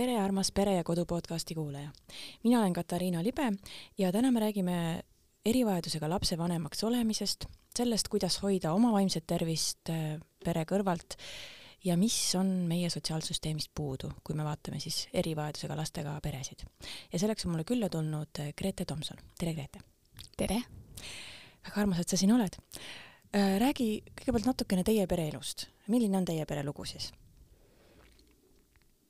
tere, 0.00 0.16
armas 0.16 0.48
Pere 0.56 0.78
ja 0.78 0.84
Kodu 0.84 1.04
podcasti 1.04 1.54
kuulaja. 1.54 1.90
mina 2.44 2.60
olen 2.60 2.72
Katariina 2.72 3.22
Libe 3.22 3.52
ja 3.98 4.12
täna 4.12 4.30
me 4.30 4.40
räägime 4.40 5.02
erivajadusega 5.44 6.08
lapse 6.08 6.38
vanemaks 6.38 6.84
olemisest, 6.84 7.44
sellest, 7.76 8.08
kuidas 8.08 8.38
hoida 8.42 8.72
oma 8.72 8.92
vaimset 8.92 9.26
tervist 9.26 9.90
äh, 9.92 10.16
pere 10.44 10.64
kõrvalt 10.64 11.18
ja 11.84 11.98
mis 12.00 12.16
on 12.34 12.48
meie 12.70 12.88
sotsiaalsüsteemist 12.90 13.74
puudu, 13.74 14.12
kui 14.24 14.38
me 14.38 14.44
vaatame 14.44 14.80
siis 14.80 15.02
erivajadusega 15.12 15.76
lastega 15.76 16.16
peresid. 16.22 16.64
ja 17.12 17.18
selleks 17.18 17.44
on 17.44 17.52
mulle 17.52 17.68
külla 17.68 17.92
tulnud 17.92 18.40
äh, 18.40 18.54
Grete 18.56 18.84
Tomson. 18.84 19.20
tere, 19.38 19.52
Grete! 19.52 19.84
tere! 20.36 20.62
väga 21.66 21.80
armas, 21.80 22.00
et 22.00 22.08
sa 22.08 22.16
siin 22.16 22.32
oled. 22.32 22.56
Äh, 23.36 23.58
räägi 23.60 24.00
kõigepealt 24.16 24.48
natukene 24.54 24.84
teie 24.84 25.06
pereelust. 25.06 25.68
milline 25.88 26.16
on 26.16 26.24
teie 26.24 26.46
pere 26.46 26.64
lugu 26.64 26.88
siis? 26.88 27.12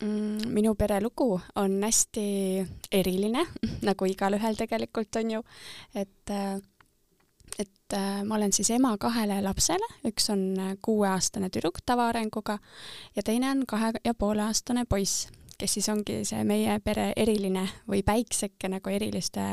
Mm, 0.01 0.49
minu 0.49 0.73
pere 0.75 0.97
lugu 1.01 1.35
on 1.61 1.75
hästi 1.83 2.21
eriline, 2.91 3.43
nagu 3.87 4.07
igalühel 4.09 4.57
tegelikult 4.57 5.19
on 5.21 5.35
ju, 5.37 5.41
et 5.93 6.33
et 7.59 7.93
äh, 7.93 8.23
ma 8.25 8.37
olen 8.39 8.53
siis 8.55 8.71
ema 8.73 8.95
kahele 8.97 9.41
lapsele, 9.43 9.85
üks 10.07 10.29
on 10.33 10.41
kuueaastane 10.81 11.51
tüdruk 11.53 11.83
tavaarenguga 11.85 12.57
ja 13.15 13.23
teine 13.27 13.51
on 13.51 13.65
kahe 13.67 13.91
ja 14.05 14.15
poole 14.17 14.41
aastane 14.47 14.87
poiss, 14.89 15.27
kes 15.59 15.77
siis 15.77 15.89
ongi 15.93 16.21
see 16.25 16.41
meie 16.47 16.79
pere 16.81 17.11
eriline 17.15 17.67
või 17.91 18.01
päikseke, 18.07 18.71
nagu 18.71 18.89
eriliste, 18.89 19.45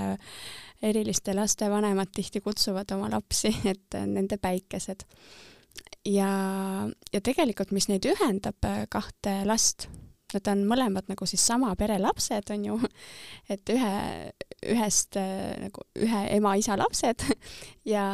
eriliste 0.80 1.36
laste 1.36 1.68
vanemad 1.68 2.14
tihti 2.14 2.40
kutsuvad 2.40 2.96
oma 2.96 3.10
lapsi, 3.12 3.52
et 3.74 4.00
nende 4.06 4.38
päikesed. 4.40 5.04
ja, 6.06 6.32
ja 7.12 7.20
tegelikult, 7.20 7.74
mis 7.74 7.90
neid 7.92 8.08
ühendab, 8.08 8.62
kahte 8.88 9.42
last 9.44 9.90
Nad 10.34 10.48
on 10.52 10.64
mõlemad 10.68 11.06
nagu 11.08 11.26
siis 11.28 11.40
sama 11.40 11.70
pere 11.80 11.96
lapsed, 12.02 12.50
on 12.52 12.66
ju, 12.66 12.76
et 13.52 13.72
ühe, 13.72 13.92
ühest 14.74 15.16
nagu 15.16 15.86
ühe 15.96 16.22
ema-isa 16.36 16.78
lapsed. 16.80 17.24
Ja, 17.88 18.04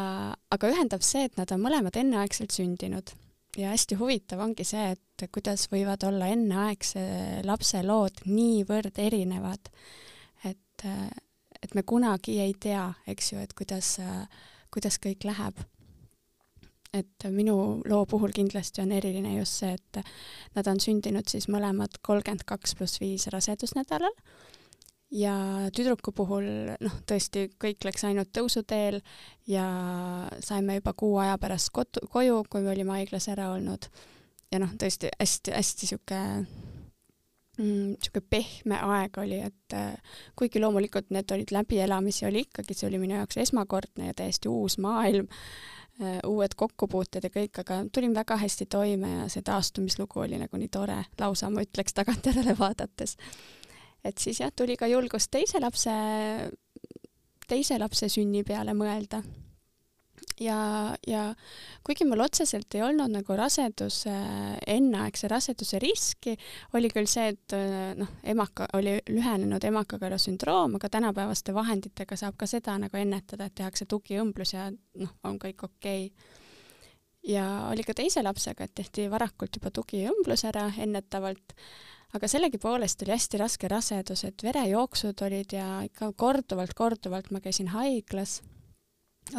aga 0.55 0.69
ühendab 0.71 1.03
see, 1.03 1.25
et 1.27 1.35
nad 1.35 1.51
on 1.51 1.59
mõlemad 1.65 1.97
enneaegselt 1.99 2.55
sündinud. 2.55 3.11
ja 3.59 3.73
hästi 3.73 3.97
huvitav 3.99 4.39
ongi 4.45 4.63
see, 4.67 4.93
et 4.95 5.25
kuidas 5.35 5.67
võivad 5.73 6.07
olla 6.07 6.29
enneaegse 6.31 7.03
lapse 7.47 7.83
lood 7.83 8.23
niivõrd 8.27 8.99
erinevad, 9.03 9.71
et, 10.47 10.87
et 11.59 11.75
me 11.75 11.83
kunagi 11.83 12.39
ei 12.43 12.55
tea, 12.55 12.87
eks 13.11 13.33
ju, 13.33 13.43
et 13.43 13.55
kuidas, 13.59 13.97
kuidas 14.71 14.99
kõik 15.03 15.27
läheb 15.27 15.59
et 16.95 17.29
minu 17.35 17.57
loo 17.91 18.05
puhul 18.07 18.33
kindlasti 18.35 18.83
on 18.85 18.93
eriline 18.95 19.37
just 19.39 19.61
see, 19.63 19.75
et 19.75 20.03
nad 20.55 20.69
on 20.71 20.81
sündinud 20.81 21.29
siis 21.31 21.49
mõlemad 21.51 21.99
kolmkümmend 22.07 22.47
kaks 22.49 22.77
pluss 22.79 23.03
viis 23.03 23.27
rasedusnädalal 23.35 24.15
ja 25.15 25.35
tüdruku 25.75 26.13
puhul 26.17 26.47
noh, 26.83 26.99
tõesti 27.09 27.49
kõik 27.61 27.87
läks 27.87 28.07
ainult 28.09 28.33
tõusuteel 28.35 29.01
ja 29.51 29.67
saime 30.45 30.81
juba 30.81 30.95
kuu 30.97 31.17
aja 31.23 31.39
pärast 31.41 31.71
kodu, 31.75 32.03
koju, 32.11 32.43
kui 32.51 32.65
me 32.65 32.73
olime 32.75 32.97
haiglas 32.99 33.29
ära 33.33 33.53
olnud. 33.55 33.89
ja 34.53 34.61
noh, 34.63 34.71
tõesti 34.79 35.11
hästi-hästi 35.19 35.91
sihuke 35.91 36.19
mm, 37.59 37.95
sihuke 38.03 38.23
pehme 38.31 38.81
aeg 38.97 39.19
oli, 39.23 39.41
et 39.47 39.77
äh, 39.77 40.19
kuigi 40.39 40.63
loomulikult 40.63 41.11
need 41.15 41.31
olid 41.35 41.55
läbielamisi, 41.55 42.27
oli 42.27 42.45
ikkagi, 42.49 42.75
see 42.75 42.89
oli 42.91 43.03
minu 43.03 43.19
jaoks 43.19 43.39
esmakordne 43.47 44.11
ja 44.11 44.19
täiesti 44.19 44.51
uus 44.51 44.79
maailm 44.83 45.31
uued 46.27 46.57
kokkupuuted 46.59 47.29
ja 47.29 47.31
kõik, 47.31 47.61
aga 47.63 47.77
tulin 47.95 48.15
väga 48.17 48.37
hästi 48.41 48.67
toime 48.67 49.11
ja 49.13 49.29
see 49.31 49.45
taastumislugu 49.47 50.25
oli 50.25 50.41
nagu 50.41 50.59
nii 50.59 50.71
tore, 50.73 50.97
lausa 51.21 51.51
ma 51.55 51.63
ütleks 51.63 51.95
tagantjärele 51.95 52.57
vaadates. 52.59 53.17
et 54.05 54.19
siis 54.19 54.41
jah, 54.41 54.51
tuli 54.57 54.77
ka 54.77 54.87
julgust 54.91 55.31
teise 55.31 55.61
lapse, 55.61 55.95
teise 57.49 57.79
lapse 57.79 58.09
sünni 58.09 58.43
peale 58.45 58.75
mõelda 58.75 59.23
ja, 60.41 60.59
ja 61.07 61.23
kuigi 61.87 62.07
mul 62.09 62.23
otseselt 62.25 62.75
ei 62.75 62.83
olnud 62.85 63.13
nagu 63.15 63.37
raseduse, 63.39 64.15
enneaegse 64.75 65.29
raseduse 65.31 65.81
riski, 65.83 66.37
oli 66.75 66.91
küll 66.93 67.09
see, 67.11 67.33
et 67.35 67.57
noh, 67.99 68.11
emaka, 68.35 68.69
oli 68.79 68.97
lühenenud 69.11 69.65
emakakõrva 69.65 70.19
sündroom, 70.21 70.79
aga 70.79 70.91
tänapäevaste 70.97 71.55
vahenditega 71.55 72.19
saab 72.19 72.39
ka 72.41 72.49
seda 72.51 72.77
nagu 72.83 73.01
ennetada, 73.01 73.49
et 73.49 73.57
tehakse 73.61 73.89
tugiõmblus 73.91 74.57
ja 74.57 74.69
noh, 74.73 75.15
on 75.25 75.39
kõik 75.43 75.67
okei 75.69 76.09
okay. 76.11 76.39
ja 77.35 77.49
oli 77.71 77.87
ka 77.87 77.97
teise 77.97 78.23
lapsega, 78.25 78.67
et 78.67 78.75
tehti 78.83 79.09
varakult 79.13 79.61
juba 79.61 79.73
tugiõmblus 79.75 80.47
ära 80.51 80.71
ennetavalt, 80.79 81.55
aga 82.15 82.31
sellegipoolest 82.31 83.03
oli 83.03 83.15
hästi 83.15 83.39
raske 83.43 83.71
rasedus, 83.71 84.25
et 84.27 84.43
verejooksud 84.47 85.23
olid 85.27 85.55
ja 85.55 85.69
ikka 85.87 86.13
korduvalt-korduvalt 86.19 87.31
ma 87.35 87.43
käisin 87.43 87.73
haiglas 87.75 88.41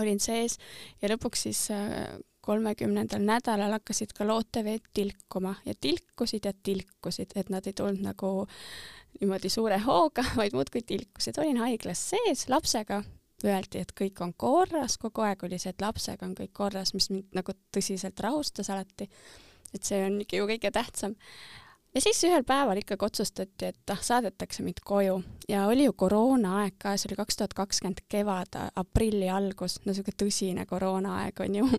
olin 0.02 0.20
sees 0.20 0.58
ja 1.02 1.10
lõpuks 1.12 1.46
siis 1.48 1.68
äh, 1.74 2.16
kolmekümnendal 2.46 3.24
nädalal 3.26 3.74
hakkasid 3.78 4.14
ka 4.16 4.28
looteveed 4.28 4.86
tilkuma 4.94 5.56
ja 5.66 5.74
tilkusid 5.82 6.46
ja 6.46 6.54
tilkusid, 6.64 7.34
et 7.36 7.50
nad 7.50 7.66
ei 7.66 7.74
tulnud 7.74 8.04
nagu 8.06 8.32
niimoodi 9.20 9.50
suure 9.50 9.80
hooga, 9.86 10.26
vaid 10.40 10.56
muudkui 10.58 10.84
tilkusid. 10.86 11.40
olin 11.42 11.62
haiglas 11.64 12.04
sees 12.12 12.46
lapsega, 12.52 13.02
öeldi, 13.46 13.82
et 13.82 13.94
kõik 13.98 14.22
on 14.24 14.34
korras, 14.38 14.98
kogu 15.02 15.26
aeg 15.26 15.44
oli 15.48 15.60
see, 15.62 15.74
et 15.74 15.82
lapsega 15.82 16.28
on 16.28 16.36
kõik 16.38 16.54
korras, 16.54 16.94
mis 16.94 17.10
mind 17.12 17.36
nagu 17.36 17.56
tõsiselt 17.76 18.20
rahustas 18.24 18.70
alati. 18.70 19.10
et 19.74 19.84
see 19.84 20.06
on 20.06 20.22
ikka 20.22 20.38
ju 20.38 20.50
kõige 20.54 20.72
tähtsam 20.72 21.18
ja 21.96 22.02
siis 22.04 22.20
ühel 22.28 22.44
päeval 22.48 22.82
ikkagi 22.82 23.08
otsustati, 23.08 23.72
et 23.72 23.94
ah, 23.94 24.02
saadetakse 24.04 24.64
mind 24.66 24.82
koju 24.86 25.18
ja 25.50 25.66
oli 25.72 25.88
ju 25.88 25.96
koroonaaeg 25.98 26.78
ka, 26.82 26.96
see 27.00 27.10
oli 27.10 27.20
kaks 27.22 27.40
tuhat 27.40 27.56
kakskümmend 27.58 28.04
kevad, 28.12 28.60
aprilli 28.76 29.30
algus, 29.32 29.80
no 29.82 29.92
niisugune 29.92 30.20
tõsine 30.26 30.68
koroonaaeg 30.70 31.42
on 31.46 31.60
ju. 31.62 31.70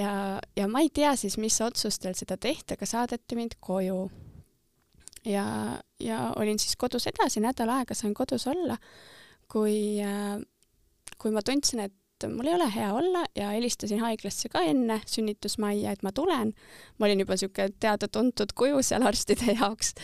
ja, 0.00 0.12
ja 0.56 0.70
ma 0.70 0.84
ei 0.84 0.92
tea 0.94 1.14
siis, 1.18 1.38
mis 1.42 1.58
otsustel 1.64 2.16
seda 2.18 2.38
tehti, 2.40 2.78
aga 2.78 2.88
saadeti 2.88 3.38
mind 3.38 3.58
koju. 3.60 4.00
ja, 5.26 5.46
ja 6.00 6.20
olin 6.36 6.58
siis 6.62 6.76
kodus 6.76 7.10
edasi, 7.10 7.42
nädal 7.44 7.74
aega 7.74 7.96
sain 7.98 8.14
kodus 8.14 8.46
olla, 8.46 8.78
kui, 9.50 9.98
äh, 10.04 10.38
kui 11.18 11.34
ma 11.34 11.42
tundsin, 11.42 11.88
et 11.88 11.97
et 12.24 12.34
mul 12.34 12.48
ei 12.50 12.54
ole 12.56 12.68
hea 12.74 12.88
olla 12.94 13.24
ja 13.36 13.52
helistasin 13.54 14.02
haiglasse 14.02 14.50
ka 14.52 14.62
enne 14.66 15.00
sünnitusmajja, 15.06 15.92
et 15.92 16.04
ma 16.06 16.12
tulen. 16.12 16.52
ma 16.98 17.06
olin 17.06 17.24
juba 17.24 17.36
niisugune 17.36 17.74
teada-tuntud 17.80 18.54
kuju 18.58 18.82
seal 18.82 19.06
arstide 19.06 19.54
jaoks. 19.60 19.94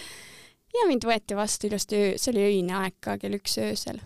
ja 0.74 0.88
mind 0.90 1.06
võeti 1.08 1.38
vastu 1.38 1.70
ilusti, 1.70 2.02
see 2.16 2.34
oli 2.34 2.44
öine 2.50 2.76
aeg 2.82 2.98
ka, 3.00 3.18
kell 3.22 3.38
üks 3.38 3.58
öösel. 3.62 4.00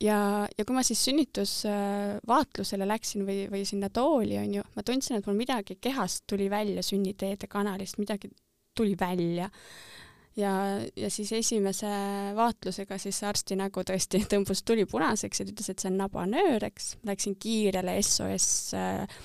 ja, 0.00 0.18
ja 0.56 0.66
kui 0.66 0.76
ma 0.76 0.84
siis 0.86 1.04
sünnitusvaatlusele 1.08 2.88
läksin 2.88 3.26
või, 3.28 3.44
või 3.52 3.64
sinna 3.68 3.90
tooli, 3.90 4.38
on 4.42 4.60
ju, 4.60 4.66
ma 4.76 4.86
tundsin, 4.86 5.18
et 5.18 5.26
mul 5.30 5.38
midagi 5.40 5.78
kehast 5.80 6.26
tuli 6.30 6.50
välja 6.50 6.82
sünniteede 6.86 7.50
kanalist, 7.50 7.98
midagi 7.98 8.32
tuli 8.76 8.96
välja 9.00 9.50
ja, 10.36 10.52
ja 10.96 11.10
siis 11.10 11.32
esimese 11.32 11.90
vaatlusega 12.36 12.98
siis 12.98 13.22
arsti 13.26 13.58
nägu 13.58 13.84
tõesti 13.86 14.22
tõmbus 14.32 14.64
tuli 14.66 14.86
punaseks 14.88 15.42
ja 15.42 15.46
ta 15.46 15.54
ütles, 15.54 15.70
et 15.72 15.82
see 15.82 15.92
on 15.92 16.00
nabanöör, 16.00 16.66
eks. 16.70 16.94
Läksin 17.06 17.36
kiirele 17.40 17.96
SOS 18.02 18.48
äh, 18.78 19.22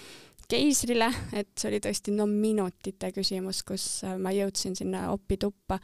keisrile, 0.50 1.10
et 1.34 1.52
see 1.58 1.72
oli 1.72 1.82
tõesti 1.84 2.14
no 2.16 2.28
minutite 2.30 3.12
küsimus, 3.16 3.64
kus 3.68 3.88
äh, 4.06 4.18
ma 4.22 4.34
jõudsin 4.36 4.78
sinna 4.78 5.10
opituppa. 5.14 5.80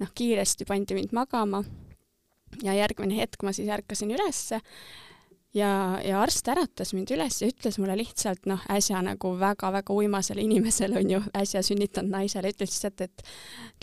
noh, 0.00 0.14
kiiresti 0.14 0.68
pandi 0.68 0.98
mind 0.98 1.14
magama 1.16 1.62
ja 2.62 2.76
järgmine 2.76 3.18
hetk 3.18 3.42
ma 3.42 3.52
siis 3.52 3.68
ärkasin 3.72 4.12
ülesse 4.14 4.60
ja, 5.56 5.98
ja 6.04 6.20
arst 6.20 6.48
äratas 6.52 6.92
mind 6.96 7.10
üles 7.14 7.40
ja 7.40 7.48
ütles 7.50 7.78
mulle 7.80 7.96
lihtsalt 7.98 8.46
noh, 8.50 8.62
äsja 8.72 9.00
nagu 9.04 9.32
väga-väga 9.40 9.94
uimasele 9.96 10.44
inimesele 10.44 11.00
on 11.00 11.12
ju, 11.16 11.20
äsja 11.36 11.62
sünnitanud 11.66 12.12
naisele, 12.12 12.52
ütles 12.54 12.74
lihtsalt, 12.74 13.04
et 13.06 13.26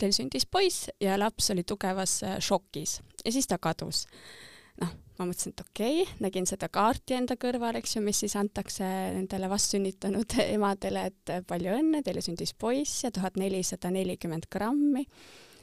teil 0.00 0.14
sündis 0.16 0.46
poiss 0.46 0.88
ja 1.02 1.18
laps 1.20 1.50
oli 1.54 1.66
tugevas 1.66 2.20
äh, 2.26 2.38
šokis 2.42 2.98
ja 3.24 3.32
siis 3.34 3.48
ta 3.50 3.58
kadus. 3.58 4.04
noh, 4.80 4.90
ma 5.18 5.28
mõtlesin, 5.28 5.54
et 5.54 5.62
okei 5.62 6.02
okay,, 6.02 6.18
nägin 6.24 6.46
seda 6.50 6.68
kaarti 6.72 7.18
enda 7.18 7.36
kõrval, 7.40 7.78
eks 7.78 7.96
ju, 7.96 8.02
mis 8.02 8.24
siis 8.24 8.34
antakse 8.38 8.84
nendele 9.14 9.50
vastsünnitanud 9.50 10.38
emadele, 10.56 11.08
et 11.10 11.34
palju 11.48 11.78
õnne, 11.78 12.02
teile 12.06 12.22
sündis 12.24 12.54
poiss 12.58 13.04
ja 13.06 13.12
tuhat 13.14 13.38
nelisada 13.40 13.92
nelikümmend 13.94 14.50
grammi 14.50 15.06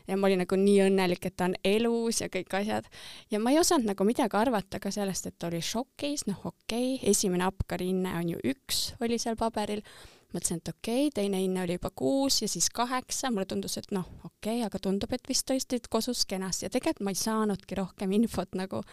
ja 0.08 0.18
ma 0.18 0.28
olin 0.28 0.42
nagu 0.44 0.58
nii 0.60 0.78
õnnelik, 0.88 1.26
et 1.28 1.36
ta 1.38 1.50
on 1.50 1.58
elus 1.68 2.22
ja 2.22 2.30
kõik 2.32 2.56
asjad. 2.62 2.88
ja 3.32 3.40
ma 3.40 3.54
ei 3.54 3.60
osanud 3.60 3.90
nagu 3.92 4.08
midagi 4.08 4.38
arvata 4.38 4.80
ka 4.80 4.92
sellest, 4.92 5.28
et 5.28 5.38
ta 5.40 5.50
oli 5.52 5.62
šokis, 5.62 6.26
noh 6.30 6.46
okei 6.46 6.96
okay,, 6.96 7.10
esimene 7.12 7.46
apkariinne 7.48 8.16
on 8.20 8.34
ju 8.36 8.42
üks, 8.54 8.92
oli 9.02 9.20
seal 9.22 9.38
paberil, 9.40 9.84
mõtlesin, 10.34 10.62
et 10.62 10.74
okei 10.74 11.08
okay,, 11.08 11.16
teine 11.22 11.42
hinne 11.44 11.66
oli 11.66 11.80
juba 11.80 11.92
kuus 11.96 12.42
ja 12.42 12.50
siis 12.52 12.70
kaheksa, 12.74 13.32
mulle 13.32 13.48
tundus, 13.50 13.78
et 13.78 13.92
noh, 13.92 14.08
okei 14.26 14.62
okay,, 14.62 14.68
aga 14.68 14.80
tundub, 14.80 15.12
et 15.14 15.28
vist 15.30 15.48
tõesti 15.50 15.82
kosus 15.90 16.26
kenasti. 16.26 16.68
Ja 16.68 16.74
tegelikult 16.74 17.06
ma 17.06 17.14
ei 17.16 17.20
saanudki 17.20 17.78
rohkem 17.80 18.16
infot 18.18 18.56
nagu 18.58 18.84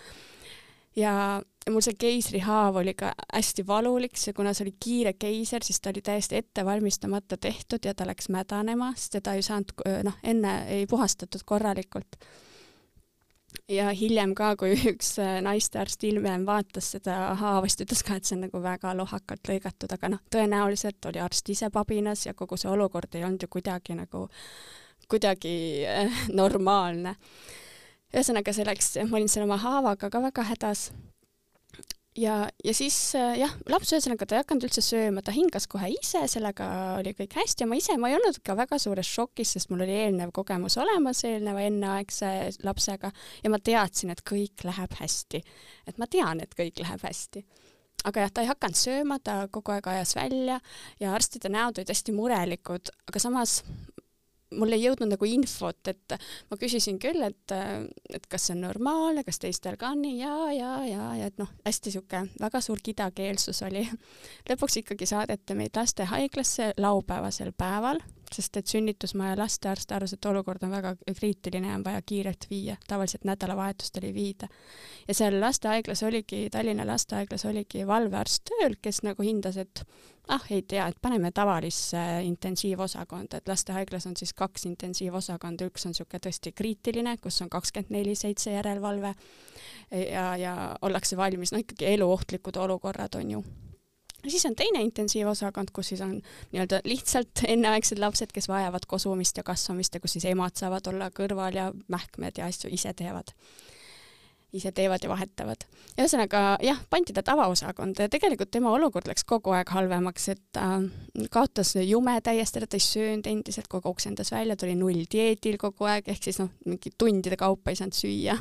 ja 0.96 1.42
mul 1.70 1.84
see 1.84 1.98
keisrihaav 2.00 2.80
oli 2.80 2.94
ka 2.98 3.12
hästi 3.32 3.66
valulik, 3.66 4.16
see, 4.16 4.32
kuna 4.32 4.54
see 4.56 4.64
oli 4.66 4.74
kiire 4.80 5.12
keiser, 5.12 5.64
siis 5.64 5.80
ta 5.80 5.92
oli 5.92 6.02
täiesti 6.02 6.40
ettevalmistamata 6.40 7.36
tehtud 7.36 7.84
ja 7.84 7.94
ta 7.94 8.06
läks 8.08 8.28
mädanema, 8.32 8.92
sest 8.96 9.18
teda 9.18 9.36
ei 9.36 9.44
saanud, 9.44 9.74
noh, 10.04 10.20
enne 10.22 10.60
ei 10.72 10.86
puhastatud 10.86 11.44
korralikult 11.44 12.20
ja 13.68 13.90
hiljem 13.96 14.34
ka, 14.36 14.52
kui 14.60 14.74
üks 14.92 15.14
äh, 15.22 15.38
naistearst 15.44 16.02
hiljem 16.06 16.46
vaatas 16.48 16.92
seda 16.96 17.16
haava, 17.38 17.68
siis 17.68 17.80
ta 17.80 17.86
ütles 17.88 18.04
ka, 18.06 18.18
et 18.18 18.28
see 18.28 18.36
on 18.38 18.44
nagu 18.46 18.62
väga 18.64 18.94
lohakalt 18.98 19.52
lõigatud, 19.52 19.92
aga 19.94 20.12
noh, 20.14 20.24
tõenäoliselt 20.32 21.10
oli 21.10 21.22
arst 21.22 21.48
ise 21.52 21.70
pabinas 21.74 22.26
ja 22.26 22.34
kogu 22.38 22.58
see 22.60 22.70
olukord 22.72 23.14
ei 23.16 23.24
olnud 23.28 23.44
ju 23.44 23.52
kuidagi 23.58 23.96
nagu, 23.98 24.26
kuidagi 25.08 25.56
äh, 25.88 26.22
normaalne. 26.32 27.16
Ühesõnaga, 28.14 28.54
see 28.54 28.66
läks, 28.68 28.94
ma 29.08 29.20
olin 29.20 29.30
selle 29.30 29.48
oma 29.48 29.60
haavaga 29.60 30.10
ka 30.12 30.22
väga 30.24 30.46
hädas. 30.52 30.88
Ja, 32.18 32.48
ja 32.64 32.72
siis 32.74 32.96
äh, 33.14 33.36
jah, 33.38 33.52
laps 33.70 33.92
ühesõnaga 33.92 34.26
ta 34.26 34.34
ei 34.34 34.42
hakanud 34.42 34.64
üldse 34.66 34.82
sööma, 34.82 35.22
ta 35.22 35.30
hingas 35.30 35.68
kohe 35.70 35.92
ise, 35.92 36.24
sellega 36.26 36.66
oli 36.98 37.12
kõik 37.14 37.36
hästi. 37.38 37.62
Ja 37.62 37.68
ma 37.70 37.78
ise, 37.78 37.94
ma 38.00 38.10
ei 38.10 38.16
olnud 38.16 38.40
ka 38.42 38.56
väga 38.58 38.78
suures 38.82 39.06
šokis, 39.06 39.52
sest 39.54 39.70
mul 39.70 39.84
oli 39.86 39.94
eelnev 40.00 40.32
kogemus 40.34 40.80
olemas 40.82 41.22
eelneva 41.28 41.62
enneaegse 41.68 42.32
lapsega 42.66 43.12
ja 43.44 43.52
ma 43.52 43.60
teadsin, 43.62 44.10
et 44.10 44.24
kõik 44.26 44.66
läheb 44.66 44.98
hästi. 44.98 45.42
et 45.86 46.02
ma 46.02 46.10
tean, 46.10 46.42
et 46.42 46.58
kõik 46.58 46.82
läheb 46.82 47.06
hästi. 47.06 47.44
Aga 48.08 48.24
jah, 48.24 48.34
ta 48.34 48.42
ei 48.42 48.50
hakanud 48.50 48.78
sööma, 48.78 49.20
ta 49.22 49.38
kogu 49.50 49.74
aeg 49.74 49.86
ajas 49.90 50.16
välja 50.18 50.58
ja 50.98 51.14
arstide 51.14 51.50
näod 51.50 51.78
olid 51.78 51.94
hästi 51.94 52.14
murelikud, 52.14 52.90
aga 53.10 53.22
samas 53.22 53.60
mul 54.56 54.72
ei 54.72 54.84
jõudnud 54.84 55.12
nagu 55.12 55.28
infot, 55.28 55.90
et 55.90 56.14
ma 56.50 56.58
küsisin 56.60 56.98
küll, 57.02 57.22
et, 57.26 57.54
et 58.14 58.28
kas 58.30 58.48
see 58.48 58.56
on 58.56 58.64
normaalne, 58.68 59.24
kas 59.26 59.40
teistel 59.42 59.76
ka 59.80 59.92
on 59.94 60.02
nii 60.04 60.18
ja, 60.20 60.34
ja, 60.56 60.72
ja, 60.88 61.08
ja 61.20 61.30
et 61.30 61.40
noh, 61.40 61.50
hästi 61.66 61.94
sihuke 61.94 62.24
väga 62.40 62.62
suur 62.64 62.80
kidakeelsus 62.84 63.62
oli. 63.68 63.84
lõpuks 64.50 64.80
ikkagi 64.82 65.08
saadeti 65.08 65.58
meid 65.58 65.76
lastehaiglasse 65.76 66.72
laupäevasel 66.80 67.52
päeval, 67.56 68.00
sest 68.34 68.56
et 68.56 68.66
sünnitusmaja 68.66 69.36
lastearst 69.38 69.92
arvas, 69.92 70.12
et 70.12 70.28
olukord 70.30 70.62
on 70.66 70.72
väga 70.74 70.94
kriitiline 71.06 71.70
ja 71.70 71.78
on 71.78 71.84
vaja 71.84 72.02
kiirelt 72.02 72.46
viia, 72.50 72.76
tavaliselt 72.88 73.24
nädalavahetustel 73.28 74.08
ei 74.08 74.14
viida. 74.14 74.48
ja 75.08 75.14
seal 75.14 75.40
lastehaiglas 75.40 76.02
oligi, 76.02 76.48
Tallinna 76.50 76.86
lastehaiglas 76.86 77.44
oligi 77.44 77.86
valvearst 77.86 78.44
tööl, 78.50 78.76
kes 78.82 79.02
nagu 79.02 79.22
hindas, 79.22 79.56
et 79.56 79.84
ah, 80.28 80.44
ei 80.50 80.62
tea, 80.62 80.86
et 80.88 80.98
paneme 81.02 81.30
tavalisse 81.32 82.00
intensiivosakonda, 82.24 83.38
et 83.40 83.48
lastehaiglas 83.48 84.06
on 84.06 84.16
siis 84.16 84.34
kaks 84.34 84.66
intensiivosakonda, 84.70 85.68
üks 85.70 85.86
on 85.86 85.94
niisugune 85.96 86.20
tõesti 86.26 86.52
kriitiline, 86.52 87.16
kus 87.22 87.40
on 87.42 87.50
kakskümmend 87.52 87.94
neli 87.94 88.14
seitse 88.18 88.52
järelevalve 88.52 89.14
ja, 89.90 90.36
ja 90.36 90.58
ollakse 90.82 91.16
valmis, 91.16 91.52
no 91.52 91.62
ikkagi 91.64 91.94
eluohtlikud 91.94 92.56
olukorrad 92.56 93.16
on 93.20 93.30
ju 93.38 93.44
siis 94.26 94.46
on 94.46 94.56
teine 94.58 94.82
intensiivosakond, 94.82 95.70
kus 95.72 95.92
siis 95.94 96.00
on 96.04 96.18
nii-öelda 96.52 96.80
lihtsalt 96.84 97.44
enneaegsed 97.46 97.98
lapsed, 98.02 98.32
kes 98.34 98.48
vajavad 98.48 98.86
kosumist 98.88 99.36
ja 99.36 99.46
kasvamist 99.46 99.94
ja 99.94 100.00
kus 100.00 100.18
siis 100.18 100.28
emad 100.30 100.58
saavad 100.58 100.86
olla 100.90 101.10
kõrval 101.14 101.54
ja 101.54 101.72
mähkmed 101.88 102.38
ja 102.38 102.50
asju 102.50 102.72
ise 102.74 102.94
teevad 102.98 103.34
ise 104.52 104.72
teevad 104.72 105.02
ja 105.04 105.10
vahetavad. 105.10 105.64
ühesõnaga 105.98 106.56
jah, 106.64 106.78
pandi 106.90 107.12
ta 107.12 107.22
tavaosakonda 107.22 108.06
ja 108.06 108.12
tegelikult 108.12 108.50
tema 108.50 108.70
olukord 108.72 109.08
läks 109.10 109.26
kogu 109.28 109.52
aeg 109.52 109.68
halvemaks, 109.74 110.28
et 110.32 110.42
ta 110.56 110.78
äh, 110.78 111.28
kaotas 111.30 111.74
jume 111.82 112.16
täiesti, 112.24 112.62
ta 112.64 112.78
ei 112.78 112.84
söönud 112.84 113.28
endiselt, 113.28 113.68
kogu 113.68 113.88
aeg 113.88 113.96
oksendas 113.98 114.32
välja, 114.32 114.56
ta 114.56 114.66
oli 114.66 114.78
nulldieedil 114.80 115.58
kogu 115.60 115.88
aeg, 115.90 116.08
ehk 116.08 116.30
siis 116.30 116.40
noh, 116.40 116.48
mingi 116.64 116.94
tundide 116.96 117.36
kaupa 117.36 117.74
ei 117.74 117.80
saanud 117.80 117.98
süüa. 117.98 118.38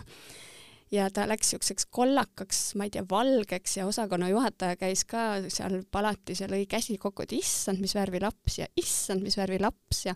Ja 0.91 1.09
ta 1.13 1.25
läks 1.27 1.51
niisuguseks 1.51 1.87
kollakaks, 1.91 2.61
ma 2.79 2.87
ei 2.87 2.93
tea, 2.93 3.03
valgeks 3.09 3.77
ja 3.79 3.87
osakonna 3.87 4.29
juhataja 4.31 4.77
käis 4.79 5.03
ka 5.07 5.43
seal 5.53 5.81
palatis 5.91 6.41
ja 6.43 6.47
lõi 6.51 6.65
käsi 6.69 6.97
kokku, 7.01 7.25
et 7.25 7.35
issand, 7.37 7.81
mis 7.83 7.95
värvi 7.97 8.21
laps 8.23 8.61
ja 8.61 8.69
issand, 8.79 9.25
mis 9.25 9.37
värvi 9.39 9.59
laps 9.63 10.05
ja 10.07 10.15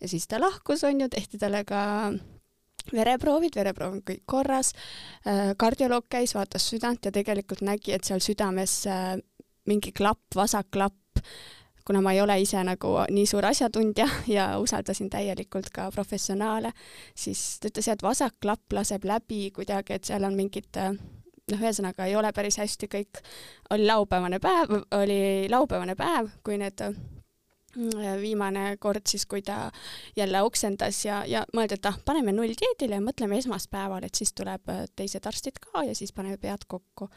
ja 0.00 0.08
siis 0.08 0.26
ta 0.28 0.40
lahkus, 0.40 0.84
on 0.84 1.00
ju, 1.00 1.08
tehti 1.12 1.38
talle 1.38 1.62
ka 1.68 1.82
vereproovid, 2.94 3.54
vereproov 3.56 3.98
on 3.98 4.04
kõik 4.06 4.22
korras, 4.28 4.72
äh, 5.28 5.52
kardioloog 5.60 6.08
käis, 6.10 6.34
vaatas 6.34 6.70
südant 6.70 7.04
ja 7.04 7.12
tegelikult 7.12 7.62
nägi, 7.66 7.92
et 7.94 8.08
seal 8.08 8.22
südames 8.24 8.80
äh, 8.88 9.18
mingi 9.68 9.92
klapp, 9.92 10.24
vasak 10.34 10.70
klapp, 10.72 11.20
kuna 11.86 12.02
ma 12.04 12.12
ei 12.12 12.20
ole 12.20 12.40
ise 12.40 12.62
nagu 12.64 12.94
nii 13.10 13.26
suur 13.26 13.46
asjatundja 13.46 14.08
ja 14.36 14.50
usaldasin 14.58 15.10
täielikult 15.10 15.70
ka 15.74 15.90
professionaale, 15.94 16.72
siis 17.14 17.60
ta 17.60 17.70
ütles, 17.70 17.88
et 17.92 18.02
vasak 18.02 18.36
klapp 18.42 18.72
laseb 18.72 19.04
läbi 19.04 19.50
kuidagi, 19.54 19.96
et 19.96 20.10
seal 20.10 20.24
on 20.28 20.36
mingid 20.38 20.80
äh, 20.80 20.92
noh, 20.92 21.60
ühesõnaga 21.60 22.06
ei 22.08 22.16
ole 22.16 22.32
päris 22.36 22.60
hästi 22.60 22.88
kõik, 22.90 23.22
oli 23.74 23.86
laupäevane 23.88 24.40
päev, 24.42 24.76
oli 24.96 25.22
laupäevane 25.50 25.96
päev, 25.98 26.30
kui 26.44 26.58
need 26.60 26.84
viimane 28.20 28.76
kord 28.82 29.06
siis, 29.06 29.26
kui 29.30 29.42
ta 29.46 29.70
jälle 30.16 30.42
oksendas 30.42 31.04
ja, 31.04 31.20
ja 31.26 31.44
mõeldi, 31.54 31.78
et 31.78 31.86
ah, 31.86 31.98
paneme 32.04 32.34
nulldieedile 32.34 32.98
ja 32.98 33.04
mõtleme 33.04 33.38
esmaspäeval, 33.38 34.04
et 34.06 34.18
siis 34.18 34.34
tuleb 34.34 34.72
äh, 34.72 34.84
teised 34.96 35.26
arstid 35.26 35.60
ka 35.62 35.84
ja 35.86 35.94
siis 35.94 36.12
paneme 36.12 36.38
pead 36.38 36.66
kokku. 36.66 37.08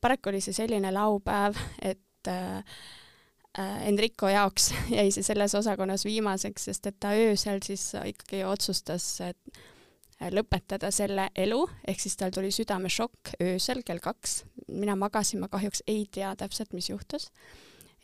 paraku 0.00 0.32
oli 0.32 0.40
see 0.40 0.56
selline 0.56 0.92
laupäev, 0.92 1.60
et 1.82 2.28
äh, 2.28 2.58
äh 2.58 3.01
Enrico 3.58 4.28
jaoks 4.32 4.70
jäi 4.96 5.10
see 5.12 5.26
selles 5.26 5.54
osakonnas 5.54 6.06
viimaseks, 6.08 6.70
sest 6.70 6.86
et 6.88 6.96
ta 7.00 7.12
öösel 7.18 7.60
siis 7.64 7.90
ikkagi 8.08 8.44
otsustas 8.48 9.06
äh, 9.20 9.34
lõpetada 10.32 10.90
selle 10.94 11.28
elu, 11.36 11.60
ehk 11.88 12.00
siis 12.00 12.16
tal 12.16 12.32
tuli 12.32 12.52
südamešokk 12.54 13.34
öösel 13.42 13.82
kell 13.84 14.00
kaks. 14.00 14.44
mina 14.68 14.96
magasin, 14.96 15.40
ma 15.40 15.48
kahjuks 15.52 15.82
ei 15.86 16.06
tea 16.10 16.34
täpselt, 16.36 16.72
mis 16.72 16.88
juhtus 16.88 17.30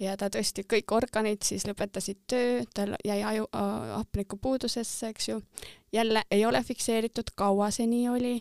ja 0.00 0.16
ta 0.18 0.28
tõesti, 0.32 0.64
kõik 0.68 0.92
organid 0.94 1.42
siis 1.46 1.66
lõpetasid 1.66 2.20
töö, 2.30 2.62
tal 2.74 2.94
jäi 3.04 3.22
aju 3.22 3.48
äh, 3.48 3.92
hapnikupuudusesse, 3.96 5.12
eks 5.12 5.28
ju. 5.28 5.42
jälle 5.92 6.22
ei 6.30 6.44
ole 6.46 6.62
fikseeritud, 6.64 7.32
kaua 7.34 7.70
see 7.70 7.86
nii 7.86 8.08
oli 8.08 8.34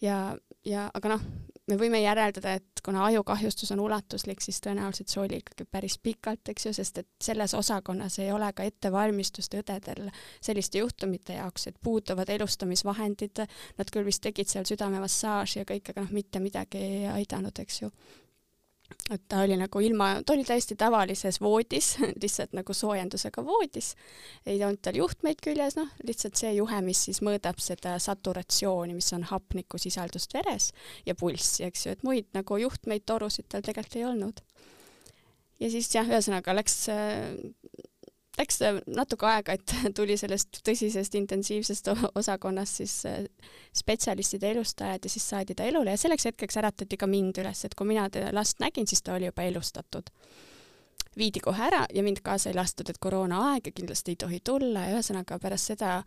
ja, 0.00 0.36
ja 0.64 0.88
aga 0.94 1.16
noh, 1.16 1.24
me 1.68 1.76
võime 1.80 2.00
järeldada, 2.02 2.54
et 2.58 2.82
kuna 2.84 3.04
ajukahjustus 3.08 3.72
on 3.74 3.82
ulatuslik, 3.84 4.40
siis 4.44 4.60
tõenäoliselt 4.64 5.12
see 5.12 5.22
oli 5.22 5.40
ikkagi 5.42 5.66
päris 5.70 5.98
pikalt, 6.02 6.48
eks 6.52 6.68
ju, 6.68 6.74
sest 6.76 7.02
et 7.02 7.08
selles 7.22 7.54
osakonnas 7.54 8.18
ei 8.22 8.30
ole 8.32 8.50
ka 8.56 8.66
ettevalmistust 8.68 9.58
õdedel 9.60 10.08
selliste 10.40 10.82
juhtumite 10.82 11.38
jaoks, 11.38 11.68
et 11.70 11.80
puuduvad 11.84 12.30
elustamisvahendid, 12.36 13.44
nad 13.78 13.92
küll 13.92 14.08
vist 14.08 14.24
tegid 14.24 14.48
seal 14.50 14.68
südamemassaaži 14.68 15.62
ja 15.62 15.68
kõik, 15.68 15.92
aga 15.92 16.06
noh, 16.06 16.16
mitte 16.16 16.42
midagi 16.42 16.82
ei 16.82 17.04
aidanud, 17.18 17.64
eks 17.64 17.82
ju 17.84 17.92
et 19.10 19.22
ta 19.28 19.42
oli 19.44 19.56
nagu 19.58 19.80
ilma, 19.80 20.08
ta 20.26 20.34
oli 20.34 20.44
täiesti 20.44 20.76
tavalises 20.78 21.40
voodis, 21.40 21.94
lihtsalt 22.22 22.54
nagu 22.56 22.74
soojendusega 22.76 23.44
voodis, 23.44 23.94
ei 24.46 24.60
olnud 24.64 24.82
tal 24.84 24.98
juhtmeid 25.00 25.40
küljes, 25.44 25.78
noh, 25.78 25.90
lihtsalt 26.06 26.38
see 26.40 26.54
juhe, 26.58 26.80
mis 26.84 27.04
siis 27.08 27.22
mõõdab 27.24 27.60
seda 27.62 27.96
saturatsiooni, 28.02 28.96
mis 28.98 29.10
on 29.16 29.26
hapnikusisaldust 29.30 30.36
veres 30.36 30.72
ja 31.06 31.16
pulssi, 31.18 31.64
eks 31.68 31.86
ju, 31.86 31.96
et 31.96 32.06
muid 32.06 32.28
nagu 32.36 32.60
juhtmeid, 32.60 33.06
torusid 33.08 33.48
tal 33.48 33.64
tegelikult 33.64 34.00
ei 34.00 34.08
olnud. 34.08 34.42
ja 35.60 35.70
siis 35.72 35.88
jah, 35.94 36.06
ühesõnaga 36.06 36.54
läks 36.54 36.82
läks 38.38 38.60
natuke 38.86 39.26
aega, 39.28 39.56
et 39.56 39.74
tuli 39.98 40.16
sellest 40.20 40.60
tõsisest 40.66 41.16
intensiivsest 41.18 41.90
osakonnast 42.18 42.82
siis 42.82 42.98
äh, 43.08 43.24
spetsialistide 43.76 44.52
elustajad 44.54 45.04
ja 45.04 45.12
siis 45.12 45.28
saadi 45.30 45.56
ta 45.58 45.66
elule 45.68 45.94
ja 45.94 46.00
selleks 46.00 46.30
hetkeks 46.30 46.60
äratati 46.60 47.00
ka 47.00 47.10
mind 47.10 47.42
üles, 47.42 47.64
et 47.64 47.74
kui 47.78 47.88
mina 47.88 48.08
last 48.32 48.62
nägin, 48.62 48.86
siis 48.86 49.02
ta 49.02 49.16
oli 49.18 49.30
juba 49.30 49.48
elustatud. 49.48 50.14
viidi 51.18 51.40
kohe 51.42 51.62
ära 51.66 51.86
ja 51.94 52.02
mind 52.02 52.20
kaasa 52.22 52.50
ei 52.50 52.54
lastud, 52.54 52.90
et 52.90 52.98
koroonaaeg 53.02 53.66
ja 53.66 53.72
kindlasti 53.74 54.12
ei 54.14 54.16
tohi 54.16 54.38
tulla 54.44 54.84
ja 54.86 54.92
ühesõnaga 54.96 55.38
pärast 55.42 55.72
seda 55.72 56.02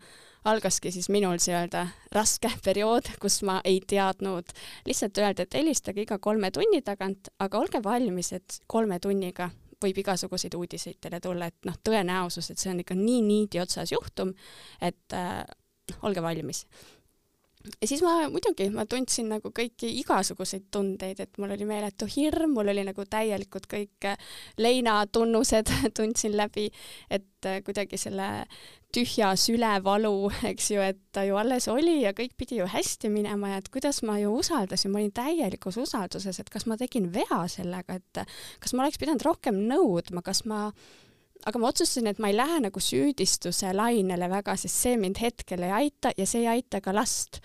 algaski 0.48 0.90
siis 0.90 1.10
minul 1.12 1.36
nii-öelda 1.36 1.86
raske 2.12 2.48
periood, 2.64 3.10
kus 3.20 3.42
ma 3.42 3.60
ei 3.64 3.82
teadnud, 3.86 4.54
lihtsalt 4.86 5.18
öelda, 5.18 5.42
et 5.42 5.54
helistage 5.54 6.06
iga 6.06 6.18
kolme 6.18 6.50
tunni 6.50 6.80
tagant, 6.82 7.28
aga 7.38 7.58
olge 7.58 7.82
valmis, 7.84 8.32
et 8.32 8.62
kolme 8.66 8.98
tunniga 8.98 9.50
võib 9.82 9.98
igasuguseid 10.02 10.54
uudiseid 10.58 11.00
teile 11.02 11.20
tulla, 11.22 11.48
et 11.50 11.68
noh, 11.68 11.76
tõenäosus, 11.84 12.50
et 12.52 12.62
see 12.62 12.72
on 12.72 12.82
ikka 12.82 12.96
nii 12.98 13.20
niidi 13.26 13.62
otsas 13.62 13.92
juhtum, 13.92 14.34
et 14.80 15.16
äh, 15.18 15.42
olge 16.02 16.22
valmis. 16.24 16.64
Ja 17.62 17.88
siis 17.88 18.02
ma 18.02 18.28
muidugi, 18.32 18.68
ma 18.74 18.84
tundsin 18.90 19.28
nagu 19.30 19.52
kõiki 19.54 19.90
igasuguseid 20.00 20.68
tundeid, 20.74 21.20
et 21.22 21.40
mul 21.40 21.54
oli 21.54 21.66
meeletu 21.68 22.08
hirm, 22.10 22.54
mul 22.56 22.72
oli 22.72 22.84
nagu 22.86 23.06
täielikult 23.08 23.68
kõik 23.70 24.08
leinatunnused 24.60 25.70
tundsin 25.96 26.36
läbi, 26.38 26.68
et 27.10 27.48
äh, 27.48 27.60
kuidagi 27.66 28.00
selle 28.00 28.28
tühja 28.92 29.32
sülevalu, 29.38 30.30
eks 30.52 30.70
ju, 30.74 30.82
et 30.84 31.00
ta 31.14 31.24
ju 31.28 31.38
alles 31.40 31.68
oli 31.72 32.00
ja 32.02 32.14
kõik 32.16 32.34
pidi 32.38 32.60
ju 32.60 32.66
hästi 32.68 33.12
minema 33.12 33.54
ja 33.54 33.62
et 33.62 33.70
kuidas 33.72 34.02
ma 34.06 34.18
ju 34.20 34.34
usaldasin, 34.40 34.92
ma 34.92 35.00
olin 35.00 35.14
täielikus 35.14 35.78
usalduses, 35.80 36.40
et 36.42 36.50
kas 36.52 36.66
ma 36.68 36.78
tegin 36.80 37.08
vea 37.14 37.44
sellega, 37.48 38.00
et 38.00 38.24
kas 38.60 38.74
ma 38.74 38.84
oleks 38.84 39.00
pidanud 39.00 39.24
rohkem 39.26 39.64
nõudma, 39.70 40.24
kas 40.26 40.44
ma 40.50 40.68
aga 41.46 41.58
ma 41.58 41.70
otsustasin, 41.72 42.08
et 42.10 42.20
ma 42.22 42.30
ei 42.30 42.36
lähe 42.36 42.60
nagu 42.66 42.80
süüdistuse 42.82 43.72
lainele 43.74 44.28
väga, 44.30 44.56
sest 44.60 44.84
see 44.86 44.98
mind 45.00 45.20
hetkel 45.22 45.64
ei 45.66 45.74
aita 45.82 46.12
ja 46.16 46.26
see 46.28 46.44
ei 46.44 46.50
aita 46.58 46.82
ka 46.84 46.94
last 46.94 47.40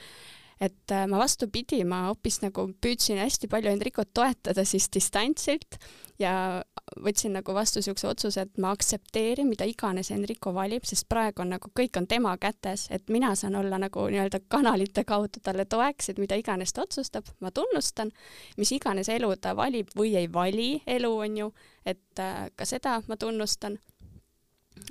et 0.62 0.92
äh, 0.92 1.06
ma 1.10 1.20
vastupidi, 1.22 1.84
ma 1.86 2.08
hoopis 2.08 2.42
nagu 2.42 2.68
püüdsin 2.82 3.22
hästi 3.22 3.50
palju 3.52 3.70
Hendrikut 3.70 4.14
toetada 4.14 4.66
siis 4.66 4.90
distantsilt 4.94 5.78
ja 6.20 6.64
võtsin 7.04 7.34
nagu 7.36 7.54
vastu 7.54 7.82
niisuguse 7.82 8.08
otsuse, 8.08 8.46
et 8.48 8.60
ma 8.62 8.72
aktsepteerin, 8.74 9.48
mida 9.50 9.68
iganes 9.68 10.10
Enrico 10.16 10.54
valib, 10.56 10.86
sest 10.88 11.08
praegu 11.10 11.44
on 11.44 11.52
nagu 11.54 11.72
kõik 11.78 12.00
on 12.00 12.08
tema 12.10 12.34
kätes, 12.42 12.88
et 12.96 13.10
mina 13.14 13.34
saan 13.36 13.58
olla 13.60 13.78
nagu 13.82 14.08
nii-öelda 14.10 14.40
kanalite 14.50 15.04
kaudu 15.08 15.42
talle 15.44 15.68
toeks, 15.70 16.10
et 16.10 16.22
mida 16.22 16.38
iganes 16.40 16.74
ta 16.74 16.86
otsustab, 16.88 17.28
ma 17.44 17.52
tunnustan, 17.52 18.12
mis 18.58 18.72
iganes 18.74 19.12
elu 19.14 19.34
ta 19.42 19.54
valib 19.58 19.92
või 19.98 20.16
ei 20.18 20.32
vali 20.32 20.70
elu, 20.88 21.12
on 21.28 21.38
ju, 21.44 21.52
et 21.86 22.24
äh, 22.24 22.48
ka 22.56 22.66
seda 22.66 23.02
ma 23.08 23.18
tunnustan. 23.18 23.78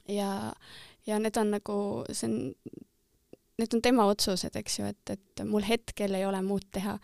ja, 0.08 0.52
ja 1.06 1.18
need 1.18 1.36
on 1.36 1.56
nagu, 1.56 1.78
see 2.12 2.28
on, 2.28 2.38
need 3.58 3.74
on 3.74 3.82
tema 3.82 4.06
otsused, 4.10 4.56
eks 4.58 4.80
ju, 4.80 4.90
et, 4.92 5.16
et 5.16 5.44
mul 5.48 5.64
hetkel 5.66 6.14
ei 6.16 6.26
ole 6.28 6.42
muud 6.44 6.66
teha. 6.76 6.98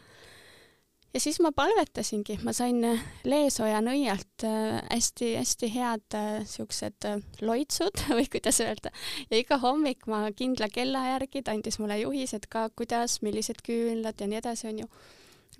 Ja 1.12 1.20
siis 1.20 1.42
ma 1.44 1.50
palvetasingi, 1.52 2.38
ma 2.40 2.54
sain 2.56 2.78
äh, 2.88 3.00
Leesoja 3.28 3.82
nõialt 3.84 4.44
hästi-hästi 4.46 5.68
äh, 5.68 5.74
head 5.74 6.16
äh, 6.16 6.38
siuksed 6.48 7.08
loitsud 7.44 8.04
või 8.16 8.24
kuidas 8.32 8.62
öelda. 8.64 8.92
Ja 9.28 9.40
iga 9.40 9.58
hommik 9.60 10.08
ma 10.08 10.24
kindla 10.36 10.70
kella 10.72 11.04
järgi, 11.10 11.44
ta 11.44 11.52
andis 11.52 11.76
mulle 11.82 12.00
juhised 12.00 12.48
ka, 12.52 12.70
kuidas, 12.76 13.20
millised 13.24 13.60
küünlad 13.66 14.24
ja 14.24 14.30
nii 14.30 14.40
edasi, 14.40 14.70
onju, 14.72 14.88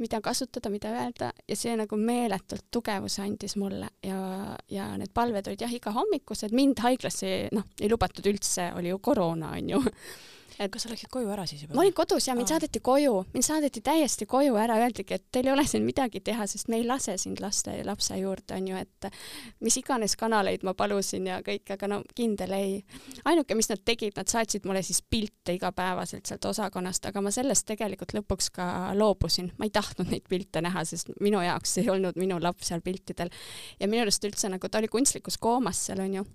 mida 0.00 0.22
kasutada, 0.24 0.72
mida 0.72 0.88
öelda. 0.96 1.34
Ja 1.44 1.60
see 1.60 1.76
nagu 1.76 2.00
meeletult 2.00 2.70
tugevuse 2.72 3.20
andis 3.20 3.58
mulle. 3.60 3.92
Ja, 4.08 4.56
ja 4.72 4.88
need 4.96 5.12
palved 5.12 5.52
olid 5.52 5.66
jah, 5.66 5.76
igahommikused, 5.76 6.56
mind 6.56 6.80
haiglasse 6.80 7.50
noh, 7.52 7.68
ei 7.76 7.92
lubatud 7.92 8.32
üldse, 8.32 8.70
oli 8.80 8.88
ju 8.88 9.04
koroona, 9.04 9.52
onju 9.60 9.84
et 10.58 10.70
kas 10.72 10.84
sa 10.84 10.90
läksid 10.92 11.10
koju 11.12 11.30
ära 11.32 11.46
siis 11.48 11.62
juba? 11.64 11.76
ma 11.76 11.84
olin 11.84 11.94
kodus 11.96 12.26
ja 12.28 12.34
mind 12.36 12.48
Aa. 12.48 12.56
saadeti 12.56 12.80
koju, 12.84 13.14
mind 13.34 13.46
saadeti 13.46 13.82
täiesti 13.84 14.26
koju 14.30 14.56
ära, 14.60 14.78
öeldigi, 14.82 15.16
et 15.16 15.24
teil 15.32 15.48
ei 15.48 15.54
ole 15.54 15.64
siin 15.68 15.86
midagi 15.86 16.20
teha, 16.24 16.46
sest 16.50 16.70
me 16.72 16.80
ei 16.80 16.86
lase 16.86 17.16
sind 17.20 17.40
laste, 17.42 17.74
lapse 17.86 18.16
juurde, 18.18 18.56
on 18.56 18.68
ju, 18.68 18.82
et 18.82 19.08
mis 19.64 19.78
iganes 19.80 20.16
kanaleid 20.20 20.66
ma 20.66 20.74
palusin 20.78 21.28
ja 21.30 21.40
kõik, 21.44 21.64
aga 21.76 21.90
no 21.90 22.02
kindel 22.16 22.54
ei. 22.56 22.76
ainuke, 23.24 23.56
mis 23.58 23.70
nad 23.72 23.82
tegid, 23.84 24.16
nad 24.18 24.30
saatsid 24.32 24.68
mulle 24.68 24.84
siis 24.86 25.02
pilte 25.02 25.56
igapäevaselt 25.56 26.28
sealt 26.28 26.50
osakonnast, 26.52 27.06
aga 27.10 27.24
ma 27.24 27.32
sellest 27.34 27.66
tegelikult 27.70 28.14
lõpuks 28.16 28.52
ka 28.58 28.68
loobusin, 28.98 29.52
ma 29.58 29.68
ei 29.68 29.74
tahtnud 29.74 30.12
neid 30.12 30.28
pilte 30.28 30.62
näha, 30.64 30.84
sest 30.88 31.12
minu 31.20 31.42
jaoks 31.44 31.78
ei 31.82 31.90
olnud 31.92 32.18
minu 32.20 32.38
laps 32.42 32.72
seal 32.72 32.84
piltidel. 32.84 33.32
ja 33.80 33.88
minu 33.88 34.06
arust 34.06 34.24
üldse 34.24 34.50
nagu 34.52 34.68
ta 34.68 34.82
oli 34.82 34.90
kunstlikus 34.92 35.38
koomas 35.38 35.86
seal, 35.86 36.02
on 36.04 36.20
ju 36.20 36.26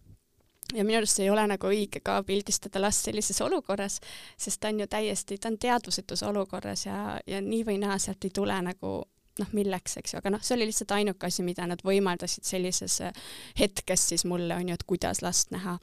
ja 0.75 0.83
minu 0.83 0.97
arust 0.99 1.19
ei 1.23 1.29
ole 1.29 1.45
nagu 1.47 1.69
õige 1.69 2.01
ka 2.03 2.17
pildistada 2.27 2.81
last 2.81 3.07
sellises 3.07 3.39
olukorras, 3.41 3.99
sest 4.37 4.59
ta 4.61 4.71
on 4.71 4.81
ju 4.83 4.87
täiesti, 4.91 5.37
ta 5.37 5.51
on 5.51 5.59
teadvusetus 5.61 6.23
olukorras 6.27 6.85
ja, 6.85 6.97
ja 7.27 7.41
nii 7.41 7.63
või 7.67 7.77
naa 7.83 7.97
sealt 8.01 8.27
ei 8.27 8.33
tule 8.35 8.57
nagu 8.61 8.97
noh, 9.39 9.53
milleks, 9.53 9.97
eks 10.01 10.13
ju, 10.13 10.21
aga 10.21 10.33
noh, 10.33 10.43
see 10.43 10.55
oli 10.57 10.67
lihtsalt 10.69 10.93
ainuke 10.97 11.29
asi, 11.29 11.45
mida 11.45 11.67
nad 11.69 11.81
võimaldasid 11.85 12.47
sellises 12.47 12.99
äh, 13.05 13.25
hetkes 13.59 14.07
siis 14.11 14.25
mulle, 14.29 14.55
on 14.55 14.71
ju, 14.71 14.77
et 14.77 14.87
kuidas 14.89 15.21
last 15.25 15.53
näha. 15.55 15.77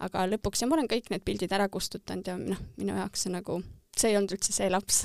aga 0.00 0.24
lõpuks 0.30 0.62
ja 0.62 0.68
ma 0.68 0.78
olen 0.78 0.88
kõik 0.88 1.10
need 1.12 1.24
pildid 1.24 1.52
ära 1.52 1.68
kustutanud 1.68 2.26
ja 2.26 2.36
noh, 2.40 2.60
minu 2.80 2.96
jaoks 2.96 3.26
see 3.26 3.34
nagu, 3.34 3.60
see 3.96 4.12
ei 4.12 4.16
olnud 4.16 4.32
üldse 4.36 4.54
see 4.56 4.70
laps 4.70 5.02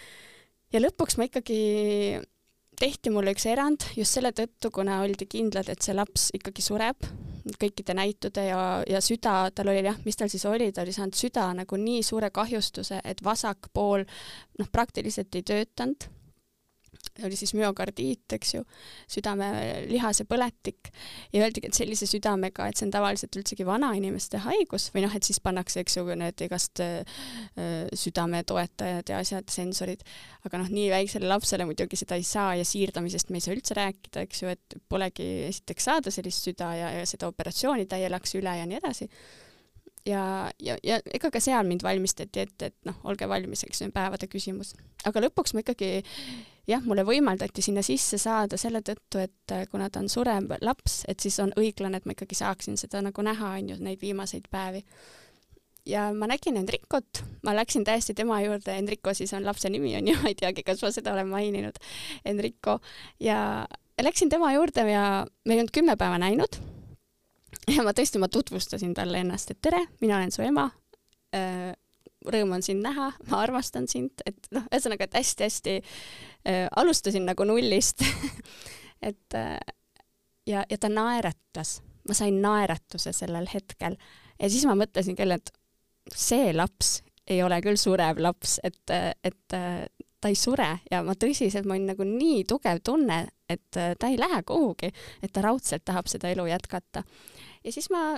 ja 0.72 0.82
lõpuks 0.82 1.18
ma 1.18 1.26
ikkagi 1.26 1.60
tehti 2.80 3.12
mulle 3.12 3.34
üks 3.34 3.46
erand 3.50 3.84
just 3.96 4.16
selle 4.16 4.32
tõttu, 4.36 4.70
kuna 4.72 5.00
oldi 5.04 5.28
kindlad, 5.30 5.68
et 5.68 5.82
see 5.84 5.96
laps 5.96 6.30
ikkagi 6.36 6.64
sureb 6.64 7.08
kõikide 7.60 7.94
näitude 7.96 8.44
ja, 8.46 8.60
ja 8.88 9.00
süda, 9.02 9.50
tal 9.54 9.72
oli 9.72 9.82
jah, 9.84 9.96
mis 10.04 10.18
tal 10.18 10.30
siis 10.32 10.44
oli, 10.48 10.70
ta 10.72 10.84
oli 10.84 10.94
saanud 10.94 11.16
süda 11.16 11.48
nagu 11.56 11.78
nii 11.80 12.02
suure 12.06 12.30
kahjustuse, 12.34 13.00
et 13.04 13.22
vasak 13.24 13.70
pool 13.74 14.04
noh, 14.04 14.68
praktiliselt 14.72 15.34
ei 15.34 15.46
töötanud 15.46 16.08
oli 17.24 17.36
siis 17.36 17.52
müokardiit, 17.58 18.24
eks 18.36 18.54
ju, 18.54 18.62
südamelihase 19.10 20.24
põletik. 20.30 20.90
Ja 21.34 21.44
öeldigi, 21.44 21.70
et 21.70 21.76
sellise 21.76 22.08
südamega, 22.08 22.68
et 22.70 22.78
see 22.80 22.86
on 22.86 22.94
tavaliselt 22.94 23.36
üldsegi 23.40 23.66
vanainimeste 23.66 24.40
haigus 24.46 24.88
või 24.94 25.04
noh, 25.04 25.16
et 25.16 25.26
siis 25.26 25.40
pannakse, 25.44 25.82
eks 25.84 25.98
ju, 25.98 26.06
need 26.20 26.44
igast 26.46 26.82
äh, 26.84 27.02
südametoetajad 28.04 29.12
ja 29.12 29.20
asjad, 29.24 29.50
sensorid, 29.52 30.06
aga 30.46 30.62
noh, 30.62 30.70
nii 30.72 30.88
väiksele 30.94 31.28
lapsele 31.30 31.66
muidugi 31.68 31.98
seda 32.00 32.18
ei 32.18 32.26
saa 32.26 32.54
ja 32.58 32.64
siirdamisest 32.66 33.30
me 33.30 33.40
ei 33.40 33.46
saa 33.46 33.56
üldse 33.56 33.76
rääkida, 33.78 34.24
eks 34.26 34.42
ju, 34.44 34.56
et 34.56 34.80
polegi 34.88 35.28
esiteks 35.50 35.90
saada 35.90 36.14
sellist 36.14 36.48
süda 36.48 36.72
ja, 36.78 36.90
ja 37.00 37.06
seda 37.08 37.30
operatsiooni 37.30 37.88
ta 37.90 38.00
ei 38.00 38.08
elaks 38.08 38.36
üle 38.40 38.56
ja 38.60 38.66
nii 38.68 38.80
edasi. 38.80 39.10
Ja, 40.08 40.50
ja, 40.62 40.78
ja 40.82 40.96
ega 41.12 41.28
ka 41.28 41.42
seal 41.44 41.66
mind 41.68 41.82
valmistati 41.84 42.40
ette, 42.40 42.70
et 42.70 42.76
noh, 42.88 42.96
olge 43.04 43.28
valmis, 43.28 43.66
eks 43.66 43.82
see 43.82 43.88
on 43.90 43.92
päevade 43.92 44.30
küsimus. 44.32 44.72
aga 45.04 45.20
lõpuks 45.26 45.52
ma 45.52 45.60
ikkagi 45.60 45.90
jah, 46.68 46.82
mulle 46.84 47.04
võimaldati 47.06 47.62
sinna 47.64 47.82
sisse 47.86 48.18
saada 48.20 48.58
selle 48.60 48.82
tõttu, 48.86 49.20
et 49.22 49.54
äh, 49.54 49.64
kuna 49.70 49.90
ta 49.90 50.02
on 50.02 50.08
surev 50.12 50.52
laps, 50.60 51.04
et 51.08 51.20
siis 51.20 51.38
on 51.42 51.52
õiglane, 51.60 52.00
et 52.00 52.06
ma 52.08 52.16
ikkagi 52.16 52.38
saaksin 52.38 52.78
seda 52.80 53.02
nagu 53.04 53.24
näha, 53.24 53.56
on 53.58 53.72
ju, 53.74 53.80
neid 53.80 54.00
viimaseid 54.02 54.48
päevi. 54.50 54.84
ja 55.86 56.10
ma 56.12 56.26
nägin 56.28 56.56
Enrikot, 56.60 57.22
ma 57.42 57.54
läksin 57.56 57.84
täiesti 57.84 58.14
tema 58.14 58.40
juurde, 58.44 58.76
Enrico 58.76 59.14
siis 59.14 59.32
on 59.34 59.44
lapse 59.44 59.70
nimi, 59.70 59.96
on 59.96 60.08
ju, 60.08 60.16
ma 60.22 60.28
ei 60.28 60.38
teagi, 60.38 60.62
kas 60.66 60.82
ma 60.82 60.92
seda 60.94 61.14
olen 61.14 61.28
maininud, 61.28 61.78
Enrico, 62.24 62.80
ja 63.20 63.66
läksin 64.02 64.28
tema 64.28 64.52
juurde 64.52 64.84
ja 64.90 65.26
me 65.44 65.54
ei 65.54 65.60
olnud 65.60 65.74
kümme 65.74 65.96
päeva 65.96 66.18
näinud. 66.18 66.60
Ja 67.70 67.84
ma 67.84 67.92
tõesti, 67.94 68.18
ma 68.18 68.28
tutvustasin 68.30 68.94
talle 68.96 69.20
ennast, 69.20 69.50
et 69.50 69.58
tere, 69.62 69.82
mina 70.00 70.16
olen 70.16 70.32
su 70.32 70.42
ema. 70.42 70.70
Äh, 71.34 71.74
rõõm 72.26 72.56
on 72.56 72.62
sind 72.64 72.84
näha, 72.84 73.10
ma 73.30 73.42
armastan 73.44 73.88
sind, 73.88 74.20
et 74.28 74.50
noh, 74.54 74.66
ühesõnaga, 74.68 75.06
et 75.06 75.16
hästi-hästi 75.20 75.76
äh, 75.80 76.66
alustasin 76.76 77.24
nagu 77.28 77.46
nullist 77.48 78.04
et 79.10 79.34
äh, 79.34 79.58
ja, 80.46 80.64
ja 80.70 80.78
ta 80.78 80.90
naeratas, 80.92 81.78
ma 82.08 82.16
sain 82.16 82.40
naeratuse 82.42 83.12
sellel 83.16 83.48
hetkel. 83.52 83.96
Ja 84.40 84.50
siis 84.50 84.64
ma 84.68 84.76
mõtlesin 84.78 85.16
küll, 85.18 85.34
et 85.36 85.52
see 86.16 86.52
laps 86.56 87.00
ei 87.30 87.42
ole 87.44 87.60
küll 87.62 87.78
surev 87.78 88.18
laps, 88.22 88.58
et, 88.66 88.82
et 89.24 89.56
äh, 89.56 89.84
ta 90.20 90.30
ei 90.30 90.38
sure. 90.38 90.70
Ja 90.90 91.02
ma 91.06 91.14
tõsiselt, 91.18 91.68
ma 91.68 91.76
olin 91.76 91.92
nagu 91.92 92.06
nii 92.06 92.44
tugev 92.48 92.82
tunne, 92.84 93.22
et 93.50 93.78
äh, 93.78 93.94
ta 94.00 94.10
ei 94.10 94.18
lähe 94.20 94.42
kuhugi, 94.46 94.92
et 95.22 95.32
ta 95.32 95.44
raudselt 95.44 95.86
tahab 95.88 96.10
seda 96.10 96.32
elu 96.32 96.48
jätkata. 96.50 97.04
ja 97.64 97.72
siis 97.72 97.90
ma 97.92 98.14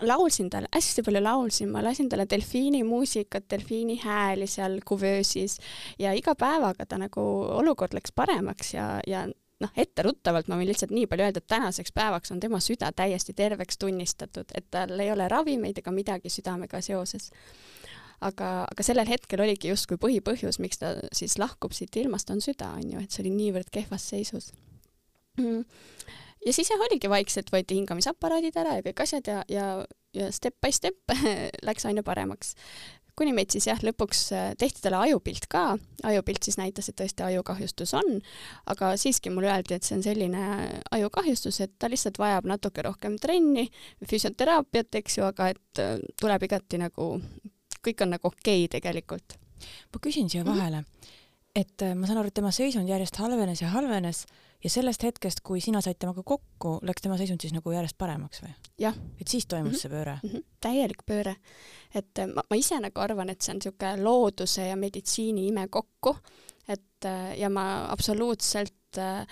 laulsin 0.00 0.50
talle, 0.50 0.68
hästi 0.74 1.02
palju 1.02 1.22
laulsin, 1.22 1.70
ma 1.70 1.82
lasin 1.84 2.08
talle 2.08 2.26
delfiini 2.30 2.82
muusikat, 2.84 3.44
delfiini 3.50 3.98
hääli 4.02 4.46
seal 4.46 4.80
kuvöösis 4.84 5.58
ja 5.98 6.12
iga 6.16 6.34
päevaga 6.38 6.86
ta 6.86 6.98
nagu 6.98 7.22
olukord 7.58 7.94
läks 7.94 8.14
paremaks 8.14 8.74
ja, 8.74 8.86
ja 9.06 9.26
noh, 9.62 9.72
etteruttavalt 9.76 10.48
ma 10.48 10.58
võin 10.58 10.70
lihtsalt 10.72 10.94
nii 10.94 11.06
palju 11.10 11.26
öelda, 11.26 11.42
et 11.42 11.50
tänaseks 11.50 11.94
päevaks 11.94 12.32
on 12.34 12.40
tema 12.40 12.60
süda 12.60 12.90
täiesti 12.96 13.34
terveks 13.36 13.78
tunnistatud, 13.78 14.50
et 14.54 14.66
tal 14.70 14.98
ei 15.00 15.12
ole 15.12 15.28
ravimeid 15.30 15.78
ega 15.78 15.94
midagi 15.94 16.32
südamega 16.32 16.80
seoses. 16.82 17.30
aga, 18.22 18.48
aga 18.70 18.82
sellel 18.86 19.08
hetkel 19.10 19.40
oligi 19.42 19.68
justkui 19.68 19.98
põhipõhjus, 19.98 20.60
miks 20.62 20.78
ta 20.78 20.94
siis 21.12 21.38
lahkub 21.42 21.72
siit 21.74 21.96
ilmast, 21.96 22.30
on 22.30 22.40
süda, 22.40 22.70
on 22.78 22.92
ju, 22.92 23.00
et 23.02 23.10
see 23.10 23.24
oli 23.24 23.34
niivõrd 23.34 23.70
kehvas 23.70 24.08
seisus 24.14 24.52
mm 25.38 25.64
ja 26.46 26.52
siis 26.54 26.70
jah, 26.70 26.80
oligi 26.88 27.10
vaikselt 27.10 27.52
võeti 27.52 27.76
hingamisaparaadid 27.78 28.56
ära 28.58 28.78
ja 28.78 28.86
kõik 28.86 29.04
asjad 29.04 29.28
ja, 29.28 29.42
ja, 29.50 29.68
ja 30.16 30.32
step 30.34 30.58
by 30.62 30.72
step 30.74 31.14
läks 31.68 31.86
aina 31.88 32.04
paremaks. 32.06 32.54
kuni 33.18 33.34
meid 33.36 33.52
siis 33.52 33.66
jah, 33.68 33.80
lõpuks 33.84 34.20
äh, 34.32 34.50
tehti 34.58 34.80
talle 34.82 35.02
ajupilt 35.04 35.46
ka, 35.52 35.76
ajupilt 36.08 36.48
siis 36.48 36.56
näitas, 36.58 36.88
et 36.88 36.96
tõesti 36.96 37.26
ajukahjustus 37.26 37.92
on, 37.98 38.20
aga 38.72 38.94
siiski 38.96 39.30
mulle 39.30 39.52
öeldi, 39.52 39.76
et 39.76 39.84
see 39.84 39.98
on 39.98 40.04
selline 40.06 40.44
ajukahjustus, 40.90 41.60
et 41.60 41.74
ta 41.78 41.90
lihtsalt 41.92 42.18
vajab 42.18 42.48
natuke 42.48 42.82
rohkem 42.82 43.18
trenni, 43.20 43.68
füsioteraapiat, 44.08 44.94
eks 45.02 45.18
ju, 45.18 45.28
aga 45.28 45.50
et 45.52 45.82
äh, 45.84 45.98
tuleb 46.20 46.48
igati 46.48 46.80
nagu, 46.80 47.12
kõik 47.84 48.06
on 48.06 48.16
nagu 48.16 48.32
okei 48.32 48.64
okay 48.64 48.78
tegelikult. 48.80 49.36
ma 49.94 50.00
küsin 50.02 50.30
siia 50.30 50.44
vahele 50.44 50.80
mm, 50.80 50.86
-hmm. 50.86 51.20
Et 51.56 51.82
äh, 51.82 51.94
ma 51.94 52.08
saan 52.08 52.22
aru, 52.22 52.30
et 52.32 52.34
tema 52.34 52.50
seisund 52.54 52.88
järjest 52.88 53.18
halvenes 53.20 53.60
ja 53.62 53.68
halvenes 53.74 54.24
ja 54.64 54.70
sellest 54.70 55.02
hetkest, 55.04 55.42
kui 55.44 55.60
sina 55.60 55.82
said 55.84 55.98
temaga 56.00 56.22
kokku, 56.24 56.78
läks 56.86 57.04
tema 57.04 57.18
seisund 57.20 57.42
siis 57.44 57.52
nagu 57.52 57.74
järjest 57.74 57.98
paremaks 57.98 58.42
või? 58.44 58.54
et 59.20 59.28
siis 59.28 59.46
toimus 59.46 59.72
mm 59.72 59.74
-hmm. 59.74 59.80
see 59.82 59.90
pööre 59.90 60.18
mm? 60.22 60.28
-hmm. 60.28 60.44
täielik 60.60 61.02
pööre. 61.06 61.36
et 61.94 62.18
äh, 62.18 62.26
ma, 62.26 62.42
ma 62.50 62.56
ise 62.56 62.80
nagu 62.80 63.00
arvan, 63.00 63.30
et 63.30 63.42
see 63.42 63.52
on 63.52 63.60
niisugune 63.60 64.02
looduse 64.02 64.68
ja 64.68 64.76
meditsiini 64.76 65.48
ime 65.48 65.68
kokku, 65.68 66.16
et 66.68 67.04
äh, 67.04 67.38
ja 67.38 67.50
ma 67.50 67.86
absoluutselt 67.90 68.98
äh, 68.98 69.26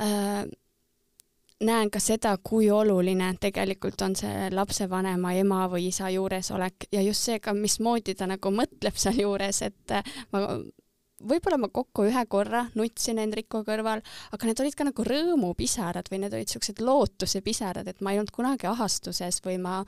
äh, 0.00 0.44
näen 1.60 1.90
ka 1.90 2.00
seda, 2.00 2.38
kui 2.42 2.70
oluline 2.70 3.34
tegelikult 3.40 4.02
on 4.02 4.16
see 4.16 4.50
lapsevanema 4.50 5.32
ema 5.32 5.66
või 5.68 5.88
isa 5.88 6.10
juuresolek 6.10 6.86
ja 6.92 7.02
just 7.02 7.22
see 7.22 7.40
ka, 7.40 7.54
mismoodi 7.54 8.14
ta 8.14 8.26
nagu 8.26 8.50
mõtleb 8.50 8.96
sealjuures, 8.96 9.62
et 9.62 9.92
ma 10.32 10.44
võib-olla 11.20 11.58
ma 11.60 11.68
kokku 11.72 12.06
ühe 12.08 12.24
korra 12.30 12.64
nutsin 12.78 13.20
Hendriku 13.20 13.62
kõrval, 13.66 14.02
aga 14.32 14.48
need 14.48 14.62
olid 14.64 14.76
ka 14.78 14.86
nagu 14.88 15.04
rõõmupisarad 15.06 16.08
või 16.12 16.18
need 16.24 16.34
olid 16.36 16.50
siuksed 16.52 16.80
lootusepisarad, 16.84 17.86
et 17.88 18.00
ma 18.00 18.14
ei 18.14 18.18
olnud 18.22 18.34
kunagi 18.34 18.70
ahastuses 18.70 19.42
või 19.44 19.58
ma 19.62 19.84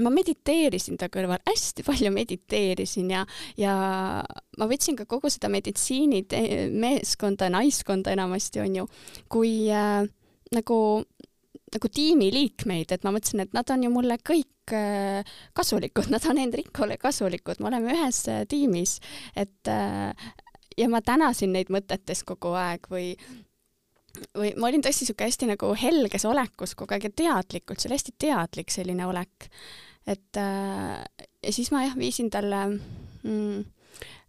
ma 0.00 0.10
mediteerisin 0.10 0.96
ta 0.98 1.06
kõrval, 1.12 1.38
hästi 1.46 1.84
palju 1.86 2.10
mediteerisin 2.14 3.10
ja, 3.12 3.20
ja 3.60 3.74
ma 4.58 4.66
võtsin 4.70 4.96
ka 4.98 5.04
kogu 5.06 5.30
seda 5.30 5.48
meditsiinimeeskonda, 5.52 7.50
naiskonda 7.52 8.10
enamasti 8.16 8.62
on 8.64 8.76
ju, 8.80 8.84
kui 9.30 9.52
äh, 9.70 10.02
nagu 10.56 10.78
nagu 11.74 11.90
tiimiliikmeid, 11.98 12.94
et 12.94 13.06
ma 13.06 13.12
mõtlesin, 13.14 13.44
et 13.44 13.54
nad 13.56 13.70
on 13.74 13.86
ju 13.86 13.90
mulle 13.92 14.18
kõik 14.22 14.74
äh, 14.76 15.34
kasulikud, 15.56 16.10
nad 16.12 16.24
on 16.30 16.40
Hendrikole 16.40 16.98
kasulikud, 17.00 17.60
me 17.60 17.70
oleme 17.70 17.96
ühes 17.96 18.24
äh, 18.32 18.44
tiimis, 18.50 18.98
et 19.36 19.70
äh, 19.70 20.12
ja 20.78 20.90
ma 20.90 21.02
tänasin 21.04 21.54
neid 21.54 21.72
mõtetes 21.74 22.24
kogu 22.26 22.54
aeg 22.58 22.88
või 22.92 23.12
või 24.38 24.52
ma 24.54 24.68
olin 24.68 24.82
tõesti 24.84 25.02
niisugune 25.02 25.26
hästi 25.26 25.46
nagu 25.50 25.72
helges 25.74 26.22
olekus 26.30 26.76
kogu 26.78 26.94
aeg 26.94 27.08
ja 27.08 27.16
teadlikult, 27.18 27.80
see 27.82 27.88
oli 27.90 27.98
hästi 27.98 28.12
teadlik 28.22 28.70
selline 28.70 29.08
olek. 29.10 29.48
et 30.06 30.38
ja 30.38 31.52
siis 31.52 31.72
ma 31.74 31.82
jah, 31.82 31.96
viisin 31.98 32.30
talle 32.30 32.60
mm, 33.24 33.64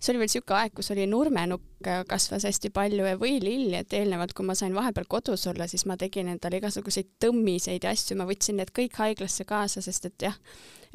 see 0.06 0.14
oli 0.14 0.22
veel 0.22 0.30
niisugune 0.30 0.60
aeg, 0.60 0.74
kus 0.78 0.92
oli 0.94 1.06
nurmenukk 1.10 1.90
kasvas 2.10 2.46
hästi 2.48 2.72
palju 2.74 3.06
ja 3.06 3.18
võililli, 3.22 3.76
et 3.80 3.94
eelnevalt, 3.94 4.34
kui 4.38 4.46
ma 4.46 4.56
sain 4.58 4.74
vahepeal 4.76 5.08
kodus 5.10 5.46
olla, 5.50 5.68
siis 5.70 5.86
ma 5.90 5.98
tegin 6.02 6.30
endale 6.34 6.62
igasuguseid 6.62 7.16
tõmmiseid 7.22 7.86
ja 7.86 7.94
asju, 7.94 8.18
ma 8.20 8.28
võtsin 8.30 8.60
need 8.62 8.74
kõik 8.76 8.98
haiglasse 9.02 9.46
kaasa, 9.50 9.84
sest 9.86 10.10
et 10.10 10.28
jah, 10.28 10.38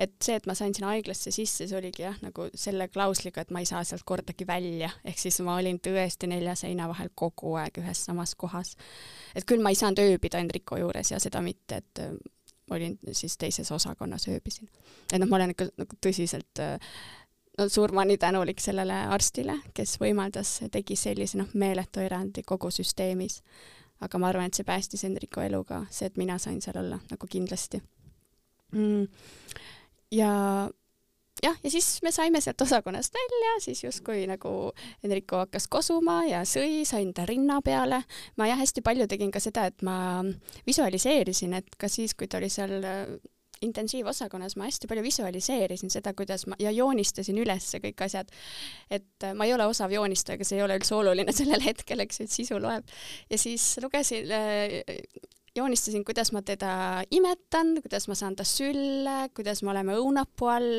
et 0.00 0.14
see, 0.24 0.38
et 0.38 0.48
ma 0.48 0.56
sain 0.58 0.74
sinna 0.74 0.92
haiglasse 0.94 1.32
sisse, 1.34 1.66
see 1.68 1.78
oligi 1.78 2.04
jah, 2.06 2.18
nagu 2.24 2.48
selle 2.58 2.88
klausliga, 2.90 3.44
et 3.44 3.54
ma 3.54 3.62
ei 3.62 3.68
saa 3.68 3.84
sealt 3.86 4.06
kordagi 4.08 4.46
välja, 4.48 4.90
ehk 5.04 5.20
siis 5.20 5.40
ma 5.46 5.58
olin 5.60 5.80
tõesti 5.82 6.30
nelja 6.30 6.56
seina 6.58 6.88
vahel 6.90 7.12
kogu 7.14 7.54
aeg 7.60 7.82
ühes 7.82 8.04
samas 8.08 8.34
kohas. 8.38 8.76
et 9.34 9.46
küll 9.46 9.62
ma 9.62 9.74
ei 9.74 9.78
saanud 9.78 10.02
ööbida 10.02 10.40
Enrico 10.42 10.78
juures 10.80 11.12
ja 11.12 11.20
seda 11.22 11.42
mitte, 11.44 11.82
et 11.82 12.04
äh, 12.06 12.14
olin 12.70 12.98
siis 13.12 13.36
teises 13.38 13.70
osakonnas 13.72 14.28
ööbisin. 14.28 14.68
et 15.12 15.18
noh, 15.18 15.28
ma 15.28 15.36
olen 15.36 15.54
ikka 15.54 15.68
nagu 15.76 15.98
tõsiselt 16.00 16.62
äh, 16.62 16.78
no 17.60 17.68
surmani 17.68 18.16
tänulik 18.18 18.60
sellele 18.60 18.96
arstile, 19.12 19.58
kes 19.76 19.98
võimaldas, 20.00 20.56
tegi 20.72 20.96
sellise 20.96 21.38
noh, 21.40 21.52
meeletu 21.54 22.00
erandi 22.00 22.44
kogu 22.46 22.72
süsteemis. 22.72 23.40
aga 24.00 24.18
ma 24.18 24.30
arvan, 24.32 24.48
et 24.48 24.56
see 24.56 24.64
päästis 24.64 25.04
Hendriku 25.04 25.42
elu 25.44 25.60
ka, 25.68 25.84
see, 25.92 26.08
et 26.08 26.16
mina 26.16 26.38
sain 26.40 26.60
seal 26.64 26.78
olla 26.80 26.96
nagu 27.10 27.26
kindlasti 27.28 27.82
mm.. 28.72 29.08
ja 30.16 30.30
jah, 31.44 31.58
ja 31.64 31.70
siis 31.70 31.88
me 32.02 32.12
saime 32.12 32.40
sealt 32.40 32.60
osakonnast 32.60 33.14
välja, 33.14 33.52
siis 33.60 33.84
justkui 33.84 34.24
nagu 34.30 34.72
Enrico 35.04 35.42
hakkas 35.44 35.68
kosuma 35.68 36.22
ja 36.28 36.42
sõi, 36.48 36.84
sain 36.88 37.12
ta 37.14 37.26
rinna 37.28 37.60
peale. 37.64 38.02
ma 38.36 38.48
jah, 38.48 38.58
hästi 38.58 38.84
palju 38.86 39.06
tegin 39.10 39.30
ka 39.30 39.40
seda, 39.40 39.66
et 39.68 39.82
ma 39.82 40.24
visualiseerisin, 40.66 41.54
et 41.60 41.76
ka 41.76 41.88
siis, 41.88 42.14
kui 42.14 42.28
ta 42.28 42.40
oli 42.40 42.48
seal 42.48 42.80
intensiivosakonnas 43.64 44.56
ma 44.56 44.68
hästi 44.68 44.88
palju 44.90 45.02
visualiseerisin 45.04 45.92
seda, 45.92 46.14
kuidas 46.16 46.46
ma 46.48 46.56
ja 46.60 46.72
joonistasin 46.74 47.38
üles 47.42 47.68
kõik 47.82 48.04
asjad. 48.06 48.30
et 48.90 49.26
äh, 49.26 49.34
ma 49.34 49.48
ei 49.48 49.54
ole 49.54 49.66
osav 49.68 49.92
joonistaja, 49.92 50.38
aga 50.38 50.46
see 50.48 50.60
ei 50.60 50.64
ole 50.64 50.78
üldse 50.80 50.94
oluline 50.96 51.34
sellel 51.40 51.64
hetkel, 51.64 52.00
eks 52.06 52.20
ju, 52.20 52.28
et 52.28 52.38
sisu 52.38 52.60
loeb. 52.62 52.88
ja 53.30 53.38
siis 53.38 53.76
lugesin 53.82 54.32
äh, 54.32 54.80
joonistasin, 55.56 56.04
kuidas 56.04 56.32
ma 56.32 56.42
teda 56.46 57.02
imetan, 57.10 57.76
kuidas 57.82 58.08
ma 58.08 58.16
saan 58.18 58.36
ta 58.36 58.46
sülle, 58.46 59.28
kuidas 59.36 59.62
me 59.62 59.72
oleme 59.74 59.98
õunapuu 59.98 60.50
all 60.50 60.72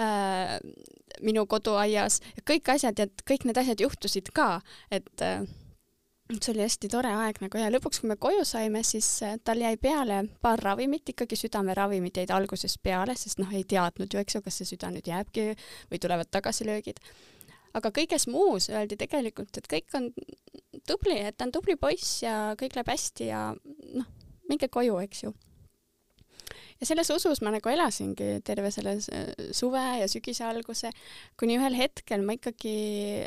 äh, 0.00 0.56
minu 1.26 1.46
koduaias, 1.50 2.20
kõik 2.48 2.72
asjad 2.76 2.98
ja 2.98 3.08
kõik 3.28 3.46
need 3.48 3.58
asjad 3.60 3.82
juhtusid 3.82 4.32
ka, 4.36 4.60
et 4.90 5.24
äh, 5.24 5.42
see 6.26 6.52
oli 6.52 6.64
hästi 6.64 6.88
tore 6.90 7.12
aeg 7.14 7.38
nagu 7.42 7.60
ja 7.60 7.68
lõpuks, 7.70 8.00
kui 8.02 8.10
me 8.10 8.16
koju 8.18 8.42
saime, 8.46 8.82
siis 8.86 9.06
äh, 9.22 9.36
tal 9.46 9.60
jäi 9.62 9.76
peale 9.78 10.24
paar 10.42 10.60
ravimit, 10.62 11.06
ikkagi 11.12 11.38
südameravimid 11.38 12.18
jäid 12.18 12.32
alguses 12.34 12.76
peale, 12.82 13.14
sest 13.18 13.38
noh, 13.42 13.52
ei 13.54 13.62
teadnud 13.68 14.10
ju, 14.10 14.22
eks 14.22 14.38
ju, 14.38 14.42
kas 14.42 14.58
see 14.60 14.72
süda 14.72 14.90
nüüd 14.94 15.06
jääbki 15.06 15.52
või 15.92 16.02
tulevad 16.02 16.30
tagasilöögid. 16.34 17.00
aga 17.76 17.92
kõiges 17.92 18.26
muus 18.32 18.70
öeldi 18.72 18.96
tegelikult, 18.96 19.56
et 19.58 19.66
kõik 19.70 19.94
on 19.94 20.10
tubli, 20.88 21.18
et 21.28 21.36
ta 21.36 21.46
on 21.46 21.52
tubli 21.52 21.76
poiss 21.76 22.22
ja 22.24 22.54
kõik 22.58 22.74
läheb 22.74 22.90
hästi 22.90 23.30
ja 23.30 23.50
noh, 23.94 24.06
minge 24.50 24.68
koju, 24.68 24.98
eks 25.06 25.22
ju. 25.22 25.34
ja 26.80 26.90
selles 26.90 27.10
usus 27.14 27.40
ma 27.40 27.54
nagu 27.54 27.70
elasingi 27.70 28.40
terve 28.42 28.74
selle 28.74 28.98
äh, 28.98 29.50
suve 29.54 29.86
ja 30.02 30.10
sügise 30.10 30.50
alguse, 30.50 30.90
kuni 31.38 31.60
ühel 31.60 31.78
hetkel 31.78 32.26
ma 32.26 32.34
ikkagi 32.34 33.26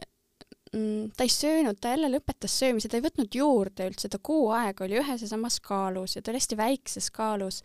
ta 0.72 1.26
ei 1.26 1.32
söönud, 1.34 1.80
ta 1.82 1.94
jälle 1.96 2.12
lõpetas 2.14 2.54
söömise, 2.62 2.90
ta 2.90 3.00
ei 3.00 3.06
võtnud 3.06 3.36
juurde 3.36 3.88
üldse, 3.90 4.10
ta 4.12 4.20
kuu 4.22 4.52
aega 4.54 4.86
oli 4.86 5.00
ühes 5.02 5.24
ja 5.24 5.30
samas 5.32 5.58
kaalus 5.66 6.16
ja 6.16 6.22
ta 6.22 6.32
oli 6.32 6.42
hästi 6.42 6.58
väikses 6.60 7.10
kaalus. 7.16 7.64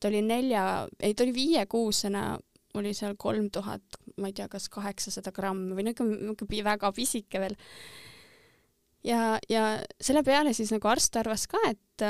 ta 0.00 0.08
oli 0.08 0.22
nelja, 0.22 0.86
ei 1.00 1.14
ta 1.14 1.24
oli 1.24 1.34
viiekuusena, 1.34 2.38
oli 2.76 2.92
seal 2.94 3.16
kolm 3.18 3.48
tuhat, 3.50 3.82
ma 4.20 4.28
ei 4.30 4.36
tea, 4.36 4.48
kas 4.52 4.68
kaheksasada 4.68 5.32
grammi 5.32 5.74
või 5.74 5.88
niisugune 5.88 6.64
väga 6.64 6.92
pisike 6.92 7.40
veel. 7.40 7.56
ja, 9.04 9.38
ja 9.48 9.66
selle 10.00 10.22
peale 10.22 10.52
siis 10.54 10.70
nagu 10.74 10.88
arst 10.88 11.16
arvas 11.16 11.46
ka, 11.50 11.58
et 11.70 12.06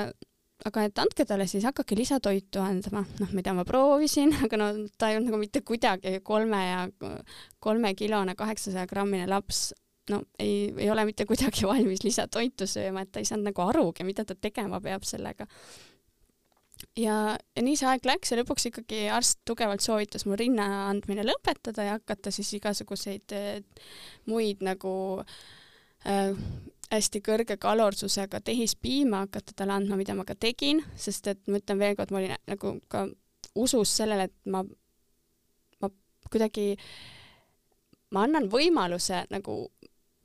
aga 0.65 0.85
et 0.89 0.99
andke 0.99 1.25
talle 1.29 1.47
siis, 1.49 1.65
hakake 1.65 1.97
lisatoitu 1.97 2.61
andma, 2.61 3.05
noh, 3.21 3.33
mida 3.37 3.55
ma 3.57 3.65
proovisin, 3.65 4.35
aga 4.45 4.61
no 4.61 4.71
ta 4.99 5.11
ei 5.11 5.17
olnud 5.17 5.31
nagu 5.31 5.41
mitte 5.41 5.65
kuidagi 5.65 6.21
kolme 6.25 6.63
ja 6.67 6.87
kolmekilone 7.61 8.37
kaheksasaja 8.37 8.87
grammine 8.91 9.29
laps 9.31 9.71
no 10.11 10.23
ei, 10.39 10.73
ei 10.79 10.91
ole 10.91 11.05
mitte 11.09 11.27
kuidagi 11.27 11.67
valmis 11.71 12.05
lisatoitu 12.05 12.69
sööma, 12.71 13.05
et 13.05 13.13
ta 13.13 13.23
ei 13.23 13.29
saanud 13.29 13.51
nagu 13.51 13.67
arugi, 13.67 14.07
mida 14.07 14.25
ta 14.25 14.37
tegema 14.39 14.81
peab 14.81 15.05
sellega. 15.09 15.47
ja, 17.01 17.17
ja 17.57 17.65
nii 17.65 17.77
see 17.77 17.89
aeg 17.91 18.07
läks 18.07 18.33
ja 18.33 18.41
lõpuks 18.41 18.71
ikkagi 18.71 19.07
arst 19.13 19.41
tugevalt 19.49 19.85
soovitas 19.85 20.27
mul 20.27 20.39
rinna 20.41 20.87
andmine 20.91 21.25
lõpetada 21.27 21.87
ja 21.89 21.99
hakata 21.99 22.31
siis 22.35 22.53
igasuguseid 22.59 23.37
äh, 23.37 23.85
muid 24.31 24.65
nagu 24.65 24.95
äh, 26.07 26.33
hästi 26.93 27.23
kõrge 27.25 27.57
kalorsusega 27.59 28.41
tehispiima 28.45 29.25
hakata 29.25 29.57
talle 29.57 29.75
andma, 29.81 29.99
mida 29.99 30.15
ma 30.15 30.25
ka 30.29 30.37
tegin, 30.39 30.85
sest 30.95 31.27
et 31.33 31.41
ma 31.51 31.59
ütlen 31.61 31.81
veel 31.83 31.97
kord, 31.99 32.13
ma 32.15 32.21
olin 32.21 32.37
nagu 32.47 32.77
ka 32.93 33.07
usus 33.57 33.97
sellele, 33.97 34.29
et 34.29 34.53
ma, 34.53 34.63
ma 35.83 35.91
kuidagi 36.31 36.75
ma 38.15 38.27
annan 38.27 38.51
võimaluse 38.53 39.25
nagu 39.33 39.59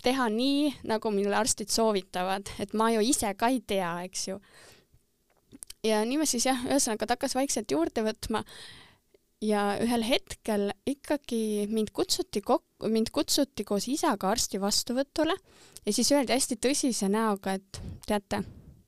teha 0.06 0.28
nii, 0.34 0.70
nagu 0.90 1.12
mulle 1.14 1.38
arstid 1.38 1.72
soovitavad, 1.74 2.52
et 2.62 2.76
ma 2.78 2.92
ju 2.94 3.04
ise 3.06 3.34
ka 3.38 3.52
ei 3.54 3.62
tea, 3.68 3.94
eks 4.08 4.28
ju. 4.28 4.38
ja 5.88 6.04
nii 6.06 6.22
ma 6.22 6.30
siis 6.30 6.46
jah, 6.50 6.62
ühesõnaga 6.70 7.08
ta 7.08 7.18
hakkas 7.18 7.36
vaikselt 7.38 7.74
juurde 7.74 8.06
võtma 8.06 8.44
ja 9.42 9.66
ühel 9.82 10.06
hetkel 10.06 10.70
ikkagi 10.86 11.68
mind 11.72 11.90
kutsuti 11.94 12.44
kokku, 12.46 12.90
mind 12.90 13.10
kutsuti 13.14 13.66
koos 13.66 13.88
isaga 13.90 14.30
arsti 14.30 14.62
vastuvõtule 14.62 15.38
ja 15.86 15.94
siis 15.94 16.12
öeldi 16.14 16.38
hästi 16.38 16.60
tõsise 16.62 17.10
näoga, 17.10 17.58
et 17.58 17.82
teate 18.06 18.44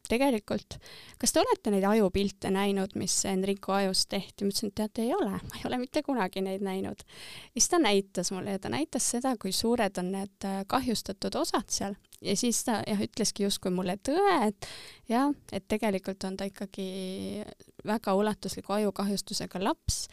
tegelikult, 0.10 0.78
kas 1.22 1.34
te 1.34 1.42
olete 1.42 1.72
neid 1.74 1.86
ajupilte 1.88 2.52
näinud, 2.54 2.96
mis 3.00 3.16
Enrico 3.30 3.76
ajus 3.76 4.06
tehti? 4.12 4.46
ma 4.46 4.52
ütlesin, 4.54 4.74
et 4.74 4.78
teate, 4.82 5.06
ei 5.06 5.14
ole, 5.16 5.38
ma 5.38 5.60
ei 5.60 5.68
ole 5.70 5.80
mitte 5.82 6.04
kunagi 6.04 6.44
neid 6.44 6.64
näinud. 6.66 7.06
ja 7.06 7.60
siis 7.60 7.70
ta 7.72 7.80
näitas 7.80 8.32
mulle 8.36 8.58
ja 8.58 8.60
ta 8.60 8.72
näitas 8.74 9.10
seda, 9.16 9.36
kui 9.40 9.52
suured 9.56 10.02
on 10.02 10.12
need 10.16 10.50
äh, 10.50 10.64
kahjustatud 10.68 11.36
osad 11.40 11.70
seal 11.72 11.96
ja 12.24 12.36
siis 12.38 12.64
ta 12.68 12.80
jah, 12.88 13.00
ütleski 13.04 13.46
justkui 13.46 13.72
mulle 13.74 13.96
tõe, 14.04 14.36
et 14.48 14.68
jah, 15.12 15.32
et 15.52 15.66
tegelikult 15.72 16.24
on 16.28 16.38
ta 16.40 16.48
ikkagi 16.48 17.44
väga 17.88 18.14
ulatusliku 18.20 18.78
ajukahjustusega 18.78 19.62
laps 19.64 20.06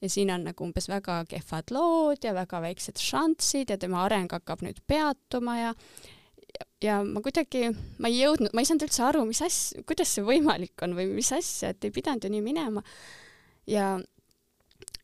ja 0.00 0.08
siin 0.08 0.32
on 0.34 0.46
nagu 0.48 0.64
umbes 0.64 0.88
väga 0.90 1.22
kehvad 1.28 1.74
lood 1.74 2.24
ja 2.24 2.34
väga 2.36 2.62
väiksed 2.64 3.00
šanssid 3.00 3.74
ja 3.74 3.78
tema 3.80 4.04
areng 4.06 4.32
hakkab 4.32 4.64
nüüd 4.64 4.80
peatuma 4.88 5.58
ja 5.58 5.74
ja 6.84 7.00
ma 7.04 7.22
kuidagi, 7.24 7.70
ma 8.00 8.10
ei 8.10 8.22
jõudnud, 8.22 8.54
ma 8.54 8.62
ei 8.62 8.68
saanud 8.68 8.86
üldse 8.86 9.04
aru, 9.04 9.24
mis 9.28 9.42
asja, 9.44 9.82
kuidas 9.88 10.14
see 10.16 10.24
võimalik 10.26 10.84
on 10.86 10.96
või 10.96 11.10
mis 11.12 11.32
asja, 11.36 11.74
et 11.74 11.84
ei 11.84 11.92
pidanud 11.94 12.24
ju 12.24 12.32
nii 12.32 12.44
minema. 12.44 12.84
ja 13.68 13.98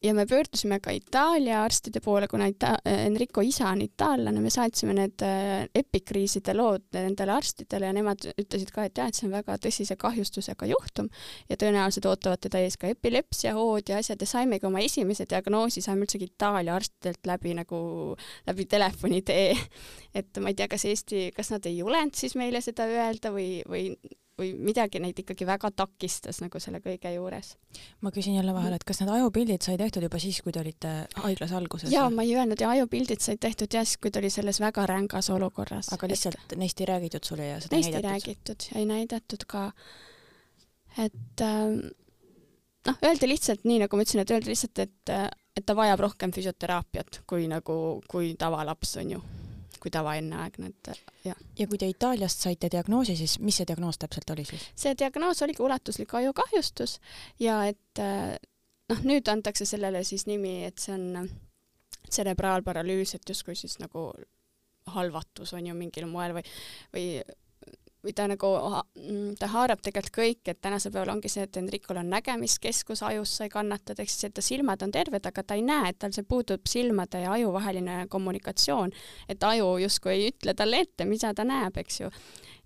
ja 0.07 0.15
me 0.15 0.27
pöördusime 0.27 0.79
ka 0.81 0.93
Itaalia 0.95 1.63
arstide 1.65 2.01
poole, 2.05 2.29
kuna 2.29 2.47
Ita-, 2.51 2.79
Enrico 2.87 3.43
isa 3.45 3.69
on 3.69 3.83
itaallane, 3.83 4.41
me 4.41 4.51
saatsime 4.53 4.95
need 4.97 5.23
äh, 5.27 5.67
epikriiside 5.75 6.55
lood 6.57 6.87
nendele 6.95 7.35
arstidele 7.35 7.91
ja 7.91 7.95
nemad 7.97 8.27
ütlesid 8.33 8.71
ka, 8.75 8.87
et 8.87 8.99
jah, 8.99 9.11
et 9.11 9.19
see 9.19 9.27
on 9.29 9.35
väga 9.35 9.57
tõsise 9.63 9.97
kahjustusega 10.01 10.69
juhtum 10.71 11.11
ja 11.51 11.59
tõenäoliselt 11.61 12.09
ootavad 12.11 12.43
teda 12.47 12.63
ees 12.65 12.79
ka 12.81 12.91
epilepsiahood 12.93 13.93
ja 13.93 14.01
asjad 14.03 14.23
ja 14.23 14.31
saimegi 14.31 14.69
oma 14.69 14.83
esimese 14.85 15.27
diagnoosi, 15.31 15.85
saime 15.85 16.07
üldsegi 16.07 16.31
Itaalia 16.31 16.77
arstidelt 16.77 17.27
läbi 17.27 17.57
nagu, 17.59 17.81
läbi 18.47 18.69
telefoni 18.71 19.23
tee. 19.27 19.57
et 20.19 20.43
ma 20.43 20.53
ei 20.53 20.59
tea, 20.59 20.71
kas 20.71 20.87
Eesti, 20.89 21.31
kas 21.37 21.51
nad 21.55 21.67
ei 21.67 21.81
julenud 21.81 22.15
siis 22.17 22.37
meile 22.39 22.63
seda 22.65 22.87
öelda 22.91 23.33
või, 23.35 23.61
või 23.69 23.91
või 24.37 24.53
midagi 24.61 25.01
neid 25.01 25.19
ikkagi 25.23 25.47
väga 25.49 25.71
takistas 25.77 26.43
nagu 26.45 26.61
selle 26.61 26.81
kõige 26.85 27.13
juures. 27.15 27.55
ma 28.05 28.13
küsin 28.15 28.37
jälle 28.37 28.55
vahele, 28.55 28.77
et 28.77 28.85
kas 28.85 29.01
need 29.01 29.13
ajupildid 29.15 29.65
sai 29.65 29.77
tehtud 29.81 30.05
juba 30.05 30.21
siis, 30.23 30.41
kui 30.45 30.53
te 30.53 30.61
olite 30.61 30.93
haiglas 31.25 31.53
alguses? 31.57 31.93
jaa, 31.93 32.09
ma 32.13 32.27
ei 32.27 32.35
öelnud 32.37 32.61
ja 32.61 32.71
ajupildid 32.77 33.25
said 33.25 33.41
tehtud 33.43 33.73
jah, 33.73 33.87
siis 33.87 34.01
kui 34.03 34.13
ta 34.13 34.21
oli 34.21 34.31
selles 34.33 34.61
väga 34.61 34.87
rängas 34.87 35.31
olukorras. 35.33 35.93
aga 35.97 36.11
lihtsalt 36.13 36.41
et... 36.53 36.59
neist 36.61 36.81
ei 36.81 36.91
räägitud 36.93 37.25
sulle 37.25 37.53
ja 37.53 37.61
seda 37.61 37.77
neist 37.77 37.93
ei 37.93 37.97
näidatud? 37.97 38.11
räägitud 38.13 38.69
ja 38.71 38.81
ei 38.81 38.91
näidatud 38.91 39.47
ka. 39.49 39.71
et 41.07 41.47
äh, 41.47 41.95
noh, 42.87 43.01
öeldi 43.03 43.31
lihtsalt 43.31 43.65
nii, 43.65 43.81
nagu 43.85 43.97
ma 43.97 44.05
ütlesin, 44.05 44.23
et 44.23 44.37
öeldi 44.37 44.53
lihtsalt, 44.53 44.85
et, 44.85 45.17
et 45.57 45.67
ta 45.67 45.77
vajab 45.79 46.05
rohkem 46.05 46.35
füsioteraapiat 46.37 47.23
kui 47.27 47.49
nagu, 47.51 47.79
kui 48.11 48.35
tavalaps 48.39 48.97
on 49.03 49.17
ju, 49.17 49.23
kui 49.83 49.93
tavaenneaegne, 49.95 50.73
et 50.73 50.91
jah. 51.25 51.41
ja 51.59 51.67
kui 51.67 51.79
te 51.79 51.89
Itaaliast 51.91 52.45
saite 52.47 52.71
diagnoosi, 52.73 53.17
siis 53.17 53.39
mis 53.41 53.57
see 53.61 53.69
diagnoos 53.69 53.99
täpselt 54.03 54.31
oli 54.35 54.45
siis? 54.49 54.69
see 54.77 54.95
diagnoos 54.99 55.43
oligi 55.47 55.63
ulatuslik 55.63 56.15
ajukahjustus 56.15 56.99
ja 57.43 57.63
et 57.69 58.03
noh, 58.91 59.03
nüüd 59.05 59.29
antakse 59.33 59.67
sellele 59.69 60.05
siis 60.05 60.27
nimi, 60.31 60.59
et 60.69 60.79
see 60.83 60.95
on 60.95 61.29
tserebraalparalüüs, 62.07 63.17
et 63.17 63.29
justkui 63.29 63.57
siis 63.59 63.79
nagu 63.83 64.11
halvatus 64.95 65.53
on 65.57 65.67
ju 65.67 65.75
mingil 65.75 66.07
moel 66.11 66.37
või, 66.37 66.45
või 66.95 67.07
või 68.07 68.15
ta 68.17 68.29
nagu, 68.31 68.51
mm, 68.95 69.37
ta 69.41 69.49
haarab 69.51 69.83
tegelikult 69.83 70.15
kõik, 70.17 70.43
et 70.53 70.61
tänasel 70.63 70.93
päeval 70.95 71.17
ongi 71.17 71.31
see, 71.33 71.47
et 71.47 71.59
Enricol 71.59 72.01
on 72.01 72.11
nägemiskeskus 72.13 73.03
ajus 73.07 73.37
sai 73.41 73.51
kannatada, 73.53 74.03
ehk 74.03 74.13
siis 74.13 74.29
et 74.29 74.37
ta 74.37 74.45
silmad 74.45 74.83
on 74.87 74.95
terved, 74.95 75.27
aga 75.27 75.43
ta 75.43 75.59
ei 75.59 75.65
näe, 75.67 75.91
et 75.91 75.99
tal 76.03 76.15
see 76.15 76.27
puudub 76.27 76.69
silmade 76.71 77.25
ja 77.25 77.33
aju 77.35 77.53
vaheline 77.57 78.07
kommunikatsioon. 78.13 78.93
et 79.29 79.43
aju 79.43 79.79
justkui 79.83 80.13
ei 80.13 80.29
ütle 80.31 80.55
talle 80.55 80.81
ette, 80.87 81.05
mida 81.05 81.35
ta 81.35 81.45
näeb, 81.45 81.77
eks 81.83 82.01
ju. 82.01 82.11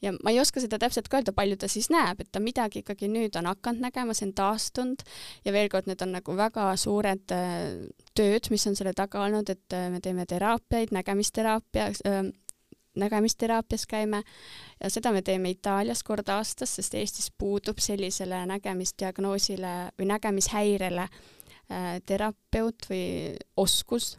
ja 0.02 0.12
ma 0.22 0.30
ei 0.30 0.40
oska 0.40 0.60
seda 0.60 0.78
täpselt 0.78 1.08
ka 1.08 1.20
öelda, 1.20 1.32
palju 1.32 1.56
ta 1.56 1.68
siis 1.68 1.90
näeb, 1.90 2.20
et 2.20 2.32
ta 2.32 2.40
midagi 2.40 2.84
ikkagi 2.84 3.08
nüüd 3.08 3.36
on 3.36 3.48
hakanud 3.50 3.80
nägema, 3.80 4.14
see 4.14 4.28
on 4.28 4.34
taastunud 4.34 5.02
ja 5.44 5.52
veel 5.52 5.68
kord, 5.72 5.88
need 5.88 6.02
on 6.02 6.12
nagu 6.18 6.36
väga 6.36 6.70
suured 6.76 7.32
äh, 7.36 7.88
tööd, 8.14 8.50
mis 8.50 8.66
on 8.68 8.76
selle 8.76 8.92
taga 8.96 9.24
olnud, 9.24 9.50
et 9.50 9.76
äh, 9.76 9.88
me 9.92 10.00
teeme 10.04 10.26
teraapiaid, 10.28 10.92
nägemisteraapia, 10.96 11.90
äh, 12.06 12.30
nägemisteraapias 12.96 13.86
käime 13.86 14.22
ja 14.80 14.90
seda 14.90 15.12
me 15.12 15.22
teeme 15.22 15.50
Itaalias 15.50 16.02
kord 16.02 16.28
aastas, 16.28 16.74
sest 16.76 16.94
Eestis 16.94 17.30
puudub 17.38 17.78
sellisele 17.78 18.44
nägemisdiagnoosile 18.50 19.74
või 19.98 20.08
nägemishäirele 20.10 21.06
äh, 21.06 22.00
terapeut 22.06 22.88
või 22.90 23.36
oskus. 23.56 24.18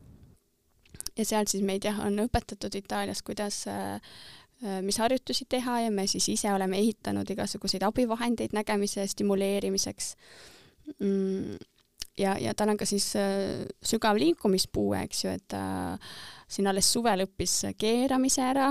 ja 1.17 1.25
sealt 1.25 1.47
siis 1.51 1.63
meid 1.63 1.83
jah, 1.85 1.99
on 2.05 2.19
õpetatud 2.25 2.75
Itaalias, 2.75 3.21
kuidas 3.21 3.65
äh, 3.67 3.95
äh, 4.63 4.81
mis 4.81 4.97
harjutusi 4.97 5.45
teha 5.49 5.81
ja 5.81 5.91
me 5.91 6.07
siis 6.07 6.29
ise 6.29 6.53
oleme 6.53 6.79
ehitanud 6.79 7.29
igasuguseid 7.29 7.83
abivahendeid 7.83 8.53
nägemise 8.53 9.07
stimuleerimiseks 9.07 10.15
mm 10.99 11.59
ja, 12.17 12.35
ja 12.39 12.53
tal 12.53 12.71
on 12.73 12.79
ka 12.79 12.85
siis 12.85 13.13
äh, 13.19 13.63
sügav 13.83 14.19
liikumispuue, 14.19 15.03
eks 15.07 15.25
ju, 15.25 15.33
et 15.35 15.45
ta 15.51 15.63
äh, 15.93 16.15
siin 16.51 16.67
alles 16.71 16.89
suvel 16.91 17.25
õppis 17.25 17.57
keeramise 17.79 18.43
ära 18.43 18.69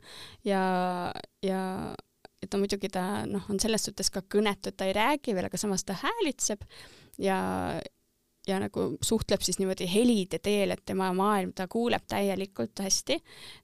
ja, 0.50 0.62
ja 1.44 1.62
et 2.42 2.52
no 2.52 2.62
muidugi 2.62 2.90
ta 2.92 3.24
noh, 3.28 3.46
on 3.52 3.60
selles 3.62 3.88
suhtes 3.88 4.10
ka 4.12 4.24
kõnetu, 4.34 4.70
et 4.70 4.78
ta 4.78 4.88
ei 4.88 4.94
räägi 4.96 5.34
veel, 5.36 5.48
aga 5.48 5.60
samas 5.60 5.84
ta 5.86 5.96
häälitseb 6.00 6.64
ja, 7.22 7.38
ja 8.48 8.58
nagu 8.62 8.88
suhtleb 9.04 9.44
siis 9.46 9.60
niimoodi 9.60 9.86
helide 9.90 10.40
teel, 10.42 10.74
et 10.74 10.82
tema 10.88 11.12
maailm, 11.16 11.54
ta 11.56 11.68
kuuleb 11.70 12.04
täielikult 12.10 12.82
hästi. 12.82 13.20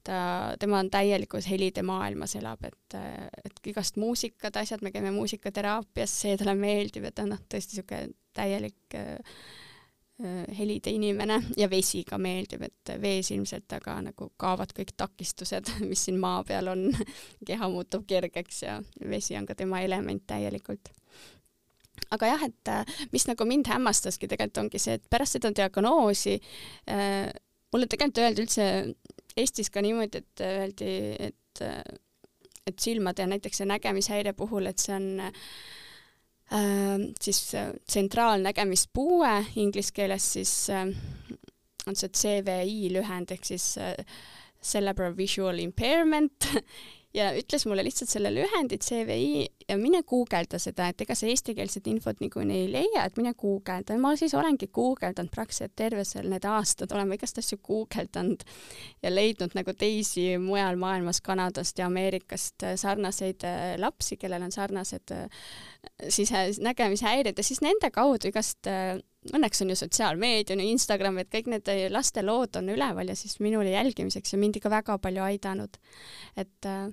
ta, 0.07 0.21
tema 0.61 0.79
on 0.79 0.91
täielikus 0.95 1.51
helide 1.51 1.83
maailmas 1.83 2.37
elab, 2.39 2.63
et, 2.71 2.99
et 3.45 3.73
igast 3.73 3.99
muusikad, 3.99 4.57
asjad, 4.63 4.85
me 4.87 4.95
käime 4.95 5.11
muusikateraapias, 5.17 6.21
see 6.23 6.39
talle 6.39 6.55
meeldib, 6.59 7.11
et 7.11 7.19
ta 7.19 7.27
on 7.27 7.35
noh, 7.35 7.43
tõesti 7.51 7.77
niisugune 7.79 8.15
täielik 8.39 8.79
Äh, 8.95 9.19
helide 10.59 10.91
inimene 10.91 11.37
ja 11.57 11.69
vesi 11.71 12.01
ka 12.07 12.19
meeldib, 12.19 12.65
et 12.67 12.93
vees 12.99 13.31
ilmselt 13.31 13.71
aga 13.77 13.95
nagu 14.09 14.33
kaovad 14.41 14.73
kõik 14.75 14.97
takistused, 14.99 15.71
mis 15.91 16.07
siin 16.09 16.19
maa 16.19 16.43
peal 16.47 16.73
on. 16.73 16.89
keha 17.49 17.69
muutub 17.71 18.07
kergeks 18.09 18.63
ja 18.65 18.79
vesi 19.11 19.37
on 19.39 19.47
ka 19.47 19.55
tema 19.59 19.83
element 19.87 20.25
täielikult. 20.27 20.91
aga 22.11 22.33
jah, 22.33 22.43
et 22.49 22.73
äh, 22.73 22.99
mis 23.13 23.29
nagu 23.29 23.47
mind 23.47 23.71
hämmastaski 23.71 24.29
tegelikult 24.29 24.65
ongi 24.65 24.83
see, 24.83 24.99
et 24.99 25.07
pärast 25.11 25.39
seda 25.39 25.53
diagnoosi 25.55 26.39
äh, 26.91 27.31
mulle 27.73 27.87
tegelikult 27.87 28.25
öeldi 28.25 28.47
üldse 28.47 28.69
Eestis 29.39 29.71
ka 29.71 29.79
niimoodi, 29.85 30.19
et 30.19 30.41
öeldi, 30.43 30.93
et, 31.29 31.61
et 32.67 32.81
silmade 32.83 33.23
ja 33.23 33.31
näiteks 33.31 33.61
see 33.61 33.69
nägemishäire 33.71 34.33
puhul, 34.35 34.67
et 34.67 34.83
see 34.83 34.97
on 34.97 35.05
äh, 35.29 35.31
Äh, 35.31 35.88
siis 37.21 37.55
äh, 37.55 37.73
tsentraalnägemispuue 37.87 39.33
inglise 39.61 39.93
keeles 39.93 40.33
siis 40.33 40.53
äh, 40.71 40.87
on 41.87 41.97
see 41.97 42.09
CVI 42.09 42.89
lühend 42.93 43.33
ehk 43.33 43.45
siis 43.45 43.75
cerebral 44.65 45.17
visual 45.17 45.61
impairment 45.61 46.49
ja 47.15 47.31
ütles 47.37 47.65
mulle 47.67 47.85
lihtsalt 47.87 48.11
selle 48.11 48.31
lühendi 48.35 48.79
CVI 48.79 49.47
ja 49.69 49.77
mine 49.81 50.03
guugelda 50.07 50.59
seda, 50.61 50.89
et 50.91 51.01
ega 51.05 51.17
sa 51.17 51.29
eestikeelset 51.29 51.87
infot 51.89 52.21
niikuinii 52.21 52.61
ei 52.65 52.69
leia, 52.73 53.05
et 53.05 53.17
mine 53.17 53.33
guugelda. 53.39 53.97
Ja 53.97 54.03
ma 54.03 54.15
siis 54.19 54.35
olengi 54.37 54.69
guugeldanud 54.75 55.33
praktiliselt 55.33 55.75
terve 55.77 56.05
seal 56.09 56.29
need 56.29 56.45
aastad, 56.49 56.93
olen 56.93 57.09
ma 57.09 57.19
igast 57.19 57.41
asju 57.41 57.59
guugeldanud 57.65 58.45
ja 59.03 59.13
leidnud 59.13 59.57
nagu 59.57 59.75
teisi 59.77 60.31
mujal 60.43 60.81
maailmas, 60.81 61.23
Kanadast 61.25 61.81
ja 61.81 61.89
Ameerikast 61.89 62.67
sarnaseid 62.77 63.45
äh, 63.49 63.75
lapsi, 63.81 64.21
kellel 64.21 64.45
on 64.45 64.53
sarnased 64.53 65.15
äh, 65.17 65.29
sise, 66.09 66.49
nägemishäired. 66.61 67.39
Ja 67.39 67.45
siis 67.45 67.65
nende 67.65 67.91
kaudu 67.95 68.29
igast 68.29 68.69
äh, 68.69 68.99
õnneks 69.35 69.63
on 69.65 69.73
ju 69.73 69.77
sotsiaalmeedia, 69.79 70.55
on 70.57 70.63
ju 70.63 70.71
Instagram, 70.73 71.21
et 71.23 71.31
kõik 71.33 71.51
need 71.53 71.69
laste 71.93 72.25
lood 72.25 72.57
on 72.61 72.71
üleval 72.75 73.11
ja 73.11 73.17
siis 73.19 73.39
minule 73.45 73.71
jälgimiseks 73.73 74.33
ja 74.33 74.41
mind 74.41 74.59
ikka 74.61 74.73
väga 74.73 74.99
palju 75.03 75.23
aidanud. 75.27 75.79
et 76.37 76.67
äh, 76.67 76.89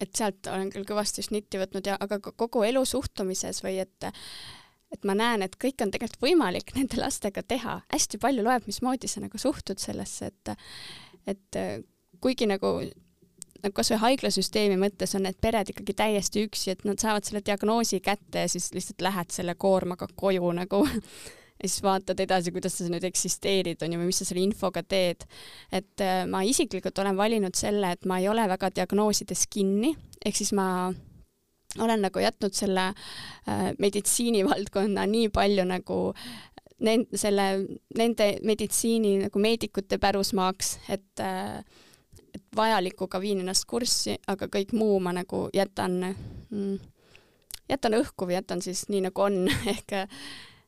et 0.00 0.12
sealt 0.12 0.46
olen 0.52 0.68
küll 0.72 0.84
kõvasti 0.84 1.24
šnitti 1.24 1.58
võtnud 1.60 1.86
ja 1.88 1.96
aga 2.00 2.18
kogu 2.20 2.62
elu 2.66 2.84
suhtumises 2.84 3.62
või 3.64 3.78
et 3.84 4.10
et 4.92 5.04
ma 5.04 5.16
näen, 5.18 5.42
et 5.42 5.56
kõik 5.58 5.82
on 5.82 5.90
tegelikult 5.90 6.22
võimalik 6.22 6.70
nende 6.76 7.00
lastega 7.00 7.42
teha, 7.42 7.80
hästi 7.90 8.20
palju 8.22 8.44
loeb, 8.46 8.68
mismoodi 8.68 9.08
sa 9.10 9.20
nagu 9.24 9.38
suhtud 9.38 9.80
sellesse, 9.82 10.30
et 10.30 10.52
et 11.26 11.58
kuigi 12.22 12.46
nagu 12.46 12.78
nagu 13.62 13.74
kasvõi 13.76 13.98
haiglasüsteemi 14.02 14.76
mõttes 14.80 15.14
on 15.18 15.26
need 15.26 15.38
pered 15.40 15.72
ikkagi 15.72 15.96
täiesti 15.96 16.44
üksi, 16.46 16.74
et 16.74 16.84
nad 16.88 17.00
saavad 17.02 17.26
selle 17.26 17.42
diagnoosi 17.46 18.00
kätte 18.04 18.44
ja 18.44 18.52
siis 18.52 18.70
lihtsalt 18.74 19.04
lähed 19.04 19.34
selle 19.34 19.56
koormaga 19.58 20.08
koju 20.14 20.52
nagu 20.56 20.82
ja 21.62 21.68
siis 21.68 21.82
vaatad 21.82 22.20
edasi, 22.20 22.52
kuidas 22.52 22.76
sa 22.78 22.88
nüüd 22.90 23.06
eksisteerid, 23.08 23.82
on 23.82 23.94
ju, 23.94 24.00
või 24.02 24.10
mis 24.10 24.20
sa 24.20 24.28
selle 24.28 24.44
infoga 24.44 24.82
teed. 24.84 25.24
et 25.72 26.04
äh, 26.04 26.24
ma 26.28 26.42
isiklikult 26.44 26.98
olen 26.98 27.16
valinud 27.16 27.56
selle, 27.56 27.94
et 27.96 28.04
ma 28.04 28.20
ei 28.20 28.28
ole 28.28 28.48
väga 28.48 28.70
diagnoosides 28.76 29.46
kinni, 29.50 29.94
ehk 30.24 30.36
siis 30.36 30.52
ma 30.56 30.68
olen 31.80 32.04
nagu 32.04 32.20
jätnud 32.20 32.54
selle 32.56 32.90
äh, 32.92 33.72
meditsiinivaldkonna 33.78 35.06
nii 35.08 35.30
palju 35.32 35.64
nagu 35.68 35.98
nend-, 36.84 37.16
selle, 37.16 37.48
nende 37.96 38.30
meditsiini 38.44 39.16
nagu 39.26 39.40
meedikute 39.42 39.98
pärusmaaks, 40.02 40.76
et 40.92 41.24
äh, 41.24 41.64
vajalikuga 42.56 43.20
viin 43.20 43.40
ennast 43.44 43.66
kurssi, 43.70 44.16
aga 44.26 44.48
kõik 44.52 44.74
muu 44.76 44.98
ma 45.02 45.12
nagu 45.16 45.46
jätan 45.54 46.00
mm,, 46.50 46.76
jätan 47.70 47.96
õhku 48.00 48.28
või 48.28 48.38
jätan 48.38 48.62
siis 48.64 48.86
nii, 48.92 49.06
nagu 49.08 49.26
on 49.26 49.46
ehk 49.74 49.96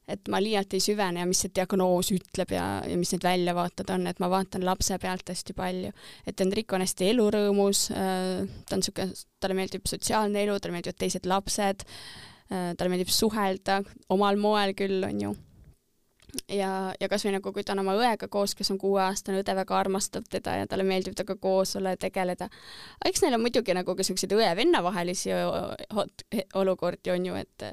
et 0.08 0.28
ma 0.32 0.40
liialt 0.40 0.72
ei 0.72 0.80
süvene 0.82 1.20
ja 1.20 1.28
mis 1.28 1.42
see 1.44 1.52
diagnoos 1.54 2.12
ütleb 2.14 2.54
ja, 2.54 2.64
ja 2.88 2.96
mis 2.96 3.12
need 3.12 3.26
väljavaated 3.26 3.90
on, 3.92 4.06
et 4.08 4.22
ma 4.22 4.30
vaatan 4.32 4.64
lapse 4.64 4.96
pealt 5.02 5.28
hästi 5.28 5.56
palju. 5.56 5.92
et 6.26 6.40
Enrico 6.40 6.78
on 6.78 6.84
hästi 6.84 7.10
elurõõmus, 7.12 7.82
äh, 7.92 8.46
ta 8.68 8.76
on 8.78 8.82
niisugune, 8.82 9.18
talle 9.40 9.58
meeldib 9.58 9.84
sotsiaalne 9.90 10.46
elu, 10.46 10.56
talle 10.58 10.78
meeldivad 10.78 11.00
teised 11.04 11.28
lapsed, 11.28 11.84
äh, 12.48 12.72
talle 12.72 12.94
meeldib 12.94 13.12
suhelda 13.12 13.82
omal 14.14 14.40
moel 14.40 14.72
küll, 14.78 15.04
on 15.04 15.20
ju 15.26 15.34
ja, 16.48 16.70
ja 17.00 17.08
kasvõi 17.08 17.34
nagu, 17.36 17.52
kui 17.52 17.64
ta 17.64 17.74
on 17.74 17.82
oma 17.84 17.94
õega 17.98 18.28
koos, 18.32 18.54
kes 18.58 18.72
on 18.74 18.80
kuueaastane, 18.80 19.42
õde 19.42 19.54
väga 19.58 19.78
armastab 19.78 20.28
teda 20.30 20.58
ja 20.60 20.66
talle 20.70 20.86
meeldib 20.88 21.16
temaga 21.18 21.38
koos 21.40 21.76
olla 21.76 21.94
ja 21.94 22.00
tegeleda. 22.08 22.48
eks 23.04 23.22
neil 23.22 23.38
on 23.38 23.44
muidugi 23.44 23.76
nagu 23.76 23.96
ka 23.96 24.06
siukseid 24.06 24.34
õe-venna 24.36 24.82
vahelisi 24.84 25.32
olukordi 26.54 27.14
on 27.14 27.26
ju, 27.26 27.40
et 27.40 27.72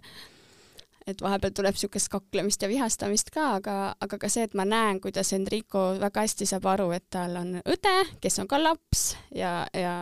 et 1.06 1.22
vahepeal 1.22 1.52
tuleb 1.54 1.76
niisugust 1.76 2.10
kaklemist 2.10 2.63
ja 2.65 2.70
vihastamist 2.70 3.30
ka, 3.34 3.44
aga, 3.60 3.74
aga 4.02 4.18
ka 4.18 4.30
see, 4.32 4.48
et 4.48 4.56
ma 4.58 4.63
näen, 4.65 4.98
kuidas 5.02 5.30
Enrico 5.38 5.84
väga 6.02 6.24
hästi 6.26 6.48
saab 6.50 6.65
aru, 6.72 6.88
et 6.98 7.06
tal 7.13 7.38
on 7.38 7.60
õde, 7.62 7.94
kes 8.24 8.39
on 8.41 8.50
ka 8.50 8.58
laps 8.58 9.04
ja, 9.36 9.68
ja 9.74 9.94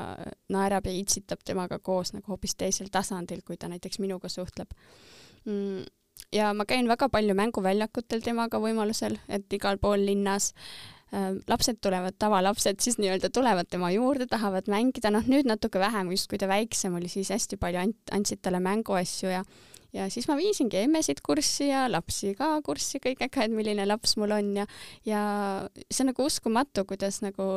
naerab 0.55 0.87
ja 0.87 0.93
itsitab 0.95 1.43
temaga 1.43 1.81
koos 1.83 2.13
nagu 2.15 2.31
hoopis 2.31 2.55
teisel 2.55 2.87
tasandil, 2.91 3.43
kui 3.43 3.59
ta 3.59 3.67
näiteks 3.67 3.99
minuga 3.99 4.31
suhtleb 4.31 4.71
mm 5.43 5.83
ja 6.33 6.53
ma 6.57 6.65
käin 6.69 6.89
väga 6.89 7.09
palju 7.13 7.35
mänguväljakutel 7.37 8.23
temaga 8.25 8.59
võimalusel, 8.61 9.19
et 9.29 9.53
igal 9.53 9.77
pool 9.81 10.05
linnas 10.07 10.51
äh, 11.13 11.33
lapsed 11.49 11.79
tulevad, 11.83 12.17
tavalapsed 12.19 12.81
siis 12.83 12.97
nii-öelda 13.01 13.29
tulevad 13.33 13.69
tema 13.69 13.91
juurde, 13.93 14.27
tahavad 14.31 14.69
mängida, 14.71 15.13
noh 15.13 15.27
nüüd 15.29 15.49
natuke 15.49 15.81
vähem, 15.81 16.11
just 16.15 16.31
kui 16.31 16.41
ta 16.41 16.49
väiksem 16.51 16.97
oli, 16.99 17.11
siis 17.11 17.31
hästi 17.33 17.59
palju 17.61 17.83
ant-, 17.85 18.15
andsid 18.15 18.41
talle 18.43 18.63
mänguasju 18.63 19.31
ja 19.33 19.43
ja 19.93 20.07
siis 20.09 20.27
ma 20.29 20.35
viisingi 20.37 20.79
emmesid 20.83 21.21
kurssi 21.25 21.69
ja 21.69 21.85
lapsi 21.91 22.33
ka 22.37 22.55
kurssi 22.65 22.99
kõigega, 23.03 23.45
et 23.45 23.53
milline 23.53 23.85
laps 23.87 24.15
mul 24.21 24.33
on 24.35 24.51
ja, 24.57 24.65
ja 25.07 25.21
see 25.85 26.03
on 26.03 26.11
nagu 26.11 26.25
uskumatu, 26.27 26.85
kuidas 26.89 27.21
nagu 27.25 27.47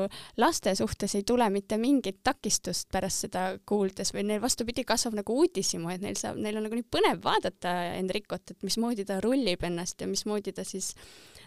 laste 0.41 0.75
suhtes 0.79 1.17
ei 1.17 1.25
tule 1.27 1.49
mitte 1.53 1.81
mingit 1.81 2.21
takistust 2.27 2.91
pärast 2.93 3.27
seda 3.27 3.47
kuuldes 3.69 4.13
või 4.15 4.27
neil 4.31 4.43
vastupidi, 4.45 4.85
kasvab 4.87 5.19
nagu 5.23 5.41
uudishimu, 5.43 5.91
et 5.95 6.05
neil 6.05 6.19
saab, 6.21 6.41
neil 6.43 6.61
on 6.61 6.69
nagu 6.69 6.79
nii 6.79 6.89
põnev 6.93 7.25
vaadata 7.25 7.75
Enricot, 7.97 8.53
et 8.53 8.67
mismoodi 8.67 9.09
ta 9.09 9.21
rullib 9.25 9.65
ennast 9.67 10.01
ja 10.01 10.11
mismoodi 10.11 10.55
ta 10.57 10.65
siis 10.67 10.95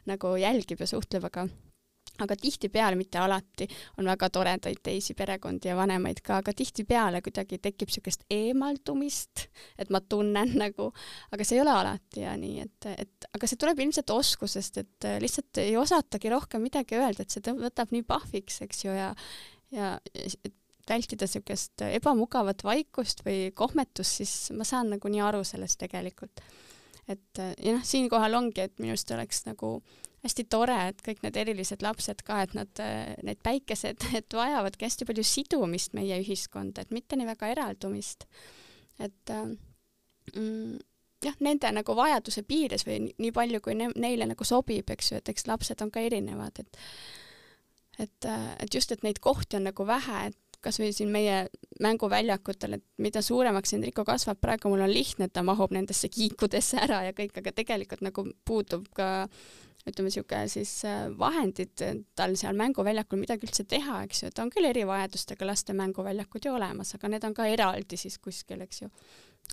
nagu 0.10 0.34
jälgib 0.40 0.82
ja 0.82 0.90
suhtleb, 0.90 1.30
aga 1.30 1.48
aga 2.24 2.36
tihtipeale, 2.40 2.98
mitte 3.00 3.20
alati, 3.22 3.68
on 3.98 4.10
väga 4.10 4.30
toredaid 4.34 4.82
teisi 4.84 5.16
perekondi 5.18 5.72
ja 5.72 5.78
vanemaid 5.78 6.22
ka, 6.26 6.40
aga 6.44 6.54
tihtipeale 6.56 7.22
kuidagi 7.26 7.60
tekib 7.64 7.90
niisugust 7.90 8.26
eemaldumist, 8.34 9.48
et 9.80 9.92
ma 9.94 10.02
tunnen 10.02 10.56
nagu, 10.60 10.90
aga 11.34 11.48
see 11.48 11.58
ei 11.58 11.64
ole 11.64 11.74
alati 11.74 12.26
ja 12.26 12.36
nii, 12.40 12.66
et, 12.66 12.90
et 13.06 13.30
aga 13.36 13.50
see 13.50 13.60
tuleb 13.62 13.82
ilmselt 13.86 14.14
oskusest, 14.16 14.82
et 14.84 15.10
lihtsalt 15.24 15.62
ei 15.64 15.76
osatagi 15.80 16.32
rohkem 16.34 16.64
midagi 16.66 17.00
öelda, 17.00 17.26
et 17.26 17.36
see 17.36 17.56
võtab 17.60 17.94
nii 17.96 18.06
pahviks, 18.08 18.62
eks 18.68 18.86
ju, 18.86 18.96
ja 18.96 19.14
ja 19.70 19.94
vältida 20.90 21.28
niisugust 21.28 21.84
ebamugavat 21.86 22.64
vaikust 22.66 23.22
või 23.26 23.52
kohmetust, 23.54 24.22
siis 24.22 24.34
ma 24.58 24.66
saan 24.66 24.90
nagu 24.96 25.12
nii 25.12 25.22
aru 25.22 25.44
sellest 25.46 25.78
tegelikult. 25.84 26.42
et 27.10 27.42
ja 27.42 27.74
noh, 27.76 27.86
siinkohal 27.86 28.34
ongi, 28.38 28.62
et 28.66 28.80
minu 28.82 28.94
arust 28.94 29.12
oleks 29.14 29.46
nagu 29.46 29.76
äh, 29.78 30.09
hästi 30.24 30.46
tore, 30.52 30.78
et 30.92 31.02
kõik 31.06 31.24
need 31.24 31.38
erilised 31.40 31.84
lapsed 31.86 32.24
ka, 32.28 32.42
et 32.44 32.56
nad, 32.58 32.84
need 33.24 33.40
päikesed, 33.46 34.06
et 34.20 34.36
vajavadki 34.36 34.88
hästi 34.88 35.08
palju 35.10 35.26
sidumist 35.28 35.96
meie 35.98 36.20
ühiskonda, 36.24 36.84
et 36.84 36.96
mitte 36.96 37.20
nii 37.20 37.30
väga 37.30 37.54
eraldumist. 37.56 38.28
et 39.00 39.32
mm, 40.36 40.76
jah, 41.24 41.40
nende 41.44 41.72
nagu 41.76 41.96
vajaduse 41.96 42.44
piires 42.48 42.86
või 42.88 43.10
nii 43.12 43.32
palju, 43.36 43.62
kui 43.64 43.78
ne 43.80 43.90
neile 43.96 44.28
nagu 44.30 44.48
sobib, 44.48 44.92
eks 44.92 45.14
ju, 45.14 45.22
et 45.22 45.32
eks 45.32 45.48
lapsed 45.48 45.82
on 45.86 45.92
ka 45.92 46.04
erinevad, 46.04 46.64
et 46.64 46.84
et, 48.00 48.26
et 48.64 48.76
just, 48.76 48.94
et 48.96 49.02
neid 49.04 49.20
kohti 49.20 49.58
on 49.58 49.66
nagu 49.68 49.84
vähe, 49.84 50.30
et 50.30 50.60
kasvõi 50.64 50.92
siin 50.96 51.10
meie 51.12 51.48
mänguväljakutel, 51.84 52.78
et 52.78 52.86
mida 53.00 53.22
suuremaks 53.24 53.74
Enrico 53.76 54.06
kasvab, 54.08 54.40
praegu 54.40 54.72
mul 54.72 54.84
on 54.86 54.92
lihtne, 54.92 55.28
et 55.28 55.34
ta 55.36 55.44
mahub 55.44 55.74
nendesse 55.76 56.08
kiikudesse 56.12 56.80
ära 56.84 57.02
ja 57.08 57.16
kõik, 57.16 57.36
aga 57.40 57.54
tegelikult 57.56 58.04
nagu 58.06 58.26
puudub 58.48 58.88
ka 58.96 59.28
ütleme, 59.88 60.10
niisugune 60.10 60.50
siis 60.52 60.74
äh, 60.88 61.08
vahendid 61.20 61.82
tal 62.18 62.36
seal 62.40 62.58
mänguväljakul 62.60 63.22
midagi 63.22 63.48
üldse 63.48 63.66
teha, 63.70 64.04
eks 64.08 64.24
ju, 64.24 64.32
et 64.32 64.42
on 64.44 64.52
küll 64.54 64.68
erivajadustega 64.70 65.48
laste 65.48 65.76
mänguväljakud 65.78 66.46
ju 66.46 66.54
olemas, 66.58 66.94
aga 66.98 67.12
need 67.14 67.26
on 67.28 67.36
ka 67.38 67.48
eraldi 67.50 68.00
siis 68.00 68.20
kuskil, 68.24 68.62
eks 68.66 68.84
ju. 68.84 68.92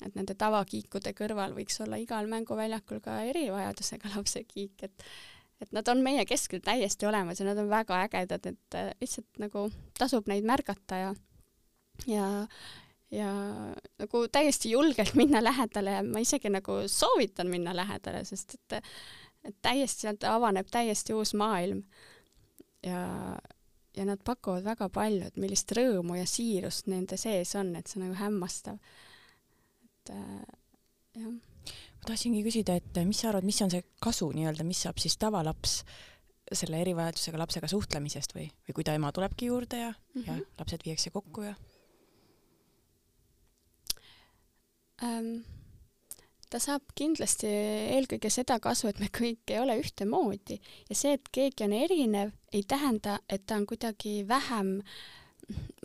et 0.05 0.19
nende 0.19 0.35
tavakiikude 0.37 1.15
kõrval 1.17 1.55
võiks 1.57 1.79
olla 1.85 1.97
igal 2.03 2.27
mänguväljakul 2.29 3.01
ka 3.05 3.21
erivajadusega 3.31 4.13
lapse 4.17 4.45
kiik, 4.45 4.83
et 4.83 5.09
et 5.57 5.71
nad 5.73 5.89
on 5.89 6.03
meie 6.05 6.27
keskel 6.29 6.61
täiesti 6.61 7.07
olemas 7.09 7.39
ja 7.41 7.47
nad 7.47 7.57
on 7.57 7.71
väga 7.71 8.03
ägedad, 8.05 8.45
et 8.51 8.77
äh, 8.77 8.91
lihtsalt 9.01 9.41
nagu 9.41 9.71
tasub 9.99 10.27
neid 10.29 10.45
märgata 10.45 10.99
ja 11.01 11.15
ja 12.07 12.27
ja 13.11 13.31
nagu 14.03 14.27
täiesti 14.29 14.71
julgelt 14.71 15.15
minna 15.15 15.41
lähedale 15.45 15.91
ja 15.91 16.03
ma 16.03 16.21
isegi 16.21 16.51
nagu 16.51 16.83
soovitan 16.91 17.49
minna 17.49 17.77
lähedale, 17.77 18.25
sest 18.27 18.59
et 18.59 18.83
et 19.47 19.57
täiesti, 19.63 20.07
sealt 20.07 20.25
avaneb 20.29 20.69
täiesti 20.73 21.15
uus 21.15 21.35
maailm. 21.39 21.83
ja, 22.87 23.01
ja 23.97 24.05
nad 24.05 24.23
pakuvad 24.25 24.65
väga 24.65 24.89
palju, 24.93 25.27
et 25.27 25.37
millist 25.41 25.73
rõõmu 25.73 26.19
ja 26.19 26.27
siirust 26.29 26.91
nende 26.93 27.19
sees 27.21 27.55
on, 27.59 27.75
et 27.77 27.87
see 27.89 28.01
on 28.01 28.09
nagu 28.09 28.19
hämmastav. 28.21 28.79
et 29.85 30.13
äh, 30.15 30.43
jah. 31.15 31.33
ma 31.33 32.11
tahtsingi 32.11 32.45
küsida, 32.47 32.77
et 32.77 33.03
mis 33.05 33.23
sa 33.23 33.31
arvad, 33.33 33.47
mis 33.47 33.63
on 33.63 33.73
see 33.73 33.85
kasu 34.03 34.31
nii-öelda, 34.35 34.67
mis 34.67 34.85
saab 34.87 35.01
siis 35.03 35.17
tavalaps 35.19 35.81
selle 36.55 36.79
erivajadusega 36.79 37.41
lapsega 37.41 37.69
suhtlemisest 37.71 38.37
või, 38.37 38.47
või 38.69 38.77
kui 38.77 38.85
ta 38.87 38.95
ema 38.95 39.11
tulebki 39.13 39.49
juurde 39.49 39.81
ja 39.81 39.91
mm, 39.91 40.13
-hmm. 40.15 40.27
ja 40.27 40.33
mhm. 40.33 40.43
lapsed 40.59 40.85
viiakse 40.87 41.11
kokku 41.11 41.43
ja 41.43 41.55
ähm,? 45.03 45.56
Ta 46.51 46.61
saab 46.63 46.83
kindlasti 46.99 47.49
eelkõige 47.97 48.31
seda 48.31 48.59
kasu, 48.63 48.89
et 48.91 49.01
me 49.03 49.11
kõik 49.13 49.51
ei 49.51 49.61
ole 49.61 49.79
ühtemoodi. 49.83 50.61
Ja 50.91 50.97
see, 50.99 51.17
et 51.19 51.31
keegi 51.35 51.67
on 51.67 51.75
erinev, 51.77 52.33
ei 52.53 52.63
tähenda, 52.69 53.19
et 53.29 53.47
ta 53.47 53.59
on 53.59 53.67
kuidagi 53.67 54.21
vähem 54.29 54.79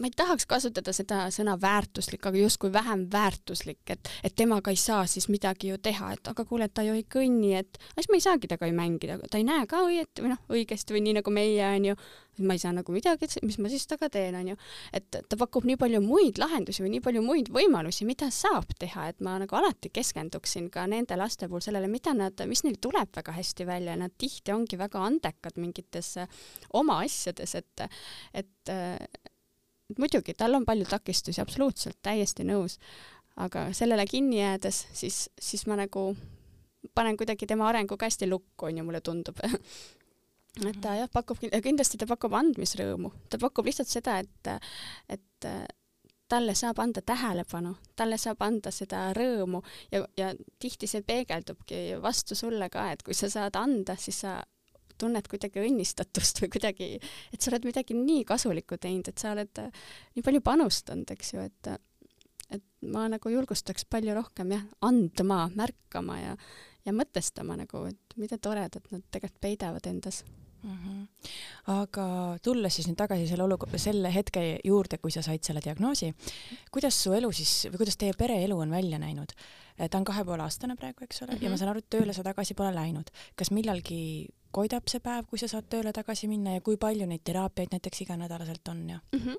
ma 0.02 0.10
ei 0.10 0.13
tahaks 0.17 0.47
kasutada 0.50 0.93
seda 0.95 1.28
sõna 1.34 1.54
väärtuslik, 1.62 2.24
aga 2.26 2.39
justkui 2.39 2.71
vähem 2.74 3.04
väärtuslik, 3.13 3.84
et, 3.93 4.10
et 4.26 4.34
temaga 4.36 4.74
ei 4.74 4.80
saa 4.80 5.04
siis 5.10 5.28
midagi 5.30 5.69
ju 5.69 5.78
teha, 5.78 6.13
et 6.15 6.32
aga 6.32 6.45
kuule, 6.47 6.65
ta 6.74 6.86
ju 6.86 6.95
ei 6.97 7.06
kõnni, 7.06 7.54
et 7.60 7.78
siis 7.93 8.10
ma 8.10 8.17
ei 8.17 8.24
saagi 8.26 8.50
temaga 8.50 8.71
ju 8.71 8.76
mängida, 8.78 9.19
ta 9.30 9.38
ei 9.38 9.45
näe 9.45 9.67
ka 9.69 9.84
õieti 9.86 10.26
või 10.26 10.34
noh, 10.34 10.41
õigesti 10.50 10.95
või 10.95 11.04
nii 11.06 11.17
nagu 11.19 11.34
meie 11.36 11.67
onju, 11.67 11.95
ma 12.41 12.56
ei 12.58 12.63
saa 12.63 12.74
nagu 12.74 12.95
midagi, 12.95 13.30
mis 13.45 13.60
ma 13.62 13.69
siis 13.69 13.86
temaga 13.89 14.10
teen, 14.15 14.38
onju. 14.39 14.56
et 14.97 15.19
ta 15.30 15.38
pakub 15.38 15.67
nii 15.69 15.78
palju 15.82 16.02
muid 16.02 16.41
lahendusi 16.41 16.82
või 16.82 16.95
nii 16.95 17.04
palju 17.06 17.21
muid 17.26 17.52
võimalusi, 17.54 18.08
mida 18.10 18.32
saab 18.34 18.71
teha, 18.82 19.10
et 19.12 19.21
ma 19.21 19.36
nagu 19.43 19.60
alati 19.60 19.91
keskenduksin 19.93 20.71
ka 20.74 20.88
nende 20.89 21.19
laste 21.19 21.52
puhul 21.52 21.62
sellele, 21.62 21.91
mida 21.91 22.15
nad, 22.17 22.41
mis 22.50 22.63
neil 22.65 22.80
tuleb 22.82 23.13
väga 23.19 23.36
hästi 23.38 23.69
välja, 23.69 24.00
nad 24.00 24.15
tihti 24.17 24.56
ongi 24.56 24.80
väga 24.82 25.04
andekad 25.12 25.62
mingites 25.62 26.15
oma 26.80 27.04
asjades, 27.06 27.54
et, 27.60 27.86
et 28.34 28.74
muidugi, 29.99 30.36
tal 30.38 30.56
on 30.56 30.65
palju 30.67 30.86
takistusi, 30.89 31.41
absoluutselt, 31.41 31.99
täiesti 32.01 32.45
nõus. 32.47 32.77
aga 33.41 33.69
sellele 33.73 34.06
kinni 34.06 34.41
jäädes, 34.41 34.86
siis, 34.93 35.30
siis 35.39 35.65
ma 35.67 35.77
nagu 35.80 36.12
panen 36.95 37.17
kuidagi 37.17 37.47
tema 37.47 37.69
arenguga 37.69 38.06
hästi 38.06 38.30
lukku, 38.30 38.67
onju, 38.67 38.84
mulle 38.84 39.01
tundub 39.01 39.39
et 40.69 40.82
ta 40.84 40.95
jah, 40.99 41.10
pakub, 41.12 41.39
kindlasti 41.39 41.97
ta 41.97 42.08
pakub 42.10 42.34
andmisrõõmu, 42.36 43.13
ta 43.30 43.39
pakub 43.39 43.69
lihtsalt 43.69 43.88
seda, 43.88 44.17
et, 44.19 44.51
et 45.10 45.51
talle 46.32 46.56
saab 46.56 46.80
anda 46.80 47.04
tähelepanu, 47.04 47.73
talle 47.95 48.17
saab 48.21 48.43
anda 48.45 48.71
seda 48.71 49.10
rõõmu 49.15 49.62
ja, 49.91 50.04
ja 50.17 50.32
tihti 50.60 50.88
see 50.88 51.04
peegeldubki 51.08 51.82
vastu 52.04 52.38
sulle 52.39 52.69
ka, 52.71 52.91
et 52.93 53.04
kui 53.04 53.15
sa 53.17 53.30
saad 53.32 53.60
anda, 53.60 53.97
siis 53.99 54.23
sa 54.23 54.39
tunned 55.01 55.29
kuidagi 55.31 55.63
õnnistatust 55.65 56.43
või 56.43 56.51
kuidagi, 56.57 56.89
et 57.33 57.39
sa 57.41 57.51
oled 57.53 57.67
midagi 57.69 57.97
nii 57.97 58.25
kasulikku 58.29 58.79
teinud, 58.81 59.11
et 59.11 59.21
sa 59.21 59.33
oled 59.35 59.63
äh, 59.63 59.71
nii 60.17 60.25
palju 60.27 60.43
panustanud, 60.45 61.15
eks 61.15 61.33
ju, 61.35 61.47
et 61.49 61.73
et 62.51 62.63
ma 62.91 63.05
nagu 63.07 63.31
julgustaks 63.31 63.85
palju 63.87 64.11
rohkem 64.17 64.51
jah, 64.51 64.63
andma, 64.83 65.45
märkama 65.55 66.17
ja, 66.19 66.33
ja 66.83 66.93
mõtestama 66.95 67.55
nagu, 67.61 67.85
et 67.87 68.17
mida 68.19 68.35
toredat 68.35 68.89
nad 68.91 69.05
tegelikult 69.07 69.39
peidavad 69.45 69.87
endas 69.87 70.19
mm. 70.63 70.78
-hmm. 70.78 71.08
aga 71.74 72.38
tulles 72.43 72.76
siis 72.76 72.88
nüüd 72.88 72.97
tagasi 72.97 73.28
selle 73.28 73.43
olukorra, 73.43 73.78
selle 73.78 74.13
hetke 74.13 74.60
juurde, 74.63 74.97
kui 74.97 75.12
sa 75.12 75.21
said 75.21 75.43
selle 75.43 75.62
diagnoosi, 75.63 76.13
kuidas 76.71 77.04
su 77.04 77.13
elu 77.13 77.32
siis 77.32 77.67
või 77.71 77.84
kuidas 77.84 77.97
teie 77.97 78.13
pereelu 78.17 78.58
on 78.58 78.71
välja 78.71 79.00
näinud? 79.00 79.34
ta 79.89 79.97
on 79.97 80.04
kahe 80.06 80.24
poole 80.26 80.43
aastane 80.43 80.76
praegu, 80.76 81.04
eks 81.04 81.21
ole 81.21 81.32
mm, 81.32 81.38
-hmm. 81.38 81.43
ja 81.43 81.50
ma 81.50 81.56
mhm. 81.56 81.60
saan 81.60 81.69
aru, 81.69 81.80
et 81.80 81.89
tööle 81.89 82.13
sa 82.13 82.24
tagasi 82.24 82.54
pole 82.54 82.76
läinud. 82.76 83.10
kas 83.36 83.52
millalgi 83.52 84.28
koidab 84.52 84.88
see 84.88 85.00
päev, 85.00 85.26
kui 85.30 85.39
sa 85.39 85.47
saad 85.47 85.69
tööle 85.69 85.93
tagasi 85.95 86.28
minna 86.28 86.54
ja 86.58 86.62
kui 86.62 86.78
palju 86.78 87.06
neid 87.06 87.24
teraapiaid 87.24 87.71
näiteks 87.71 88.02
iganädalaselt 88.02 88.67
on 88.67 88.89
ja 88.89 89.00
mm? 89.12 89.19
-hmm. 89.19 89.38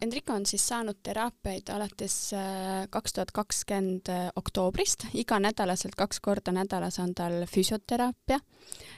Enrico 0.00 0.32
on 0.32 0.46
siis 0.46 0.62
saanud 0.68 0.96
teraapiaid 1.04 1.68
alates 1.68 2.32
äh, 2.32 2.86
kaks 2.90 3.12
tuhat 3.12 3.32
kakskümmend 3.36 4.08
äh, 4.08 4.30
oktoobrist, 4.36 5.04
iganädalaselt 5.12 5.96
kaks 5.96 6.20
korda 6.24 6.54
nädalas 6.56 6.96
on 6.98 7.12
tal 7.14 7.42
füsioteraapia, 7.52 8.40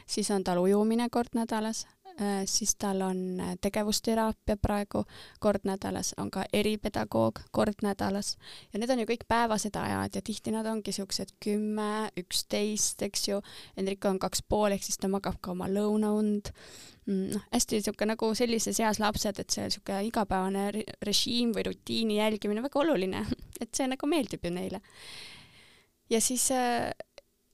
siis 0.07 0.31
on 0.31 0.45
tal 0.47 0.63
ujumine 0.63 1.09
kord 1.11 1.35
nädalas, 1.35 1.87
Äh, 1.87 2.00
siis 2.46 2.74
tal 2.76 3.00
on 3.00 3.40
äh, 3.40 3.54
tegevusteraapia 3.61 4.56
praegu 4.61 5.04
kord 5.40 5.64
nädalas, 5.64 6.12
on 6.20 6.30
ka 6.30 6.44
eripedagoog 6.52 7.40
kord 7.50 7.80
nädalas 7.83 8.35
ja 8.72 8.80
need 8.80 8.92
on 8.92 9.00
ju 9.02 9.09
kõik 9.09 9.24
päevased 9.28 9.76
ajad 9.80 10.18
ja 10.18 10.22
tihti 10.24 10.52
nad 10.52 10.68
ongi 10.68 10.92
siuksed 10.92 11.33
kümme, 11.40 12.11
üksteist, 12.20 13.02
eks 13.06 13.28
ju. 13.28 13.40
Enrico 13.76 14.12
on 14.12 14.20
kaks 14.20 14.44
pool, 14.48 14.74
ehk 14.74 14.85
siis 14.85 15.00
ta 15.00 15.09
magab 15.09 15.40
ka 15.40 15.54
oma 15.54 15.68
lõunaund. 15.70 16.52
Mm, 17.09 17.26
noh, 17.35 17.44
hästi 17.54 17.80
siuke 17.87 18.06
nagu 18.09 18.33
sellises 18.37 18.80
eas 18.85 19.00
lapsed, 19.00 19.40
et 19.40 19.56
see 19.56 19.70
siuke 19.72 20.02
igapäevane 20.11 20.85
režiim 21.06 21.54
või 21.56 21.70
rutiini 21.70 22.20
jälgimine 22.20 22.64
väga 22.68 22.83
oluline, 22.85 23.24
et 23.62 23.72
see 23.72 23.88
nagu 23.88 24.11
meeldib 24.11 24.44
ju 24.44 24.52
neile. 24.54 24.85
ja 26.11 26.20
siis 26.20 26.50
äh, 26.50 26.90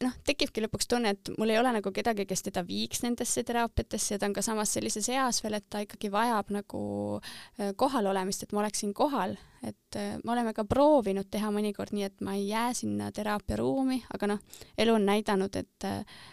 noh, 0.05 0.15
tekibki 0.29 0.63
lõpuks 0.65 0.89
tunne, 0.91 1.15
et 1.15 1.31
mul 1.41 1.53
ei 1.53 1.59
ole 1.61 1.73
nagu 1.79 1.93
kedagi, 1.95 2.27
kes 2.29 2.45
teda 2.49 2.63
viiks 2.67 3.03
nendesse 3.05 3.45
teraapiatesse 3.47 4.15
ja 4.15 4.21
ta 4.21 4.29
on 4.29 4.37
ka 4.37 4.45
samas 4.45 4.75
sellises 4.77 5.09
eas 5.13 5.41
veel, 5.45 5.57
et 5.59 5.67
ta 5.73 5.81
ikkagi 5.85 6.11
vajab 6.13 6.53
nagu 6.55 6.83
äh, 7.19 7.73
kohalolemist, 7.81 8.45
et 8.45 8.53
ma 8.53 8.63
oleksin 8.65 8.93
kohal, 8.97 9.37
et 9.65 9.99
äh, 10.01 10.17
me 10.23 10.35
oleme 10.35 10.53
ka 10.57 10.67
proovinud 10.69 11.31
teha 11.33 11.51
mõnikord 11.55 11.97
nii, 11.97 12.11
et 12.11 12.25
ma 12.25 12.37
ei 12.37 12.49
jää 12.51 12.71
sinna 12.77 13.11
teraapiaruumi, 13.17 14.03
aga 14.15 14.35
noh, 14.35 14.63
elu 14.77 14.97
on 14.99 15.09
näidanud, 15.09 15.57
et 15.63 15.89
äh, 15.89 16.25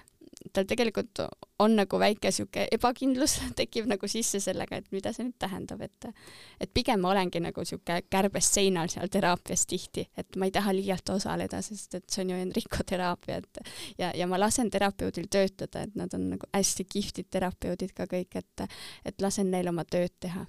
tal 0.53 0.65
tegelikult 0.67 1.21
on 1.63 1.75
nagu 1.77 1.99
väike 1.99 2.31
sihuke 2.33 2.65
ebakindlus 2.75 3.37
tekib 3.59 3.87
nagu 3.91 4.07
sisse 4.11 4.41
sellega, 4.43 4.79
et 4.79 4.89
mida 4.95 5.13
see 5.15 5.27
nüüd 5.27 5.37
tähendab, 5.41 5.83
et 5.85 6.09
et 6.59 6.73
pigem 6.73 7.03
ma 7.03 7.13
olengi 7.13 7.41
nagu 7.43 7.65
sihuke 7.67 8.01
kärbes 8.11 8.49
seinal 8.55 8.91
seal 8.91 9.11
teraapias 9.13 9.65
tihti, 9.69 10.07
et 10.17 10.35
ma 10.39 10.49
ei 10.49 10.55
taha 10.55 10.75
liialt 10.75 11.13
osaleda, 11.15 11.61
sest 11.65 11.99
et 11.99 12.09
see 12.09 12.25
on 12.25 12.33
ju 12.33 12.41
Enrico 12.47 12.83
teraapia, 12.87 13.39
et 13.39 13.61
ja, 13.99 14.11
ja 14.15 14.27
ma 14.27 14.39
lasen 14.41 14.71
terapeudil 14.73 15.29
töötada, 15.31 15.85
et 15.87 15.95
nad 15.99 16.13
on 16.17 16.29
nagu 16.35 16.49
hästi 16.53 16.87
kihvtid 16.89 17.31
terapeudid 17.31 17.95
ka 17.95 18.09
kõik, 18.09 18.37
et 18.41 18.67
et 19.05 19.21
lasen 19.21 19.49
neil 19.51 19.71
oma 19.71 19.85
tööd 19.85 20.13
teha 20.19 20.45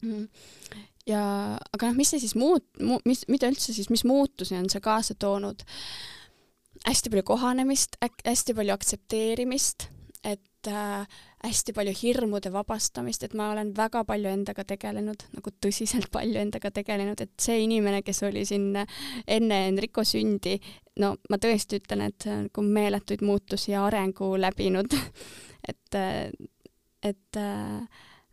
mm 0.00 0.26
ja 1.08 1.22
aga 1.74 1.90
noh, 1.90 1.98
mis 1.98 2.12
see 2.12 2.22
siis 2.22 2.36
muut-, 2.38 2.68
mu-, 2.82 3.00
mis, 3.08 3.24
mida 3.32 3.50
üldse 3.50 3.74
siis, 3.74 3.90
mis 3.92 4.04
muutusi 4.08 4.56
on 4.58 4.68
see 4.72 4.82
kaasa 4.84 5.16
toonud? 5.18 5.64
Hästi 6.86 7.12
palju 7.12 7.24
kohanemist, 7.28 7.98
hästi 8.26 8.54
palju 8.56 8.74
aktsepteerimist, 8.74 9.88
et 10.24 10.68
äh, 10.68 11.06
hästi 11.44 11.72
palju 11.76 11.92
hirmude 12.02 12.52
vabastamist, 12.52 13.24
et 13.24 13.34
ma 13.36 13.50
olen 13.54 13.72
väga 13.76 14.02
palju 14.08 14.28
endaga 14.28 14.64
tegelenud, 14.68 15.24
nagu 15.36 15.52
tõsiselt 15.64 16.10
palju 16.16 16.40
endaga 16.40 16.72
tegelenud, 16.80 17.20
et 17.20 17.32
see 17.40 17.62
inimene, 17.64 18.02
kes 18.06 18.22
oli 18.28 18.44
siin 18.48 18.74
enne 18.76 19.62
Enrico 19.68 20.04
sündi, 20.04 20.58
no 21.00 21.14
ma 21.30 21.40
tõesti 21.40 21.80
ütlen, 21.80 22.04
et 22.10 22.28
nagu 22.28 22.66
meeletuid 22.66 23.24
muutusi 23.24 23.72
ja 23.74 23.86
arengu 23.88 24.34
läbinud. 24.40 24.96
Et, 25.70 25.94
et, 27.04 27.36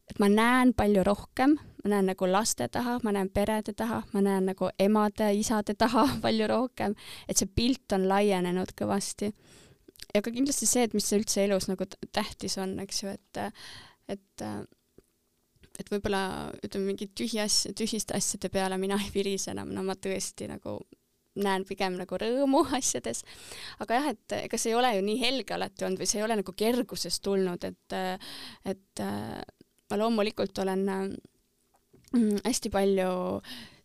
et 0.08 0.20
ma 0.24 0.30
näen 0.32 0.74
palju 0.78 1.04
rohkem, 1.08 1.58
ma 1.84 1.92
näen 1.92 2.10
nagu 2.12 2.30
laste 2.30 2.68
taha, 2.72 2.98
ma 3.04 3.14
näen 3.16 3.30
perede 3.34 3.74
taha, 3.78 4.02
ma 4.14 4.24
näen 4.24 4.50
nagu 4.52 4.72
emade, 4.80 5.30
isade 5.36 5.76
taha 5.80 6.08
palju 6.26 6.48
rohkem, 6.52 6.96
et 7.28 7.40
see 7.40 7.50
pilt 7.50 7.96
on 7.98 8.08
laienenud 8.10 8.74
kõvasti. 8.78 9.32
Ja 10.16 10.24
ka 10.24 10.32
kindlasti 10.32 10.70
see, 10.70 10.86
et 10.88 10.96
mis 10.96 11.10
üldse 11.14 11.44
elus 11.44 11.68
nagu 11.68 11.86
tähtis 12.16 12.58
on, 12.62 12.78
eks 12.84 13.04
ju, 13.04 13.14
et, 13.14 13.44
et 14.08 14.48
et 15.78 15.92
võib-olla 15.94 16.50
ütleme, 16.66 16.88
mingi 16.90 17.06
tühi 17.14 17.38
asja, 17.44 17.70
tühiste 17.78 18.16
asjade 18.18 18.50
peale 18.50 18.80
mina 18.82 18.98
ei 18.98 19.12
virise 19.14 19.52
enam, 19.54 19.70
no 19.76 19.84
ma 19.86 19.94
tõesti 19.94 20.48
nagu 20.50 20.80
näen 21.38 21.66
pigem 21.70 21.98
nagu 22.00 22.18
rõõmu 22.18 22.64
asjades. 22.80 23.24
aga 23.84 24.00
jah, 24.00 24.10
et 24.16 24.38
ega 24.40 24.60
see 24.60 24.74
ei 24.74 24.80
ole 24.80 24.96
ju 24.96 25.06
nii 25.06 25.20
helge 25.22 25.54
alati 25.54 25.86
olnud 25.86 26.02
või 26.02 26.10
see 26.10 26.22
ei 26.22 26.26
ole 26.26 26.40
nagu 26.42 26.56
kergusest 26.64 27.24
tulnud, 27.26 27.68
et, 27.68 27.98
et 28.74 29.06
ma 29.90 30.00
loomulikult 30.02 30.58
olen 30.64 30.86
mm, 30.88 32.42
hästi 32.46 32.72
palju 32.74 33.12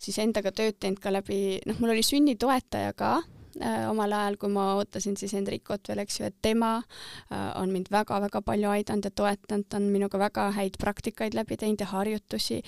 siis 0.02 0.18
endaga 0.22 0.52
tööd 0.54 0.78
teinud 0.80 1.00
ka 1.02 1.12
läbi, 1.14 1.60
noh, 1.68 1.78
mul 1.82 1.94
oli 1.94 2.02
sünnitoetaja 2.06 2.94
ka 2.98 3.12
äh, 3.60 3.84
omal 3.90 4.14
ajal, 4.16 4.38
kui 4.40 4.50
ma 4.52 4.72
ootasin 4.78 5.18
siis 5.20 5.34
Hendrikot 5.36 5.90
veel, 5.90 6.02
eks 6.04 6.20
ju, 6.20 6.30
et 6.30 6.40
tema 6.44 6.74
äh, 6.80 7.52
on 7.60 7.72
mind 7.74 7.92
väga-väga 7.92 8.42
palju 8.46 8.72
aidanud 8.72 9.06
ja 9.08 9.14
toetanud, 9.22 9.68
ta 9.68 9.78
on 9.78 9.92
minuga 9.94 10.20
väga 10.22 10.50
häid 10.58 10.80
praktikaid 10.82 11.38
läbi 11.38 11.60
teinud 11.60 11.84
ja 11.84 11.92
harjutusi 11.94 12.60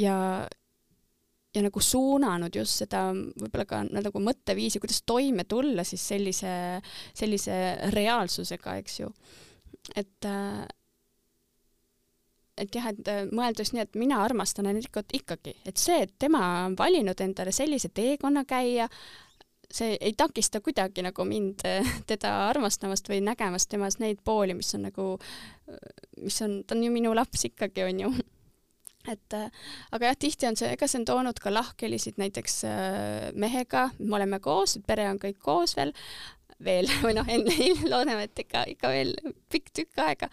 ja 0.00 0.18
ja 1.52 1.60
nagu 1.60 1.80
suunanud 1.84 2.54
just 2.56 2.80
seda 2.80 3.10
võib-olla 3.12 3.64
ka 3.68 3.82
nagu 3.84 4.20
mõtteviisi, 4.24 4.80
kuidas 4.80 5.02
toime 5.04 5.44
tulla 5.44 5.84
siis 5.84 6.04
sellise, 6.08 6.52
sellise 7.12 7.56
reaalsusega, 7.92 8.78
eks 8.80 9.00
ju. 9.02 9.10
et 9.96 10.28
äh, 10.28 10.64
et 12.62 12.78
jah, 12.78 12.88
et 12.92 13.10
äh, 13.10 13.24
mõelda 13.30 13.64
just 13.64 13.76
nii, 13.76 13.84
et 13.86 13.98
mina 13.98 14.22
armastan 14.24 14.70
Enrikot 14.70 15.12
ikkagi, 15.18 15.56
et 15.68 15.80
see, 15.80 16.02
et 16.06 16.14
tema 16.22 16.42
on 16.66 16.78
valinud 16.78 17.20
endale 17.24 17.54
sellise 17.54 17.92
teekonna 17.94 18.44
käia, 18.48 18.88
see 19.72 19.96
ei 20.00 20.12
takista 20.16 20.60
kuidagi 20.60 21.04
nagu 21.04 21.24
mind 21.28 21.64
äh, 21.68 21.94
teda 22.10 22.34
armastamast 22.50 23.08
või 23.10 23.22
nägemast 23.24 23.70
temas 23.72 23.98
neid 24.02 24.22
pooli, 24.24 24.56
mis 24.58 24.74
on 24.78 24.86
nagu, 24.90 25.08
mis 26.20 26.42
on, 26.44 26.62
ta 26.66 26.76
on 26.76 26.86
ju 26.86 26.92
minu 26.94 27.14
laps 27.16 27.48
ikkagi, 27.50 27.88
on 27.88 28.06
ju. 28.06 28.14
Et 29.10 29.34
äh, 29.34 29.48
aga 29.90 30.12
jah, 30.12 30.18
tihti 30.18 30.46
on 30.46 30.56
see, 30.58 30.68
ega 30.76 30.86
see 30.86 31.00
on 31.00 31.06
toonud 31.08 31.40
ka 31.42 31.50
lahkhelisid 31.50 32.20
näiteks 32.22 32.60
äh, 32.68 33.32
mehega, 33.34 33.88
me 33.98 34.18
oleme 34.20 34.38
koos, 34.42 34.76
pere 34.86 35.08
on 35.10 35.18
kõik 35.22 35.40
koos 35.42 35.74
veel, 35.78 35.90
veel 36.64 36.90
või 37.04 37.16
noh, 37.18 37.28
enne 37.28 37.70
loodame, 37.86 38.28
et 38.28 38.44
ikka, 38.44 38.64
ikka 38.74 38.92
veel 38.92 39.14
pikk 39.52 39.72
tükk 39.80 40.04
aega. 40.04 40.28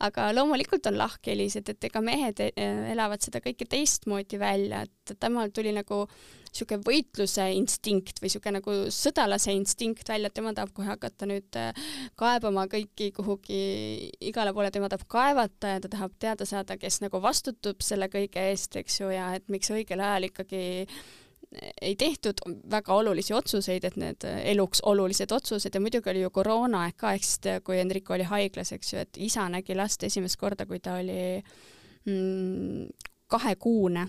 aga 0.00 0.28
loomulikult 0.36 0.86
on 0.90 1.00
lahkhelised, 1.00 1.68
et 1.68 1.88
ega 1.90 2.04
mehed 2.04 2.40
e, 2.44 2.52
elavad 2.92 3.24
seda 3.24 3.42
kõike 3.44 3.68
teistmoodi 3.68 4.40
välja, 4.40 4.84
et 4.86 5.16
temal 5.20 5.52
tuli 5.54 5.74
nagu 5.74 6.04
sihuke 6.52 6.76
võitluse 6.84 7.46
instinkt 7.56 8.20
või 8.20 8.30
sihuke 8.32 8.52
nagu 8.52 8.74
sõdalase 8.92 9.54
instinkt 9.56 10.08
välja, 10.08 10.28
et 10.28 10.36
tema 10.36 10.52
tahab 10.56 10.74
kohe 10.76 10.90
hakata 10.90 11.28
nüüd 11.28 11.56
äh, 11.58 11.72
kaebama 12.20 12.66
kõiki 12.72 13.08
kuhugi 13.16 13.62
igale 14.20 14.52
poole, 14.52 14.70
tema 14.74 14.90
tahab 14.92 15.08
kaevata 15.12 15.76
ja 15.76 15.82
ta 15.82 15.92
tahab 15.96 16.16
teada 16.20 16.48
saada, 16.48 16.76
kes 16.80 17.00
nagu 17.04 17.22
vastutab 17.24 17.80
selle 17.84 18.10
kõige 18.12 18.44
eest, 18.52 18.76
eks 18.76 19.00
ju, 19.00 19.10
ja 19.14 19.32
et 19.38 19.48
miks 19.52 19.72
õigel 19.72 20.04
ajal 20.04 20.28
ikkagi 20.28 20.62
ei 21.82 21.96
tehtud 21.96 22.40
väga 22.70 22.94
olulisi 22.94 23.34
otsuseid, 23.34 23.84
et 23.84 23.96
need 24.00 24.26
eluks 24.54 24.82
olulised 24.88 25.32
otsused 25.32 25.74
ja 25.74 25.80
muidugi 25.80 26.10
oli 26.10 26.24
ju 26.24 26.30
koroonaaeg 26.30 26.96
ka, 26.96 27.12
ehk 27.12 27.28
siis 27.28 27.62
kui 27.64 27.78
Enrico 27.80 28.14
oli 28.16 28.26
haiglas, 28.28 28.72
eks 28.72 28.92
ju, 28.92 29.04
et 29.04 29.20
isa 29.20 29.48
nägi 29.52 29.76
last 29.76 30.02
esimest 30.08 30.40
korda, 30.40 30.66
kui 30.66 30.80
ta 30.80 30.96
oli 31.00 31.42
mm, 32.08 32.86
kahekuune 33.32 34.06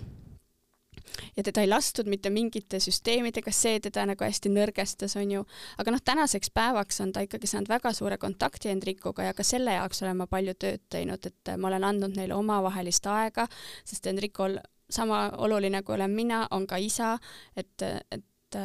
ja 1.37 1.43
teda 1.43 1.61
ei 1.61 1.67
lastud 1.67 2.07
mitte 2.09 2.29
mingite 2.29 2.79
süsteemidega, 2.79 3.51
see 3.51 3.79
teda 3.83 4.05
nagu 4.07 4.25
hästi 4.25 4.51
nõrgestas, 4.53 5.15
on 5.19 5.31
ju. 5.31 5.45
aga 5.77 5.93
noh, 5.93 6.01
tänaseks 6.05 6.51
päevaks 6.53 7.01
on 7.03 7.13
ta 7.13 7.23
ikkagi 7.25 7.49
saanud 7.49 7.69
väga 7.69 7.93
suure 7.93 8.17
kontakti 8.17 8.71
Enricoga 8.73 9.29
ja 9.29 9.33
ka 9.33 9.45
selle 9.47 9.75
jaoks 9.77 10.03
olen 10.03 10.21
ma 10.21 10.27
palju 10.31 10.55
tööd 10.59 10.85
teinud, 10.89 11.25
et 11.25 11.55
ma 11.57 11.69
olen 11.71 11.89
andnud 11.89 12.17
neile 12.17 12.37
omavahelist 12.37 13.07
aega, 13.11 13.47
sest 13.85 14.07
Enricol 14.11 14.59
sama 14.93 15.25
oluline, 15.45 15.81
kui 15.83 15.95
olen 15.95 16.11
mina, 16.11 16.45
on 16.51 16.67
ka 16.69 16.77
isa, 16.81 17.15
et, 17.57 17.81
et 18.11 18.59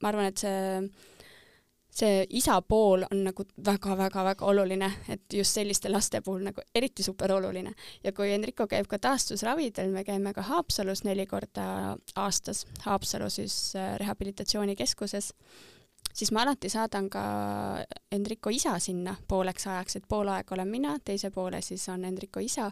ma 0.00 0.08
arvan, 0.08 0.28
et 0.30 0.40
see, 0.40 0.90
see 2.00 2.20
isa 2.40 2.58
pool 2.62 3.04
on 3.06 3.24
nagu 3.26 3.44
väga-väga-väga 3.66 4.46
oluline, 4.48 4.90
et 5.12 5.36
just 5.40 5.58
selliste 5.58 5.90
laste 5.92 6.22
puhul 6.24 6.46
nagu 6.48 6.64
eriti 6.74 7.04
super 7.06 7.32
oluline. 7.32 7.74
ja 8.04 8.12
kui 8.12 8.32
Enrico 8.32 8.66
käib 8.66 8.88
ka 8.88 8.98
taastusravidel, 8.98 9.90
me 9.92 10.04
käime 10.04 10.32
ka 10.34 10.42
Haapsalus 10.48 11.04
neli 11.04 11.26
korda 11.26 11.96
aastas, 12.16 12.66
Haapsalu 12.86 13.30
siis 13.30 13.76
äh, 13.76 13.96
rehabilitatsioonikeskuses, 14.00 15.32
siis 16.12 16.32
ma 16.32 16.42
alati 16.42 16.68
saadan 16.68 17.10
ka 17.10 17.22
Enrico 18.12 18.50
isa 18.50 18.78
sinna 18.78 19.16
pooleks 19.28 19.66
ajaks, 19.66 19.96
et 19.96 20.08
pool 20.08 20.28
aega 20.28 20.54
olen 20.54 20.68
mina, 20.68 20.98
teise 21.04 21.30
poole 21.30 21.62
siis 21.62 21.88
on 21.88 22.04
Enrico 22.04 22.40
isa 22.40 22.70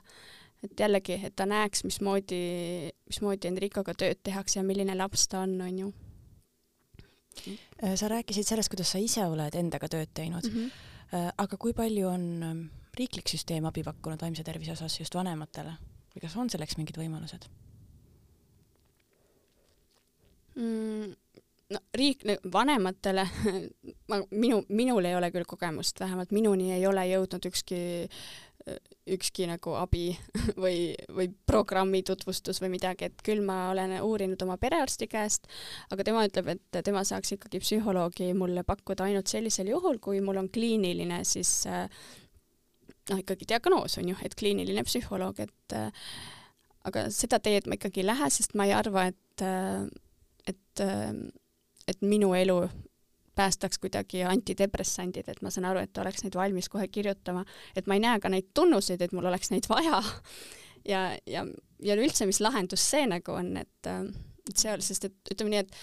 et 0.65 0.81
jällegi, 0.81 1.21
et 1.25 1.37
ta 1.37 1.47
näeks, 1.49 1.85
mismoodi, 1.87 2.41
mismoodi 3.11 3.51
Enricoga 3.51 3.95
tööd 3.99 4.21
tehakse 4.27 4.59
ja 4.61 4.67
milline 4.67 4.97
laps 4.99 5.29
ta 5.31 5.45
on, 5.47 5.55
on 5.63 5.79
ju. 5.85 5.93
Äh, 7.83 7.95
sa 7.95 8.09
rääkisid 8.11 8.49
sellest, 8.49 8.73
kuidas 8.73 8.91
sa 8.93 8.99
ise 9.03 9.27
oled 9.31 9.55
endaga 9.55 9.89
tööd 9.89 10.11
teinud 10.15 10.49
mm. 10.49 10.59
-hmm. 10.59 11.31
aga 11.39 11.57
kui 11.57 11.73
palju 11.73 12.09
on 12.09 12.25
ähm, 12.43 12.65
riiklik 12.99 13.31
süsteem 13.31 13.65
abi 13.65 13.85
pakkunud 13.87 14.23
vaimse 14.23 14.43
tervise 14.43 14.73
osas 14.73 14.99
just 15.01 15.15
vanematele 15.15 15.77
või 16.15 16.25
kas 16.25 16.37
on 16.37 16.51
selleks 16.51 16.77
mingid 16.77 16.99
võimalused 16.99 17.47
mm,? 20.57 21.15
no 21.71 21.79
riik, 21.95 22.25
vanematele, 22.53 23.29
ma, 24.11 24.21
minu, 24.31 24.63
minul 24.69 25.05
ei 25.05 25.15
ole 25.15 25.31
küll 25.31 25.47
kogemust, 25.47 26.01
vähemalt 26.01 26.31
minuni 26.33 26.73
ei 26.73 26.87
ole 26.87 27.07
jõudnud 27.07 27.47
ükski 27.53 27.81
äh, 28.09 28.48
ükski 29.09 29.47
nagu 29.49 29.75
abi 29.79 30.11
või, 30.63 30.93
või 31.15 31.29
programmi 31.49 32.03
tutvustus 32.07 32.61
või 32.63 32.73
midagi, 32.77 33.09
et 33.09 33.23
küll 33.25 33.43
ma 33.45 33.69
olen 33.73 33.97
uurinud 34.05 34.43
oma 34.47 34.59
perearsti 34.61 35.09
käest, 35.11 35.49
aga 35.93 36.07
tema 36.07 36.25
ütleb, 36.29 36.53
et 36.55 36.81
tema 36.85 37.05
saaks 37.09 37.37
ikkagi 37.37 37.63
psühholoogi 37.65 38.33
mulle 38.39 38.65
pakkuda 38.69 39.09
ainult 39.09 39.31
sellisel 39.31 39.71
juhul, 39.73 40.01
kui 40.03 40.23
mul 40.25 40.43
on 40.43 40.51
kliiniline 40.53 41.23
siis 41.29 41.53
noh, 43.09 43.19
ikkagi 43.19 43.49
diagnoos 43.49 43.99
on 44.01 44.13
ju, 44.13 44.19
et 44.25 44.37
kliiniline 44.39 44.85
psühholoog, 44.87 45.41
et 45.45 45.79
aga 46.89 47.09
seda 47.15 47.41
teed 47.43 47.69
ma 47.69 47.79
ikkagi 47.79 48.03
ei 48.03 48.09
lähe, 48.11 48.29
sest 48.33 48.55
ma 48.59 48.69
ei 48.69 48.75
arva, 48.77 49.09
et, 49.11 49.47
et, 50.49 50.85
et 51.89 52.05
minu 52.05 52.35
elu 52.37 52.61
päästaks 53.39 53.79
kuidagi 53.83 54.25
antidepressandid, 54.27 55.31
et 55.31 55.43
ma 55.43 55.53
saan 55.55 55.69
aru, 55.71 55.85
et 55.87 56.03
oleks 56.03 56.25
neid 56.25 56.37
valmis 56.39 56.69
kohe 56.73 56.89
kirjutama, 56.91 57.45
et 57.77 57.87
ma 57.87 57.99
ei 57.99 58.05
näe 58.05 58.21
ka 58.23 58.33
neid 58.33 58.51
tunnuseid, 58.55 59.03
et 59.05 59.15
mul 59.17 59.31
oleks 59.31 59.53
neid 59.55 59.69
vaja. 59.71 60.03
ja, 60.93 61.09
ja, 61.27 61.47
ja 61.85 61.99
üldse, 61.99 62.27
mis 62.27 62.43
lahendus 62.45 62.85
see 62.91 63.07
nagu 63.11 63.39
on, 63.39 63.57
et, 63.63 63.91
et 63.91 64.55
see, 64.55 64.79
sest 64.91 65.11
et 65.11 65.35
ütleme 65.35 65.57
nii, 65.57 65.67
et 65.67 65.83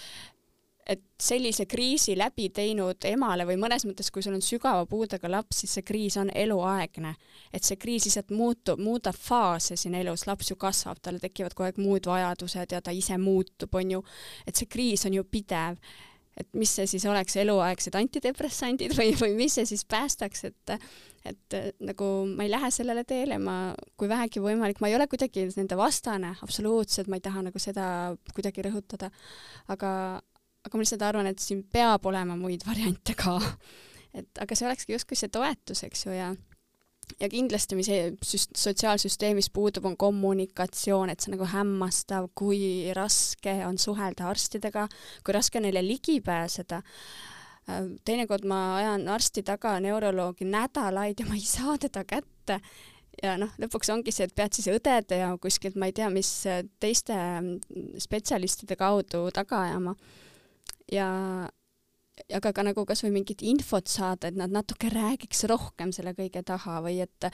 et 0.86 1.02
sellise 1.18 1.64
kriisi 1.66 2.14
läbi 2.14 2.46
teinud 2.54 3.02
emale 3.10 3.42
või 3.48 3.56
mõnes 3.58 3.82
mõttes, 3.88 4.10
kui 4.14 4.22
sul 4.22 4.36
on 4.36 4.44
sügava 4.44 4.84
puudega 4.86 5.26
laps, 5.30 5.62
siis 5.62 5.72
see 5.74 5.86
kriis 5.86 6.16
on 6.20 6.30
eluaegne. 6.30 7.14
et 7.52 7.64
see 7.64 7.76
kriis 7.76 8.06
lihtsalt 8.06 8.30
muutub, 8.30 8.78
muudab 8.78 9.16
faase 9.18 9.76
siin 9.76 9.94
elus, 9.98 10.26
laps 10.26 10.50
ju 10.50 10.56
kasvab, 10.56 11.00
tal 11.02 11.18
tekivad 11.18 11.54
kogu 11.54 11.66
aeg 11.66 11.80
muud 11.82 12.06
vajadused 12.06 12.72
ja 12.72 12.80
ta 12.80 12.94
ise 12.94 13.18
muutub, 13.18 13.74
on 13.74 13.90
ju. 13.90 14.04
et 14.46 14.54
see 14.54 14.66
kriis 14.66 15.06
on 15.06 15.14
ju 15.14 15.24
pidev 15.24 15.82
et 16.36 16.48
mis 16.58 16.70
see 16.78 16.86
siis 16.90 17.06
oleks, 17.08 17.36
eluaegsed 17.40 17.96
antidepressandid 17.96 18.94
või, 18.98 19.14
või 19.20 19.36
mis 19.38 19.56
see 19.56 19.68
siis 19.68 19.84
päästaks, 19.88 20.44
et 20.50 20.76
et 21.26 21.56
nagu 21.82 22.06
ma 22.36 22.44
ei 22.46 22.50
lähe 22.52 22.68
sellele 22.70 23.02
teele, 23.02 23.38
ma, 23.42 23.72
kui 23.98 24.06
vähegi 24.06 24.38
võimalik, 24.38 24.78
ma 24.78 24.90
ei 24.90 24.94
ole 24.94 25.08
kuidagi 25.10 25.48
nende 25.56 25.74
vastane, 25.78 26.36
absoluutselt, 26.44 27.10
ma 27.10 27.18
ei 27.18 27.24
taha 27.24 27.42
nagu 27.48 27.58
seda 27.62 27.86
kuidagi 28.30 28.62
rõhutada, 28.62 29.10
aga, 29.74 29.90
aga 30.62 30.78
ma 30.78 30.84
lihtsalt 30.84 31.02
arvan, 31.02 31.26
et 31.30 31.42
siin 31.42 31.64
peab 31.72 32.06
olema 32.06 32.38
muid 32.38 32.62
variante 32.68 33.16
ka. 33.18 33.40
et 34.18 34.42
aga 34.42 34.54
see 34.54 34.68
olekski 34.68 34.94
justkui 34.94 35.18
see 35.18 35.32
toetus, 35.34 35.82
eks 35.88 36.06
ju, 36.06 36.14
ja 36.14 36.30
ja 37.20 37.28
kindlasti, 37.32 37.78
mis 37.78 37.90
süst-, 38.24 38.56
sotsiaalsüsteemis 38.58 39.50
puudub, 39.54 39.86
on 39.88 39.96
kommunikatsioon, 39.96 41.10
et 41.10 41.20
see 41.20 41.32
on 41.32 41.38
nagu 41.38 41.50
hämmastav, 41.52 42.30
kui 42.34 42.92
raske 42.96 43.58
on 43.66 43.78
suhelda 43.78 44.28
arstidega, 44.30 44.88
kui 45.24 45.36
raske 45.36 45.60
on 45.60 45.66
neile 45.68 45.84
ligi 45.86 46.20
pääseda. 46.24 46.82
Äh, 47.70 47.86
teinekord 48.06 48.44
ma 48.48 48.60
ajan 48.80 49.08
arsti 49.12 49.46
taga, 49.46 49.78
neuroloogi 49.82 50.48
nädalaid 50.48 51.22
ja 51.22 51.30
ma 51.30 51.38
ei 51.38 51.46
saa 51.46 51.78
teda 51.82 52.04
kätte 52.06 52.60
ja 53.22 53.36
noh, 53.40 53.52
lõpuks 53.60 53.90
ongi 53.92 54.12
see, 54.14 54.26
et 54.28 54.34
pead 54.36 54.56
siis 54.56 54.68
õdede 54.72 55.20
ja 55.20 55.30
kuskilt, 55.40 55.76
ma 55.80 55.88
ei 55.88 55.94
tea, 55.96 56.08
mis 56.12 56.30
teiste 56.82 57.16
spetsialistide 58.02 58.76
kaudu 58.78 59.26
taga 59.34 59.62
ajama. 59.68 59.96
ja, 60.92 61.08
aga 62.34 62.52
ka 62.52 62.64
nagu 62.66 62.84
kasvõi 62.88 63.12
mingit 63.14 63.42
infot 63.46 63.86
saada, 63.90 64.28
et 64.30 64.38
nad 64.38 64.50
natuke 64.50 64.90
räägiks 64.92 65.44
rohkem 65.50 65.92
selle 65.94 66.14
kõige 66.16 66.42
taha 66.46 66.80
või 66.84 67.00
et 67.04 67.30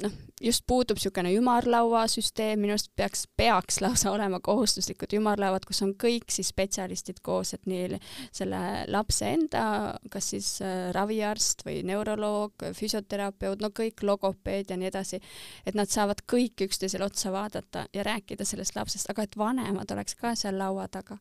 noh, 0.00 0.12
just 0.40 0.64
puudub 0.66 0.96
niisugune 0.96 1.32
ümarlauasüsteem, 1.36 2.60
minu 2.62 2.74
arust 2.74 2.88
peaks, 2.96 3.26
peaks 3.36 3.80
lausa 3.84 4.10
olema 4.16 4.40
kohustuslikud 4.44 5.12
ümarlauad, 5.18 5.66
kus 5.68 5.82
on 5.84 5.92
kõik 6.00 6.32
siis 6.32 6.52
spetsialistid 6.52 7.20
koos, 7.24 7.52
et 7.56 7.68
nii 7.68 7.98
selle 8.32 8.60
lapse 8.92 9.28
enda, 9.28 9.64
kas 10.12 10.32
siis 10.32 10.48
äh, 10.64 10.88
raviarst 10.96 11.66
või 11.66 11.82
neuroloog, 11.88 12.66
füsioterapeut, 12.78 13.62
no 13.62 13.72
kõik 13.74 14.04
logopeed 14.06 14.72
ja 14.72 14.78
nii 14.80 14.88
edasi, 14.88 15.20
et 15.66 15.78
nad 15.78 15.90
saavad 15.92 16.24
kõik 16.30 16.64
üksteisele 16.68 17.06
otsa 17.06 17.32
vaadata 17.34 17.86
ja 17.92 18.06
rääkida 18.06 18.46
sellest 18.48 18.78
lapsest, 18.78 19.10
aga 19.12 19.26
et 19.26 19.36
vanemad 19.38 19.92
oleks 19.92 20.16
ka 20.18 20.34
seal 20.38 20.56
laua 20.58 20.88
taga. 20.92 21.18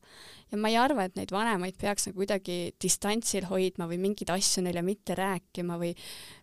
ja 0.51 0.57
ma 0.57 0.72
ei 0.72 0.78
arva, 0.80 1.05
et 1.05 1.15
neid 1.19 1.32
vanemaid 1.32 1.78
peaks 1.80 2.07
nagu 2.07 2.22
kuidagi 2.22 2.74
distantsil 2.82 3.47
hoidma 3.49 3.88
või 3.89 3.97
mingeid 4.01 4.30
asju 4.32 4.63
neile 4.63 4.84
mitte 4.86 5.15
rääkima 5.17 5.78
või 5.82 5.95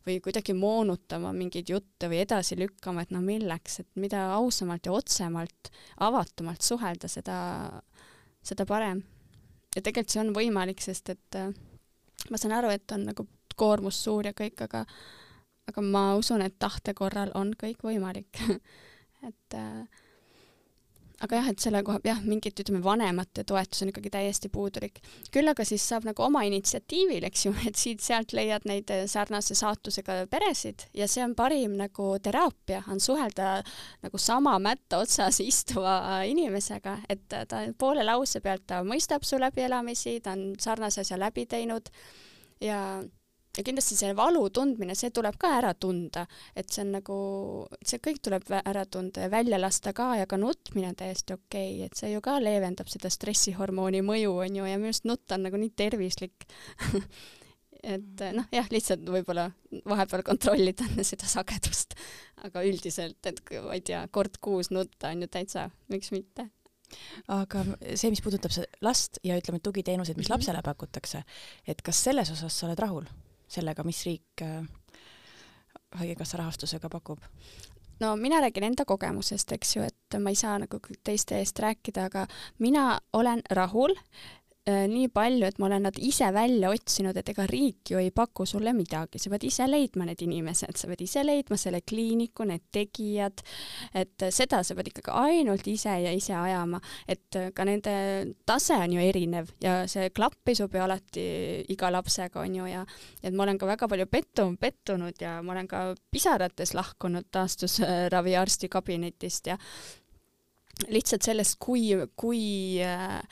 või 0.08 0.20
kuidagi 0.24 0.54
moonutama 0.56 1.32
mingeid 1.36 1.68
jutte 1.72 2.08
või 2.08 2.17
edasi 2.24 2.58
lükkama, 2.58 3.04
et 3.04 3.12
no 3.14 3.20
milleks, 3.24 3.80
et 3.82 3.88
mida 4.00 4.24
ausamalt 4.36 4.86
ja 4.86 4.94
otsemalt, 4.96 5.70
avatumalt 6.04 6.64
suhelda, 6.64 7.08
seda, 7.08 7.38
seda 8.42 8.66
parem. 8.68 9.02
ja 9.74 9.82
tegelikult 9.82 10.14
see 10.14 10.22
on 10.24 10.34
võimalik, 10.36 10.82
sest 10.82 11.14
et 11.14 11.38
äh, 11.38 11.52
ma 12.30 12.40
saan 12.40 12.56
aru, 12.58 12.72
et 12.74 12.96
on 12.96 13.08
nagu 13.10 13.26
koormus 13.58 14.02
suur 14.04 14.26
ja 14.28 14.34
kõik, 14.36 14.62
aga 14.68 14.84
aga 15.68 15.82
ma 15.84 16.02
usun, 16.16 16.40
et 16.40 16.54
tahte 16.58 16.94
korral 16.96 17.30
on 17.36 17.52
kõik 17.60 17.82
võimalik 17.84 18.40
et 19.28 19.54
äh, 19.54 20.04
aga 21.24 21.40
jah, 21.40 21.48
et 21.50 21.62
selle 21.62 21.80
koha, 21.86 21.98
jah, 22.06 22.20
mingit, 22.26 22.60
ütleme, 22.62 22.80
vanemate 22.84 23.42
toetus 23.48 23.82
on 23.82 23.90
ikkagi 23.90 24.12
täiesti 24.14 24.50
puudulik. 24.52 25.00
küll 25.34 25.50
aga 25.50 25.64
siis 25.66 25.82
saab 25.88 26.06
nagu 26.06 26.22
oma 26.22 26.44
initsiatiivil, 26.46 27.26
eks 27.28 27.46
ju, 27.46 27.54
et 27.68 27.78
siit-sealt 27.78 28.34
leiad 28.36 28.68
neid 28.70 28.90
eh, 28.94 29.04
sarnase 29.10 29.56
saatusega 29.58 30.20
peresid 30.30 30.86
ja 30.94 31.08
see 31.10 31.24
on 31.24 31.34
parim 31.38 31.76
nagu 31.80 32.10
teraapia, 32.22 32.84
on 32.92 33.02
suhelda 33.02 33.58
nagu 34.04 34.22
sama 34.22 34.56
mätta 34.62 35.02
otsas 35.02 35.42
istuva 35.52 36.22
inimesega, 36.28 36.98
et 37.10 37.26
ta 37.28 37.66
poole 37.78 38.06
lause 38.06 38.42
pealt 38.44 38.68
ta 38.68 38.82
mõistab 38.86 39.26
su 39.26 39.40
läbielamisi, 39.42 40.20
ta 40.22 40.36
on 40.36 40.52
sarnase 40.60 41.02
asja 41.02 41.18
läbi 41.18 41.46
teinud 41.50 41.90
ja 42.62 42.80
ja 43.58 43.64
kindlasti 43.66 43.96
see 43.98 44.14
valu 44.16 44.44
tundmine, 44.54 44.94
see 44.98 45.10
tuleb 45.14 45.38
ka 45.40 45.50
ära 45.58 45.72
tunda, 45.74 46.24
et 46.56 46.70
see 46.70 46.84
on 46.84 46.92
nagu, 46.98 47.16
see 47.82 48.00
kõik 48.04 48.20
tuleb 48.24 48.46
ära 48.60 48.84
tunda 48.86 49.26
ja 49.26 49.32
välja 49.32 49.58
lasta 49.60 49.92
ka 49.96 50.12
ja 50.20 50.28
ka 50.30 50.38
nutmine 50.40 50.92
on 50.92 50.98
täiesti 50.98 51.34
okei 51.34 51.72
okay., 51.74 51.88
et 51.88 51.98
see 51.98 52.12
ju 52.12 52.22
ka 52.24 52.38
leevendab 52.42 52.90
seda 52.92 53.10
stressihormooni 53.12 54.04
mõju, 54.06 54.36
on 54.46 54.60
ju, 54.60 54.68
ja 54.68 54.78
minu 54.78 54.92
arust 54.92 55.08
nutt 55.10 55.34
on 55.34 55.48
nagu 55.48 55.60
nii 55.60 55.74
tervislik 55.76 56.46
et 57.94 58.24
noh, 58.34 58.46
jah, 58.54 58.70
lihtsalt 58.70 59.06
võib-olla 59.10 59.48
vahepeal 59.88 60.24
kontrollida 60.26 60.86
seda 61.10 61.28
sagedust, 61.30 61.98
aga 62.46 62.62
üldiselt, 62.66 63.20
et 63.26 63.42
ma 63.64 63.74
ei 63.74 63.82
tea, 63.82 64.04
kord 64.14 64.38
kuus 64.42 64.72
nutta 64.74 65.12
on 65.12 65.26
ju 65.26 65.32
täitsa, 65.34 65.68
miks 65.92 66.14
mitte 66.14 66.50
aga 67.28 67.62
see, 67.92 68.08
mis 68.08 68.22
puudutab 68.24 68.54
last 68.80 69.18
ja 69.26 69.36
ütleme, 69.36 69.60
tugiteenuseid, 69.60 70.16
mis 70.16 70.28
-hmm. 70.30 70.38
lapsele 70.38 70.62
pakutakse, 70.64 71.24
et 71.66 71.82
kas 71.82 72.04
selles 72.04 72.30
osas 72.32 72.54
sa 72.58 72.66
oled 72.66 72.78
rahul? 72.80 73.08
Sellega, 73.48 73.84
mis 73.84 74.04
riik 74.06 74.42
äh, 74.42 74.62
Haigekassa 75.98 76.36
rahastusega 76.36 76.88
pakub? 76.88 77.20
no 78.00 78.16
mina 78.16 78.40
räägin 78.40 78.64
enda 78.64 78.84
kogemusest, 78.84 79.52
eks 79.52 79.76
ju, 79.76 79.82
et 79.82 80.18
ma 80.22 80.30
ei 80.30 80.36
saa 80.38 80.58
nagu 80.58 80.78
teiste 81.04 81.38
eest 81.38 81.58
rääkida, 81.58 82.04
aga 82.04 82.26
mina 82.58 83.00
olen 83.12 83.42
rahul 83.50 83.94
nii 84.68 85.08
palju, 85.14 85.46
et 85.48 85.58
ma 85.60 85.68
olen 85.68 85.86
nad 85.88 85.98
ise 86.02 86.28
välja 86.34 86.70
otsinud, 86.74 87.16
et 87.16 87.30
ega 87.32 87.46
riik 87.48 87.92
ju 87.92 88.00
ei 88.00 88.10
paku 88.14 88.46
sulle 88.48 88.74
midagi, 88.76 89.20
sa 89.20 89.30
pead 89.32 89.46
ise 89.48 89.66
leidma 89.68 90.06
need 90.08 90.22
inimesed, 90.26 90.76
sa 90.76 90.90
pead 90.90 91.04
ise 91.04 91.24
leidma 91.24 91.56
selle 91.60 91.80
kliiniku, 91.86 92.44
need 92.48 92.66
tegijad, 92.74 93.42
et 93.96 94.26
seda 94.34 94.60
sa 94.66 94.76
pead 94.76 94.90
ikkagi 94.92 95.14
ainult 95.14 95.68
ise 95.70 95.94
ja 96.04 96.12
ise 96.14 96.34
ajama, 96.36 96.80
et 97.08 97.40
ka 97.54 97.68
nende 97.68 97.94
tase 98.48 98.76
on 98.76 98.96
ju 98.96 99.04
erinev 99.04 99.52
ja 99.64 99.80
see 99.90 100.10
klapp 100.14 100.50
ei 100.50 100.58
sobi 100.58 100.82
alati 100.82 101.28
iga 101.72 101.92
lapsega, 101.94 102.42
on 102.44 102.60
ju, 102.60 102.68
ja 102.68 102.84
et 103.22 103.34
ma 103.34 103.46
olen 103.46 103.60
ka 103.60 103.68
väga 103.70 103.88
palju 103.88 104.08
pettu-, 104.10 104.50
pettunud 104.60 105.22
ja 105.22 105.38
ma 105.42 105.54
olen 105.56 105.70
ka 105.70 105.84
pisarates 106.12 106.74
lahkunud 106.76 107.30
taastusraviarsti 107.32 108.68
kabinetist 108.72 109.52
ja 109.52 109.56
lihtsalt 110.92 111.26
sellest, 111.26 111.56
kui, 111.58 111.90
kui 112.16 112.42
äh, 112.84 113.22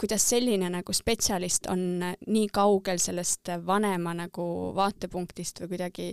kuidas 0.00 0.24
selline 0.32 0.70
nagu 0.72 0.94
spetsialist 0.96 1.68
on 1.72 1.82
nii 2.00 2.46
kaugel 2.52 3.00
sellest 3.02 3.52
vanema 3.66 4.14
nagu 4.16 4.46
vaatepunktist 4.76 5.60
või 5.64 5.74
kuidagi, 5.74 6.10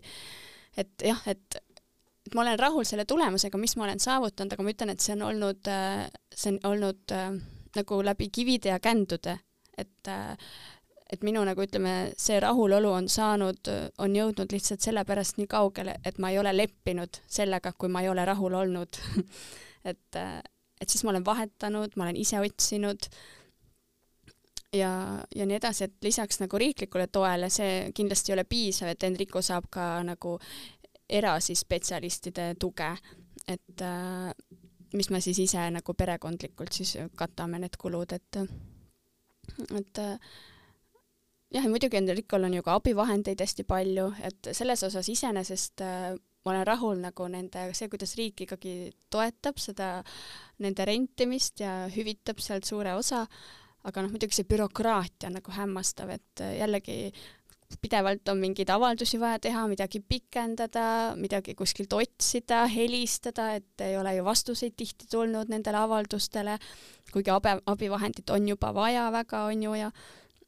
et 0.78 1.08
jah, 1.08 1.24
et 1.32 1.62
et 2.28 2.34
ma 2.36 2.44
olen 2.44 2.60
rahul 2.60 2.84
selle 2.84 3.06
tulemusega, 3.08 3.56
mis 3.56 3.78
ma 3.80 3.86
olen 3.86 4.02
saavutanud, 4.04 4.52
aga 4.52 4.64
ma 4.66 4.72
ütlen, 4.74 4.90
et 4.92 5.04
see 5.04 5.14
on 5.16 5.22
olnud, 5.30 5.70
see 6.36 6.50
on 6.52 6.58
olnud 6.74 7.14
äh, 7.16 7.30
nagu 7.78 8.00
läbi 8.04 8.28
kivide 8.36 8.74
ja 8.74 8.82
kändude, 8.84 9.38
et 9.80 10.12
äh, 10.12 10.36
et 11.08 11.24
minu 11.24 11.40
nagu 11.48 11.64
ütleme, 11.64 12.12
see 12.20 12.40
rahulolu 12.44 12.92
on 12.92 13.06
saanud, 13.08 13.70
on 14.04 14.16
jõudnud 14.16 14.52
lihtsalt 14.52 14.84
sellepärast 14.84 15.38
nii 15.40 15.48
kaugele, 15.48 15.96
et 16.04 16.20
ma 16.20 16.34
ei 16.34 16.40
ole 16.42 16.52
leppinud 16.52 17.22
sellega, 17.32 17.72
kui 17.80 17.88
ma 17.92 18.04
ei 18.04 18.10
ole 18.12 18.26
rahul 18.28 18.58
olnud. 18.60 19.00
Et, 19.88 20.18
äh, 20.20 20.42
et 20.84 20.92
siis 20.92 21.06
ma 21.06 21.14
olen 21.14 21.24
vahetanud, 21.24 21.94
ma 21.96 22.04
olen 22.04 22.18
ise 22.20 22.42
otsinud 22.44 23.06
ja, 24.74 24.92
ja 25.36 25.46
nii 25.46 25.58
edasi, 25.58 25.88
et 25.88 26.04
lisaks 26.04 26.42
nagu 26.42 26.60
riiklikule 26.60 27.08
toele 27.08 27.50
see 27.54 27.92
kindlasti 27.96 28.32
ei 28.32 28.38
ole 28.38 28.44
piisav, 28.50 28.92
et 28.92 29.04
Enrico 29.08 29.42
saab 29.42 29.70
ka 29.72 29.88
nagu 30.04 30.38
era 31.10 31.38
siis 31.40 31.64
spetsialistide 31.64 32.54
tuge, 32.60 32.90
et 33.48 33.82
äh, 33.82 34.32
mis 34.94 35.10
me 35.12 35.22
siis 35.24 35.40
ise 35.40 35.64
nagu 35.72 35.94
perekondlikult 35.94 36.76
siis 36.76 36.98
katame 37.16 37.62
need 37.64 37.80
kulud, 37.80 38.14
et 38.14 38.42
et 39.78 40.00
äh, 40.04 40.16
jah, 41.54 41.64
ja 41.64 41.70
muidugi 41.70 42.00
Enricol 42.00 42.50
on 42.50 42.58
ju 42.58 42.64
ka 42.64 42.76
abivahendeid 42.80 43.44
hästi 43.44 43.64
palju, 43.68 44.10
et 44.28 44.52
selles 44.52 44.84
osas 44.84 45.08
iseenesest 45.10 45.84
äh, 45.86 46.16
ma 46.48 46.54
olen 46.54 46.68
rahul 46.68 47.00
nagu 47.04 47.28
nende, 47.28 47.66
see, 47.76 47.90
kuidas 47.92 48.16
riik 48.16 48.46
ikkagi 48.46 48.76
toetab 49.12 49.60
seda, 49.60 49.90
nende 50.64 50.86
rentimist 50.88 51.60
ja 51.60 51.86
hüvitab 51.92 52.40
sealt 52.44 52.68
suure 52.68 52.94
osa, 52.96 53.26
aga 53.88 54.04
noh, 54.04 54.14
muidugi 54.14 54.36
see 54.36 54.48
bürokraatia 54.50 55.30
on 55.30 55.38
nagu 55.40 55.54
hämmastav, 55.56 56.12
et 56.18 56.44
äh, 56.44 56.58
jällegi 56.60 56.98
pidevalt 57.82 58.30
on 58.32 58.40
mingeid 58.40 58.70
avaldusi 58.72 59.20
vaja 59.20 59.40
teha, 59.44 59.66
midagi 59.68 60.00
pikendada, 60.00 61.16
midagi 61.20 61.56
kuskilt 61.58 61.92
otsida, 61.94 62.62
helistada, 62.72 63.50
et 63.60 63.84
ei 63.84 63.98
ole 64.00 64.16
ju 64.16 64.24
vastuseid 64.28 64.78
tihti 64.80 65.10
tulnud 65.12 65.52
nendele 65.52 65.82
avaldustele, 65.82 66.56
kuigi 67.12 67.34
abi, 67.34 67.58
abivahendit 67.68 68.32
on 68.32 68.48
juba 68.48 68.72
vaja 68.76 69.10
väga, 69.12 69.44
on 69.52 69.68
ju, 69.68 69.76
ja 69.82 69.92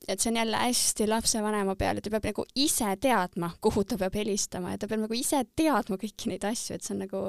et 0.07 0.21
see 0.23 0.31
on 0.31 0.39
jälle 0.39 0.57
hästi 0.57 1.09
lapsevanema 1.09 1.75
peale, 1.75 2.01
ta 2.01 2.11
peab 2.13 2.29
nagu 2.31 2.45
ise 2.55 2.93
teadma, 3.03 3.51
kuhu 3.61 3.83
ta 3.83 3.97
peab 3.99 4.15
helistama 4.15 4.71
ja 4.73 4.79
ta 4.79 4.87
peab 4.87 5.03
nagu 5.03 5.17
ise 5.17 5.43
teadma 5.59 5.99
kõiki 5.99 6.31
neid 6.31 6.47
asju, 6.47 6.77
et 6.77 6.87
see 6.87 6.95
on 6.95 7.03
nagu 7.03 7.23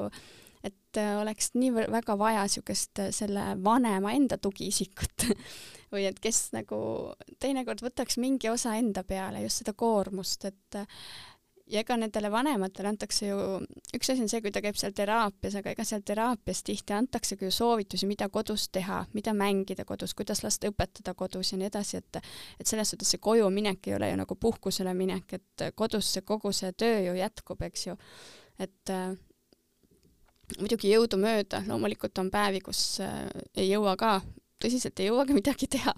et 0.91 0.99
äh, 0.99 1.21
oleks 1.21 1.53
nii 1.55 1.87
väga 1.91 2.17
vaja 2.19 2.43
niisugust 2.45 2.99
äh, 2.99 3.11
selle 3.15 3.55
vanema 3.63 4.11
enda 4.11 4.37
tugiisikut 4.37 5.27
või 5.93 6.05
et 6.09 6.19
kes 6.19 6.49
nagu 6.55 6.77
teinekord 7.39 7.83
võtaks 7.83 8.19
mingi 8.19 8.49
osa 8.51 8.75
enda 8.79 9.03
peale, 9.07 9.43
just 9.45 9.63
seda 9.63 9.73
koormust, 9.77 10.45
et 10.51 10.79
äh, 10.79 10.87
ja 11.71 11.79
ega 11.79 11.95
nendele 11.95 12.27
vanematele 12.31 12.91
antakse 12.91 13.29
ju, 13.29 13.37
üks 13.95 14.11
asi 14.11 14.23
on 14.23 14.29
see, 14.31 14.41
kui 14.43 14.51
ta 14.51 14.59
käib 14.63 14.75
seal 14.79 14.91
teraapias, 14.95 15.55
aga 15.61 15.71
ega 15.71 15.85
seal 15.87 16.03
teraapias 16.03 16.63
tihti 16.67 16.95
antaksegi 16.97 17.47
ju 17.47 17.53
soovitusi, 17.55 18.09
mida 18.09 18.27
kodus 18.33 18.67
teha, 18.75 19.05
mida 19.15 19.31
mängida 19.37 19.85
kodus, 19.87 20.15
kuidas 20.17 20.43
last 20.43 20.67
õpetada 20.67 21.15
kodus 21.17 21.53
ja 21.53 21.61
nii 21.61 21.71
edasi, 21.71 22.01
et 22.03 22.19
et 22.59 22.67
selles 22.67 22.91
suhtes 22.91 23.15
see 23.15 23.23
koju 23.23 23.47
minek 23.53 23.87
ei 23.87 23.95
ole 23.95 24.11
ju 24.11 24.19
nagu 24.19 24.35
puhkusele 24.35 24.93
minek, 24.97 25.39
et 25.39 25.67
kodus 25.75 26.11
see 26.17 26.27
kogu 26.27 26.51
see 26.55 26.75
töö 26.75 26.99
ju 27.07 27.15
jätkub, 27.21 27.63
eks 27.71 27.87
ju. 27.87 27.97
et 28.59 28.95
muidugi 30.59 30.91
jõudumööda, 30.91 31.63
loomulikult 31.69 32.17
on 32.21 32.31
päevi, 32.33 32.61
kus 32.65 32.99
äh, 33.03 33.23
ei 33.55 33.71
jõua 33.71 33.95
ka, 33.99 34.19
tõsiselt 34.61 34.99
ei 35.01 35.09
jõuagi 35.11 35.37
midagi 35.39 35.69
teha. 35.71 35.95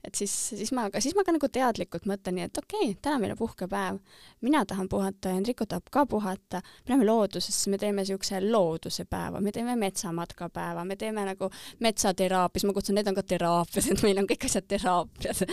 Et 0.00 0.16
siis, 0.16 0.32
siis 0.56 0.70
ma, 0.72 0.86
aga 0.88 1.00
siis 1.04 1.12
ma 1.12 1.20
ka 1.26 1.32
nagu 1.34 1.48
teadlikult 1.52 2.06
mõtlen 2.08 2.38
nii, 2.38 2.46
et 2.48 2.58
okei 2.62 2.86
okay,, 2.86 2.96
täna 3.04 3.18
meil 3.20 3.34
on 3.34 3.38
puhkepäev, 3.42 3.98
mina 4.46 4.62
tahan 4.64 4.88
puhata 4.88 5.34
Enrico 5.36 5.66
tahab 5.68 5.90
ka 5.92 6.06
puhata, 6.08 6.62
me 6.64 6.94
läheme 6.94 7.04
loodusesse, 7.04 7.68
me 7.68 7.76
teeme 7.80 8.00
niisuguse 8.00 8.40
looduse 8.46 9.04
päeva, 9.04 9.42
me 9.44 9.52
teeme 9.52 9.74
metsamatka 9.76 10.48
päeva, 10.54 10.86
me 10.88 10.96
teeme 10.96 11.26
nagu 11.28 11.50
metsateraapias, 11.84 12.64
ma 12.64 12.76
kutsun, 12.78 12.96
need 12.96 13.12
on 13.12 13.18
ka 13.18 13.26
teraapias, 13.34 13.90
et 13.92 14.00
meil 14.06 14.22
on 14.22 14.30
kõik 14.30 14.48
asjad 14.48 14.70
teraapias. 14.72 15.44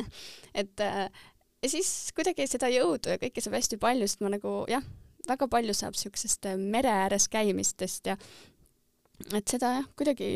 Et 0.60 0.80
äh, 0.80 1.04
ja 1.62 1.68
siis 1.68 1.92
kuidagi 2.16 2.48
seda 2.48 2.72
jõudu 2.72 3.12
ja 3.12 3.20
kõike 3.20 3.44
saab 3.44 3.58
hästi 3.58 3.78
palju, 3.80 4.08
sest 4.08 4.24
ma 4.24 4.32
nagu 4.32 4.62
jah, 4.70 4.84
väga 5.28 5.48
palju 5.48 5.74
saab 5.76 5.96
niisugusest 5.96 6.50
mere 6.58 6.92
ääres 7.04 7.28
käimistest 7.28 8.06
ja 8.06 8.16
et 9.36 9.48
seda 9.48 9.74
jah, 9.78 9.88
kuidagi 9.96 10.30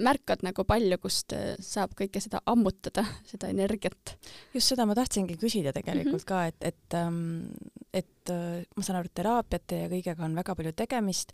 märkad 0.00 0.44
nagu 0.44 0.64
palju, 0.68 0.98
kust 1.00 1.32
äh, 1.36 1.54
saab 1.64 1.94
kõike 1.98 2.20
seda 2.22 2.42
ammutada, 2.50 3.04
seda 3.30 3.50
energiat. 3.52 4.16
just 4.54 4.72
seda 4.72 4.86
ma 4.88 4.96
tahtsingi 4.98 5.38
küsida 5.40 5.72
tegelikult 5.76 6.12
mm 6.12 6.18
-hmm. 6.20 6.28
ka, 6.28 6.46
et, 6.46 6.56
et, 6.60 6.94
ähm, 6.94 7.50
et 7.92 8.30
äh, 8.30 8.64
ma 8.76 8.82
saan 8.82 9.00
aru, 9.00 9.08
et 9.08 9.14
teraapiate 9.14 9.84
ja 9.84 9.88
kõigega 9.88 10.24
on 10.24 10.36
väga 10.36 10.54
palju 10.54 10.72
tegemist, 10.72 11.32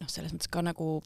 noh, 0.00 0.08
selles 0.08 0.32
mõttes 0.32 0.50
ka 0.50 0.62
nagu 0.62 1.02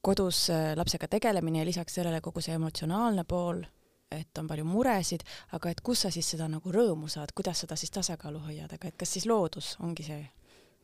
kodus 0.00 0.48
äh, 0.50 0.74
lapsega 0.76 1.08
tegelemine 1.08 1.58
ja 1.58 1.64
lisaks 1.64 1.94
sellele 1.94 2.20
kogu 2.20 2.40
see 2.40 2.54
emotsionaalne 2.54 3.24
pool, 3.24 3.62
et 4.10 4.38
on 4.42 4.48
palju 4.50 4.66
muresid, 4.66 5.22
aga 5.56 5.70
et 5.70 5.80
kus 5.86 6.04
sa 6.04 6.10
siis 6.14 6.26
seda 6.34 6.48
nagu 6.50 6.72
rõõmu 6.74 7.08
saad, 7.10 7.32
kuidas 7.36 7.62
seda 7.64 7.78
siis 7.78 7.92
tasakaalu 7.94 8.42
hoiad, 8.48 8.72
aga 8.74 8.90
et 8.90 8.98
kas 8.98 9.16
siis 9.16 9.26
loodus 9.30 9.76
ongi 9.84 10.06
see 10.06 10.20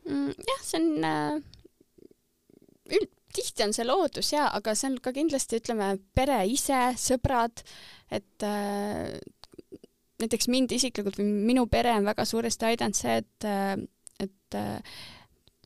mm,? 0.07 0.33
jah, 0.47 0.63
see 0.63 0.81
on 0.81 1.07
äh, 1.07 1.39
üld, 2.97 3.11
tihti 3.35 3.65
on 3.65 3.75
see 3.75 3.85
loodus 3.87 4.31
jaa, 4.33 4.47
aga 4.57 4.75
see 4.77 4.91
on 4.91 4.99
ka 5.03 5.13
kindlasti, 5.15 5.59
ütleme, 5.61 5.91
pere 6.15 6.39
ise, 6.49 6.79
sõbrad, 7.01 7.63
et 8.13 8.47
äh, 8.47 9.17
näiteks 10.21 10.49
mind 10.53 10.73
isiklikult 10.77 11.19
või 11.19 11.27
minu 11.51 11.67
pere 11.71 11.93
on 11.97 12.07
väga 12.07 12.25
suuresti 12.25 12.71
aidanud 12.71 12.97
see, 12.97 13.19
et, 13.21 13.47
äh, 13.47 13.75
et 14.23 14.57
äh, 14.57 14.97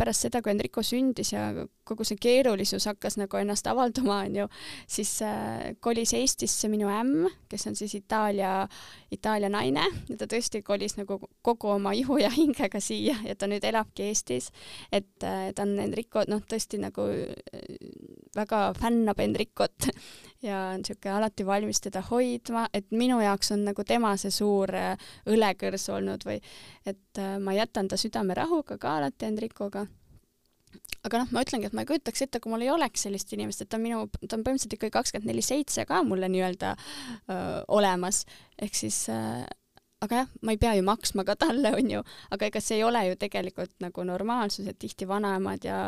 pärast 0.01 0.25
seda, 0.25 0.41
kui 0.41 0.53
Enrico 0.55 0.83
sündis 0.85 1.33
ja 1.33 1.51
kogu 1.87 2.05
see 2.07 2.19
keerulisus 2.21 2.87
hakkas 2.89 3.17
nagu 3.21 3.37
ennast 3.37 3.67
avalduma, 3.69 4.21
onju, 4.25 4.47
siis 4.89 5.13
äh, 5.25 5.71
kolis 5.83 6.15
Eestisse 6.17 6.69
minu 6.71 6.89
ämm, 6.91 7.29
kes 7.51 7.67
on 7.69 7.77
siis 7.77 7.93
Itaalia, 7.99 8.67
Itaalia 9.13 9.51
naine 9.53 9.85
ja 10.09 10.17
ta 10.17 10.27
tõesti 10.31 10.63
kolis 10.65 10.97
nagu 10.97 11.19
kogu 11.45 11.73
oma 11.75 11.93
ihu 11.97 12.17
ja 12.21 12.31
hingega 12.33 12.81
siia 12.81 13.17
ja 13.27 13.35
ta 13.35 13.49
nüüd 13.51 13.65
elabki 13.67 14.09
Eestis. 14.09 14.51
et 14.91 15.23
äh, 15.23 15.51
ta 15.55 15.67
on 15.67 15.77
Enrico, 15.79 16.25
noh, 16.27 16.41
tõesti 16.49 16.81
nagu 16.81 17.07
äh, 17.11 18.00
väga 18.35 18.73
fännab 18.79 19.19
Enricot 19.19 19.87
ja 20.47 20.59
on 20.75 20.85
siuke 20.87 21.11
alati 21.11 21.45
valmis 21.45 21.81
teda 21.83 22.03
hoidma, 22.09 22.67
et 22.73 22.91
minu 22.91 23.19
jaoks 23.21 23.53
on 23.55 23.65
nagu 23.67 23.85
tema 23.87 24.13
see 24.17 24.33
suur 24.33 24.73
äh, 24.75 25.09
õlekõrs 25.29 25.89
olnud 25.93 26.25
või 26.27 26.39
et 26.85 27.21
äh, 27.21 27.37
ma 27.39 27.55
jätan 27.57 27.91
ta 27.91 27.99
südamerahuga 27.99 28.79
ka 28.81 28.97
alati 28.99 29.27
Enricoga 29.29 29.85
aga 31.05 31.23
noh, 31.23 31.31
ma 31.33 31.43
ütlengi, 31.43 31.67
et 31.67 31.75
ma 31.75 31.83
ei 31.83 31.89
kujutaks 31.89 32.27
ette, 32.27 32.39
kui 32.39 32.51
mul 32.53 32.63
ei 32.63 32.69
oleks 32.71 33.07
sellist 33.07 33.31
inimest, 33.35 33.63
et 33.63 33.69
ta 33.71 33.79
on 33.79 33.85
minu, 33.85 34.03
ta 34.21 34.37
on 34.37 34.45
põhimõtteliselt 34.45 34.77
ikkagi 34.77 34.93
kakskümmend 34.93 35.31
neli 35.31 35.43
seitse 35.45 35.85
ka 35.89 36.03
mulle 36.05 36.29
nii-öelda 36.31 36.75
olemas, 37.73 38.21
ehk 38.61 38.77
siis 38.77 39.03
äh, 39.11 39.41
aga 40.01 40.21
jah, 40.21 40.29
ma 40.41 40.53
ei 40.55 40.59
pea 40.61 40.73
ju 40.77 40.85
maksma 40.85 41.25
ka 41.27 41.35
talle, 41.39 41.73
onju, 41.77 42.01
aga 42.33 42.47
ega 42.49 42.61
see 42.63 42.79
ei 42.79 42.85
ole 42.87 43.03
ju 43.09 43.17
tegelikult 43.21 43.73
nagu 43.83 44.05
normaalsus, 44.07 44.65
et 44.67 44.79
tihti 44.81 45.07
vanaemad 45.09 45.67
ja 45.67 45.81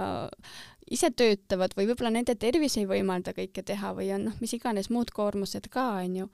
ise 0.94 1.10
töötavad 1.18 1.74
või 1.78 1.88
võib-olla 1.90 2.14
nende 2.14 2.36
tervis 2.40 2.78
ei 2.78 2.86
võimalda 2.90 3.34
kõike 3.34 3.64
teha 3.66 3.94
või 3.98 4.12
on 4.14 4.28
noh, 4.30 4.38
mis 4.44 4.54
iganes 4.54 4.92
muud 4.94 5.14
koormused 5.16 5.70
ka, 5.74 5.88
onju. 6.04 6.30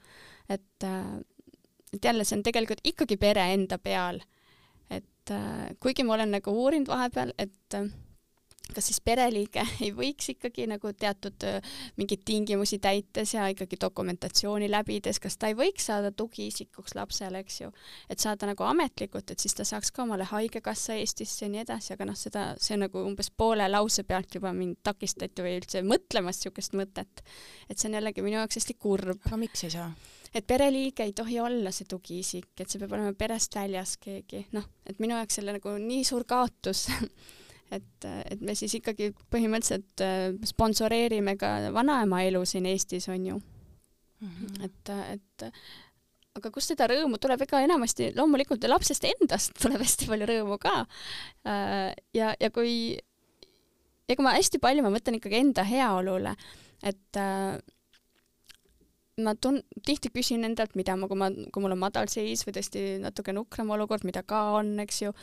et, 0.49 0.87
et 1.93 2.03
jälle, 2.03 2.27
see 2.27 2.39
on 2.39 2.43
tegelikult 2.43 2.83
ikkagi 2.83 3.17
pere 3.21 3.47
enda 3.53 3.79
peal. 3.79 4.19
et 4.89 5.33
kuigi 5.79 6.03
ma 6.03 6.17
olen 6.17 6.35
nagu 6.39 6.51
uurinud 6.51 6.89
vahepeal, 6.89 7.31
et 7.37 7.79
kas 8.75 8.89
siis 8.89 9.01
pereliige 9.05 9.63
ei 9.85 9.91
võiks 9.95 10.31
ikkagi 10.35 10.67
nagu 10.69 10.91
teatud 10.93 11.45
mingeid 11.97 12.23
tingimusi 12.25 12.79
täites 12.83 13.33
ja 13.33 13.47
ikkagi 13.51 13.79
dokumentatsiooni 13.81 14.69
läbides, 14.71 15.19
kas 15.21 15.37
ta 15.37 15.49
ei 15.51 15.57
võiks 15.57 15.89
saada 15.89 16.11
tugiisikuks 16.11 16.95
lapsele, 16.97 17.43
eks 17.43 17.61
ju, 17.61 17.71
et 18.09 18.21
saada 18.21 18.51
nagu 18.51 18.67
ametlikult, 18.67 19.31
et 19.31 19.39
siis 19.39 19.57
ta 19.57 19.65
saaks 19.67 19.93
ka 19.95 20.03
omale 20.05 20.27
Haigekassa 20.29 20.97
Eestisse 20.99 21.45
ja 21.45 21.53
nii 21.53 21.63
edasi, 21.65 21.93
aga 21.95 22.09
noh, 22.09 22.19
seda, 22.19 22.45
see 22.61 22.77
nagu 22.79 23.03
umbes 23.05 23.31
poole 23.31 23.67
lause 23.69 24.05
pealt 24.07 24.39
juba 24.39 24.53
mind 24.55 24.79
takistati 24.85 25.45
või 25.45 25.57
üldse 25.59 25.83
mõtlemast 25.85 26.39
niisugust 26.39 26.77
mõtet. 26.77 27.25
et 27.69 27.77
see 27.77 27.89
on 27.89 27.97
jällegi 27.97 28.23
minu 28.23 28.39
jaoks 28.39 28.59
hästi 28.59 28.75
kurb. 28.79 29.19
aga 29.25 29.37
miks 29.37 29.63
ei 29.63 29.73
saa? 29.73 29.91
et 30.33 30.45
pereliige 30.47 31.03
ei 31.03 31.13
tohi 31.13 31.39
olla 31.39 31.71
see 31.71 31.87
tugiisik, 31.89 32.51
et 32.59 32.69
see 32.69 32.79
peab 32.79 32.93
olema 32.93 33.13
perest 33.17 33.55
väljas 33.55 33.97
keegi, 33.97 34.45
noh, 34.53 34.65
et 34.85 34.99
minu 34.99 35.17
jaoks 35.17 35.39
selle 35.39 35.55
nagu 35.57 35.75
nii 35.81 36.03
suur 36.05 36.25
kaotus 36.29 36.87
et, 37.71 38.07
et 38.31 38.41
me 38.41 38.55
siis 38.57 38.73
ikkagi 38.79 39.11
põhimõtteliselt 39.33 40.03
äh, 40.05 40.31
sponsoreerime 40.49 41.35
ka 41.39 41.53
vanaema 41.75 42.23
elu 42.27 42.41
siin 42.45 42.65
Eestis, 42.69 43.09
on 43.09 43.25
ju 43.25 43.37
mm. 43.37 44.29
-hmm. 44.29 44.65
et, 44.65 44.93
et 45.13 45.49
aga 46.39 46.51
kust 46.53 46.71
seda 46.71 46.87
rõõmu 46.89 47.19
tuleb, 47.21 47.41
ega 47.45 47.61
enamasti 47.65 48.11
loomulikult 48.17 48.65
lapsest 48.69 49.07
endast 49.09 49.57
tuleb 49.61 49.83
hästi 49.83 50.09
palju 50.09 50.29
rõõmu 50.29 50.59
ka. 50.61 50.85
Äh, 51.47 51.91
ja, 52.13 52.33
ja 52.39 52.49
kui, 52.55 52.97
ja 54.07 54.15
kui 54.15 54.25
ma 54.25 54.35
hästi 54.37 54.61
palju, 54.63 54.85
ma 54.85 54.93
mõtlen 54.93 55.19
ikkagi 55.19 55.41
enda 55.43 55.65
heaolule, 55.67 56.35
et 56.83 57.19
äh, 57.19 57.59
ma 59.25 59.35
tun-, 59.35 59.61
tihti 59.85 60.11
küsin 60.13 60.45
endalt, 60.47 60.75
mida 60.79 60.95
ma, 60.99 61.07
kui 61.09 61.19
ma, 61.19 61.29
kui 61.29 61.63
mul 61.63 61.75
on 61.75 61.81
madal 61.81 62.09
seis 62.11 62.45
või 62.45 62.55
tõesti 62.57 62.83
natuke 63.03 63.33
nukram 63.35 63.71
olukord, 63.75 64.05
mida 64.07 64.23
ka 64.27 64.41
on, 64.59 64.73
eks 64.83 65.01
ju, 65.03 65.13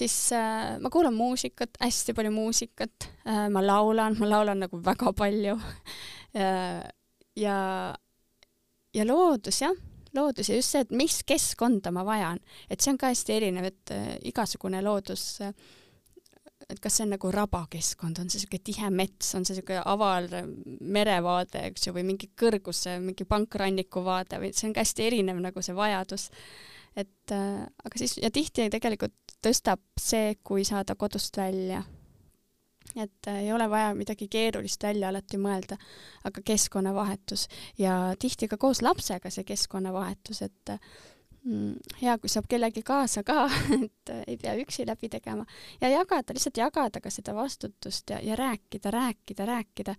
siis 0.00 0.16
äh, 0.36 0.76
ma 0.82 0.92
kuulan 0.92 1.16
muusikat, 1.16 1.80
hästi 1.82 2.14
palju 2.16 2.32
muusikat 2.34 3.08
äh,, 3.24 3.46
ma 3.52 3.64
laulan, 3.64 4.18
ma 4.20 4.30
laulan 4.30 4.64
nagu 4.66 4.80
väga 4.84 5.14
palju 5.16 5.56
äh, 6.42 6.82
ja, 7.38 7.58
ja 8.94 9.08
loodus 9.08 9.62
jah, 9.64 9.74
loodus 10.16 10.50
ja 10.50 10.58
just 10.58 10.74
see, 10.74 10.84
et 10.86 10.94
mis 10.96 11.20
keskkonda 11.28 11.92
ma 11.94 12.04
vajan, 12.06 12.40
et 12.68 12.80
see 12.80 12.92
on 12.94 13.00
ka 13.00 13.12
hästi 13.12 13.36
erinev, 13.40 13.70
et 13.72 13.94
äh, 13.94 14.14
igasugune 14.30 14.82
loodus 14.84 15.30
äh, 15.44 15.54
et 16.68 16.80
kas 16.84 16.98
see 16.98 17.06
on 17.06 17.14
nagu 17.16 17.30
rabakeskkond, 17.32 18.18
on 18.20 18.28
see 18.28 18.42
niisugune 18.42 18.64
tihe 18.64 18.90
mets, 18.92 19.34
on 19.34 19.46
see 19.46 19.56
niisugune 19.56 19.84
aval 19.88 20.26
merevaade, 20.80 21.62
eks 21.70 21.88
ju, 21.88 21.94
või 21.96 22.04
mingi 22.10 22.28
kõrguse, 22.36 22.98
mingi 23.00 23.24
pankranniku 23.28 24.04
vaade 24.04 24.40
või 24.42 24.52
see 24.52 24.68
on 24.68 24.74
ka 24.76 24.84
hästi 24.84 25.06
erinev 25.06 25.40
nagu 25.40 25.64
see 25.64 25.76
vajadus 25.76 26.28
et 26.98 27.32
äh, 27.32 27.62
aga 27.84 28.00
siis 28.00 28.16
ja 28.22 28.30
tihti 28.34 28.68
tegelikult 28.72 29.14
tõstab 29.44 29.82
see, 30.00 30.34
kui 30.44 30.64
saada 30.66 30.96
kodust 30.98 31.36
välja. 31.38 31.82
et 32.96 33.28
äh, 33.28 33.42
ei 33.44 33.52
ole 33.52 33.68
vaja 33.70 33.92
midagi 33.94 34.28
keerulist 34.32 34.82
välja 34.82 35.10
alati 35.12 35.38
mõelda, 35.38 35.76
aga 36.24 36.42
keskkonnavahetus 36.44 37.46
ja 37.78 38.14
tihti 38.18 38.48
ka 38.48 38.56
koos 38.56 38.82
lapsega 38.82 39.30
see 39.30 39.44
keskkonnavahetus, 39.44 40.42
et 40.42 40.72
mm, 40.72 41.17
hea, 42.02 42.16
kui 42.20 42.30
saab 42.30 42.48
kellegi 42.50 42.82
kaasa 42.86 43.22
ka, 43.26 43.46
et 43.84 44.12
äh, 44.12 44.24
ei 44.26 44.38
pea 44.40 44.56
üksi 44.60 44.86
läbi 44.88 45.10
tegema. 45.12 45.46
Ja 45.80 45.90
jagada, 45.92 46.34
lihtsalt 46.34 46.58
jagada 46.60 47.02
ka 47.04 47.12
seda 47.12 47.34
vastutust 47.36 48.10
ja, 48.10 48.20
ja 48.24 48.36
rääkida, 48.38 48.92
rääkida, 48.94 49.46
rääkida. 49.48 49.94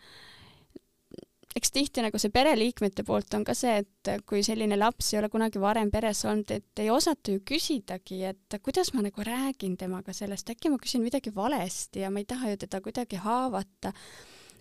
Eks 1.57 1.71
tihti 1.73 2.03
nagu 2.05 2.19
see 2.21 2.29
pereliikmete 2.29 3.03
poolt 3.03 3.33
on 3.33 3.43
ka 3.43 3.55
see, 3.57 3.79
et 3.81 4.09
kui 4.29 4.43
selline 4.45 4.77
laps 4.77 5.07
ei 5.13 5.19
ole 5.19 5.31
kunagi 5.33 5.59
varem 5.59 5.89
peres 5.91 6.21
olnud, 6.29 6.51
et 6.53 6.81
ei 6.83 6.91
osata 6.93 7.33
ju 7.33 7.41
küsidagi, 7.41 8.19
et 8.29 8.59
kuidas 8.63 8.93
ma 8.93 9.01
nagu 9.03 9.25
räägin 9.25 9.73
temaga 9.79 10.13
sellest, 10.13 10.53
äkki 10.53 10.69
ma 10.69 10.77
küsin 10.79 11.01
midagi 11.01 11.33
valesti 11.35 12.05
ja 12.05 12.13
ma 12.13 12.21
ei 12.21 12.29
taha 12.29 12.53
ju 12.53 12.61
teda 12.65 12.83
kuidagi 12.85 13.17
haavata. 13.25 13.93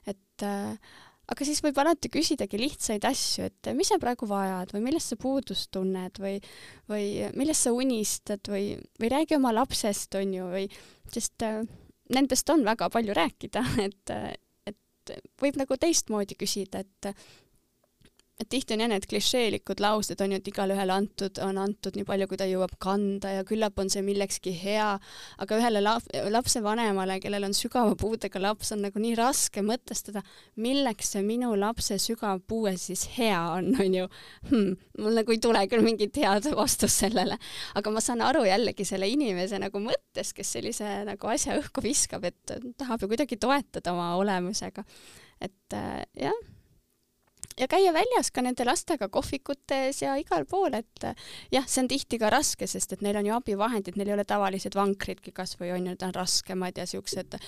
et 0.09 0.43
äh, 0.43 0.79
aga 1.29 1.47
siis 1.47 1.61
võib 1.65 1.79
alati 1.83 2.11
küsidagi 2.13 2.61
lihtsaid 2.61 3.05
asju, 3.09 3.49
et 3.51 3.71
mis 3.77 3.91
sa 3.93 3.99
praegu 4.01 4.29
vajad 4.31 4.73
või 4.75 4.85
millest 4.87 5.13
sa 5.13 5.19
puudust 5.21 5.71
tunned 5.75 6.21
või, 6.23 6.39
või 6.91 7.29
millest 7.37 7.69
sa 7.69 7.75
unistad 7.77 8.49
või, 8.49 8.73
või 9.01 9.13
räägi 9.13 9.37
oma 9.37 9.53
lapsest, 9.57 10.17
on 10.21 10.35
ju, 10.39 10.49
või 10.55 10.67
sest 11.13 11.45
äh, 11.47 11.61
nendest 12.15 12.49
on 12.55 12.65
väga 12.67 12.89
palju 12.93 13.17
rääkida, 13.17 13.65
et 13.89 14.15
et 14.69 15.15
võib 15.41 15.57
nagu 15.57 15.77
teistmoodi 15.81 16.37
küsida, 16.37 16.83
et 16.85 17.15
et 18.39 18.47
tihti 18.47 18.77
on 18.77 18.83
jah 18.85 18.91
need 18.93 19.07
klišeelikud 19.11 19.81
laused 19.83 20.21
on 20.23 20.33
ju, 20.33 20.39
et 20.39 20.49
igalühele 20.51 20.95
antud, 20.95 21.41
on 21.43 21.59
antud 21.59 21.97
nii 21.99 22.07
palju, 22.07 22.29
kui 22.31 22.39
ta 22.39 22.47
jõuab 22.47 22.77
kanda 22.83 23.33
ja 23.35 23.45
küllap 23.47 23.79
on 23.83 23.91
see 23.91 24.03
millekski 24.07 24.53
hea, 24.55 24.91
aga 25.43 25.59
ühele 25.59 25.83
lap-, 25.83 26.07
lapsevanemale, 26.31 27.19
kellel 27.23 27.49
on 27.49 27.57
sügava 27.59 27.97
puudega 27.99 28.43
laps, 28.43 28.71
on 28.77 28.85
nagu 28.87 29.03
nii 29.03 29.17
raske 29.19 29.65
mõtestada, 29.67 30.23
milleks 30.63 31.15
see 31.15 31.25
minu 31.27 31.51
lapse 31.59 31.99
sügav 32.03 32.45
puue 32.47 32.77
siis 32.79 33.09
hea 33.17 33.41
on, 33.57 33.73
on 33.83 33.97
ju 34.01 34.07
hmm,. 34.51 34.77
mul 35.03 35.19
nagu 35.19 35.35
ei 35.35 35.43
tule 35.43 35.65
küll 35.71 35.83
mingit 35.87 36.21
head 36.23 36.47
vastust 36.55 37.03
sellele, 37.03 37.41
aga 37.79 37.95
ma 37.95 38.03
saan 38.05 38.23
aru 38.23 38.45
jällegi 38.47 38.87
selle 38.87 39.09
inimese 39.11 39.59
nagu 39.59 39.83
mõttest, 39.83 40.37
kes 40.39 40.55
sellise 40.59 40.93
nagu 41.09 41.33
asja 41.33 41.59
õhku 41.59 41.83
viskab, 41.83 42.29
et 42.31 42.55
tahab 42.79 43.03
ju 43.03 43.11
kuidagi 43.11 43.41
toetada 43.41 43.97
oma 43.97 44.13
olemusega. 44.21 44.87
et 45.43 45.75
äh, 45.75 46.07
jah 46.19 46.39
ja 47.59 47.69
käia 47.71 47.93
väljas 47.95 48.31
ka 48.35 48.43
nende 48.45 48.65
lastega 48.67 49.09
kohvikutes 49.13 50.03
ja 50.03 50.15
igal 50.21 50.47
pool, 50.49 50.75
et 50.79 51.07
jah, 51.53 51.67
see 51.67 51.83
on 51.83 51.91
tihti 51.91 52.19
ka 52.21 52.31
raske, 52.33 52.69
sest 52.71 52.95
et 52.95 53.03
neil 53.05 53.19
on 53.21 53.29
ju 53.29 53.35
abivahendid, 53.37 53.99
neil 53.99 54.13
ei 54.13 54.17
ole 54.17 54.27
tavalised 54.29 54.77
vankridki 54.79 55.33
kasvõi 55.37 55.73
on 55.75 55.83
ju, 55.83 55.87
need 55.89 56.05
on 56.05 56.15
raskemad 56.15 56.79
ja 56.79 56.87
siuksed, 56.89 57.39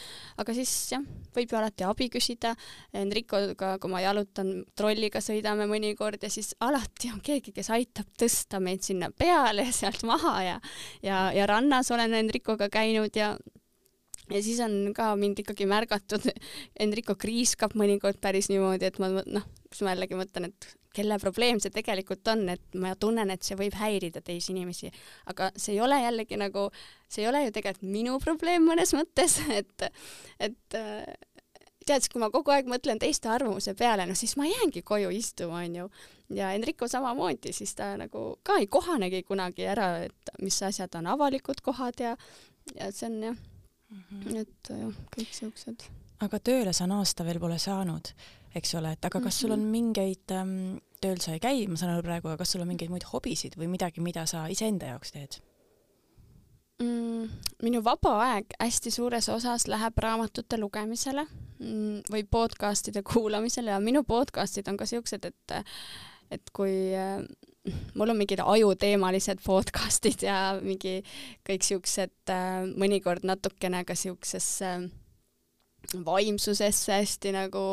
aga 0.40 0.56
siis 0.56 0.72
jah, 0.94 1.04
võib 1.36 1.52
ju 1.52 1.60
alati 1.60 1.86
abi 1.86 2.08
küsida. 2.12 2.54
Enricoga, 2.96 3.74
kui 3.80 3.92
ma 3.92 4.00
jalutan, 4.02 4.52
trolliga 4.78 5.20
sõidame 5.24 5.66
mõnikord 5.70 6.22
ja 6.24 6.30
siis 6.32 6.54
alati 6.64 7.12
on 7.12 7.20
keegi, 7.24 7.54
kes 7.56 7.70
aitab 7.74 8.08
tõsta 8.18 8.60
meid 8.62 8.84
sinna 8.86 9.10
peale 9.10 9.66
ja 9.68 9.74
sealt 9.74 10.04
maha 10.08 10.36
ja 10.42 10.58
ja, 11.02 11.30
ja 11.32 11.46
rannas 11.46 11.90
olen 11.90 12.14
Enricoga 12.14 12.68
käinud 12.72 13.16
ja 13.16 13.34
ja 14.30 14.42
siis 14.42 14.60
on 14.64 14.92
ka 14.96 15.12
mind 15.18 15.42
ikkagi 15.42 15.68
märgatud, 15.70 16.26
Enrico 16.84 17.16
kriiskab 17.20 17.76
mõnikord 17.78 18.20
päris 18.22 18.50
niimoodi, 18.52 18.90
et 18.90 19.00
ma 19.02 19.12
noh, 19.20 19.48
siis 19.70 19.84
ma 19.86 19.94
jällegi 19.94 20.18
mõtlen, 20.18 20.50
et 20.50 20.70
kelle 20.94 21.18
probleem 21.22 21.60
see 21.62 21.72
tegelikult 21.74 22.26
on, 22.32 22.48
et 22.50 22.78
ma 22.78 22.96
tunnen, 22.98 23.30
et 23.30 23.46
see 23.46 23.58
võib 23.58 23.76
häirida 23.78 24.22
teisi 24.26 24.50
inimesi, 24.54 24.90
aga 25.30 25.50
see 25.54 25.76
ei 25.76 25.82
ole 25.84 26.00
jällegi 26.02 26.38
nagu, 26.40 26.66
see 27.10 27.24
ei 27.24 27.30
ole 27.30 27.44
ju 27.46 27.54
tegelikult 27.54 27.90
minu 27.90 28.18
probleem 28.22 28.66
mõnes 28.66 28.94
mõttes, 28.96 29.38
et, 29.60 29.90
et 30.42 30.80
tead, 31.86 32.02
siis 32.02 32.10
kui 32.12 32.22
ma 32.22 32.30
kogu 32.32 32.52
aeg 32.54 32.68
mõtlen 32.70 33.00
teiste 33.02 33.30
arvamuse 33.32 33.74
peale, 33.78 34.06
no 34.06 34.16
siis 34.18 34.36
ma 34.38 34.48
jäängi 34.48 34.82
koju 34.86 35.12
istuma, 35.14 35.62
onju. 35.64 35.88
ja 36.34 36.52
Enrico 36.54 36.88
samamoodi, 36.88 37.54
siis 37.54 37.74
ta 37.78 37.92
nagu 37.98 38.24
ka 38.46 38.58
ei 38.62 38.66
kohanegi 38.70 39.22
kunagi 39.26 39.66
ära, 39.70 39.92
et 40.06 40.34
mis 40.42 40.58
asjad 40.62 40.94
on 40.98 41.10
avalikud 41.14 41.62
kohad 41.62 42.02
ja, 42.02 42.16
ja 42.76 42.90
see 42.94 43.08
on 43.10 43.22
jah 43.30 43.40
mm, 43.90 44.02
-hmm. 44.10 44.36
et 44.40 44.70
jah, 44.70 45.00
kõik 45.16 45.32
siuksed. 45.34 45.88
aga 46.20 46.38
tööle 46.38 46.72
sa 46.72 46.86
naasta 46.86 47.24
veel 47.24 47.40
pole 47.40 47.58
saanud 47.58 48.12
eks 48.54 48.74
ole, 48.78 48.94
et 48.96 49.04
aga 49.06 49.20
kas 49.22 49.40
sul 49.42 49.54
on 49.54 49.62
mhm. 49.62 49.70
mingeid 49.70 50.34
ähm,, 50.34 50.80
tööl 51.00 51.20
sa 51.22 51.36
ei 51.36 51.42
käi, 51.42 51.62
ma 51.70 51.78
saan 51.80 51.94
aru 51.94 52.04
praegu, 52.06 52.30
aga 52.30 52.42
kas 52.42 52.54
sul 52.54 52.64
on 52.64 52.70
mingeid 52.70 52.92
muid 52.92 53.06
hobisid 53.12 53.56
või 53.60 53.70
midagi, 53.72 54.02
mida 54.04 54.26
sa 54.30 54.46
iseenda 54.52 54.90
jaoks 54.92 55.14
teed 55.14 55.38
mm,? 56.82 57.30
minu 57.64 57.82
vaba 57.84 58.16
aeg 58.26 58.56
hästi 58.58 58.92
suures 58.94 59.28
osas 59.32 59.68
läheb 59.70 59.98
raamatute 60.02 60.58
lugemisele 60.60 61.26
mm, 61.26 62.10
või 62.12 62.24
podcast'ide 62.26 63.04
kuulamisele 63.06 63.74
ja 63.74 63.80
minu 63.82 64.02
podcast'id 64.08 64.68
on 64.72 64.80
ka 64.80 64.88
siuksed, 64.88 65.30
et 65.30 65.56
et 66.30 66.52
kui 66.56 66.94
äh, 66.96 67.20
mul 67.94 68.14
on 68.14 68.18
mingid 68.20 68.42
ajuteemalised 68.44 69.42
podcast'id 69.44 70.24
ja 70.24 70.38
mingi 70.62 71.00
kõik 71.46 71.66
siuksed 71.66 72.32
äh, 72.32 72.64
mõnikord 72.80 73.26
natukene 73.28 73.84
ka 73.88 73.98
siuksesse 73.98 74.72
äh, 74.78 74.88
vaimsusesse 75.94 76.92
hästi 76.92 77.32
nagu 77.34 77.64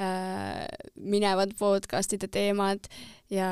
äh, 0.00 0.66
minevad 0.96 1.54
podcast'ide 1.58 2.28
teemad 2.32 2.88
ja 3.30 3.50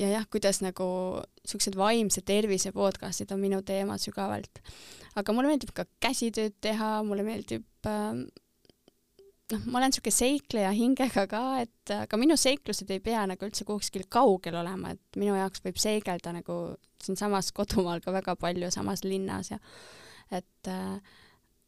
ja 0.00 0.08
jah, 0.08 0.24
kuidas 0.26 0.62
nagu 0.64 0.86
siuksed 1.46 1.76
vaimse 1.78 2.24
tervise 2.26 2.72
podcast'id 2.74 3.32
on 3.34 3.40
minu 3.40 3.62
teema 3.62 3.98
sügavalt. 3.98 4.62
aga 5.14 5.32
mulle 5.32 5.52
meeldib 5.52 5.74
ka 5.76 5.84
käsitööd 6.00 6.56
teha, 6.60 7.02
mulle 7.06 7.22
meeldib 7.26 7.86
äh, 7.86 8.24
noh, 9.52 9.64
ma 9.70 9.80
olen 9.80 9.94
siuke 9.94 10.12
seikleja 10.14 10.70
hingega 10.76 11.26
ka, 11.30 11.42
et 11.62 11.94
aga 11.94 12.20
minu 12.20 12.36
seiklused 12.40 12.90
ei 12.92 13.02
pea 13.04 13.24
nagu 13.28 13.46
üldse 13.46 13.66
kuskil 13.68 14.06
kaugel 14.12 14.56
olema, 14.62 14.94
et 14.94 15.20
minu 15.20 15.36
jaoks 15.38 15.64
võib 15.64 15.80
seigelda 15.80 16.34
nagu 16.38 16.58
siinsamas 17.02 17.50
kodumaal 17.56 18.02
ka 18.04 18.14
väga 18.14 18.36
palju 18.40 18.70
samas 18.74 19.04
linnas 19.06 19.52
ja 19.52 19.58
et 20.32 20.72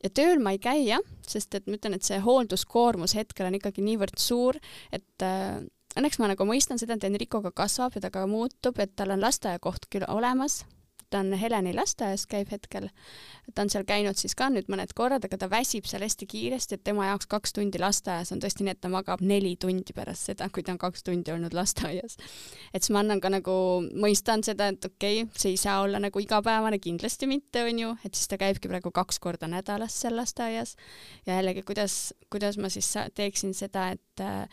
ja 0.05 0.11
tööl 0.12 0.43
ma 0.43 0.55
ei 0.55 0.61
käi 0.62 0.85
jah, 0.87 1.03
sest 1.26 1.57
et 1.57 1.66
ma 1.68 1.78
ütlen, 1.78 1.97
et 1.97 2.07
see 2.07 2.20
hoolduskoormus 2.22 3.16
hetkel 3.18 3.49
on 3.49 3.59
ikkagi 3.59 3.85
niivõrd 3.85 4.20
suur, 4.20 4.59
et 4.93 5.24
õnneks 5.24 6.20
ma 6.20 6.30
nagu 6.30 6.47
mõistan 6.49 6.80
seda, 6.80 6.97
et 6.97 7.07
Enricoga 7.09 7.53
kasvab 7.55 7.97
ja 7.97 8.05
ta 8.05 8.12
ka 8.14 8.26
muutub, 8.30 8.78
et 8.82 8.95
tal 8.99 9.14
on 9.14 9.22
lasteaiakoht 9.24 9.89
küll 9.93 10.07
olemas, 10.11 10.62
ta 11.15 11.21
on 11.23 11.31
Heleni 11.39 11.71
lasteaias, 11.75 12.27
käib 12.27 12.51
hetkel. 12.51 12.89
ta 13.55 13.62
on 13.62 13.71
seal 13.71 13.85
käinud 13.87 14.19
siis 14.19 14.35
ka 14.35 14.49
nüüd 14.51 14.67
mõned 14.73 14.91
korrad, 14.99 15.23
aga 15.27 15.39
ta 15.39 15.49
väsib 15.51 15.87
seal 15.87 16.03
hästi 16.03 16.27
kiiresti, 16.27 16.79
et 16.79 16.85
tema 16.89 17.07
jaoks 17.07 17.29
kaks 17.31 17.55
tundi 17.55 17.79
lasteaias 17.79 18.33
on 18.35 18.41
tõesti 18.43 18.67
nii, 18.67 18.75
et 18.75 18.81
ta 18.83 18.91
magab 18.91 19.23
neli 19.23 19.53
tundi 19.61 19.95
pärast 19.95 20.31
seda, 20.31 20.49
kui 20.51 20.65
ta 20.67 20.75
on 20.75 20.81
kaks 20.83 21.07
tundi 21.07 21.31
olnud 21.31 21.55
lasteaias. 21.55 22.19
et 22.73 22.83
siis 22.83 22.91
ma 22.97 23.05
annan 23.05 23.23
ka 23.23 23.31
nagu, 23.31 23.55
mõistan 23.95 24.43
seda, 24.43 24.73
et 24.75 24.91
okei 24.91 25.23
okay,, 25.23 25.39
see 25.39 25.55
ei 25.55 25.61
saa 25.61 25.79
olla 25.85 26.03
nagu 26.03 26.25
igapäevane, 26.25 26.83
kindlasti 26.83 27.31
mitte, 27.31 27.62
onju, 27.62 27.95
et 28.03 28.19
siis 28.19 28.33
ta 28.33 28.41
käibki 28.41 28.73
praegu 28.73 28.91
kaks 28.91 29.23
korda 29.23 29.47
nädalas 29.51 30.01
seal 30.03 30.19
lasteaias. 30.19 30.75
ja 31.27 31.39
jällegi, 31.39 31.62
kuidas, 31.62 32.15
kuidas 32.31 32.59
ma 32.59 32.73
siis 32.73 32.91
teeksin 33.15 33.55
seda, 33.55 33.93
et 33.95 34.25
äh, 34.25 34.49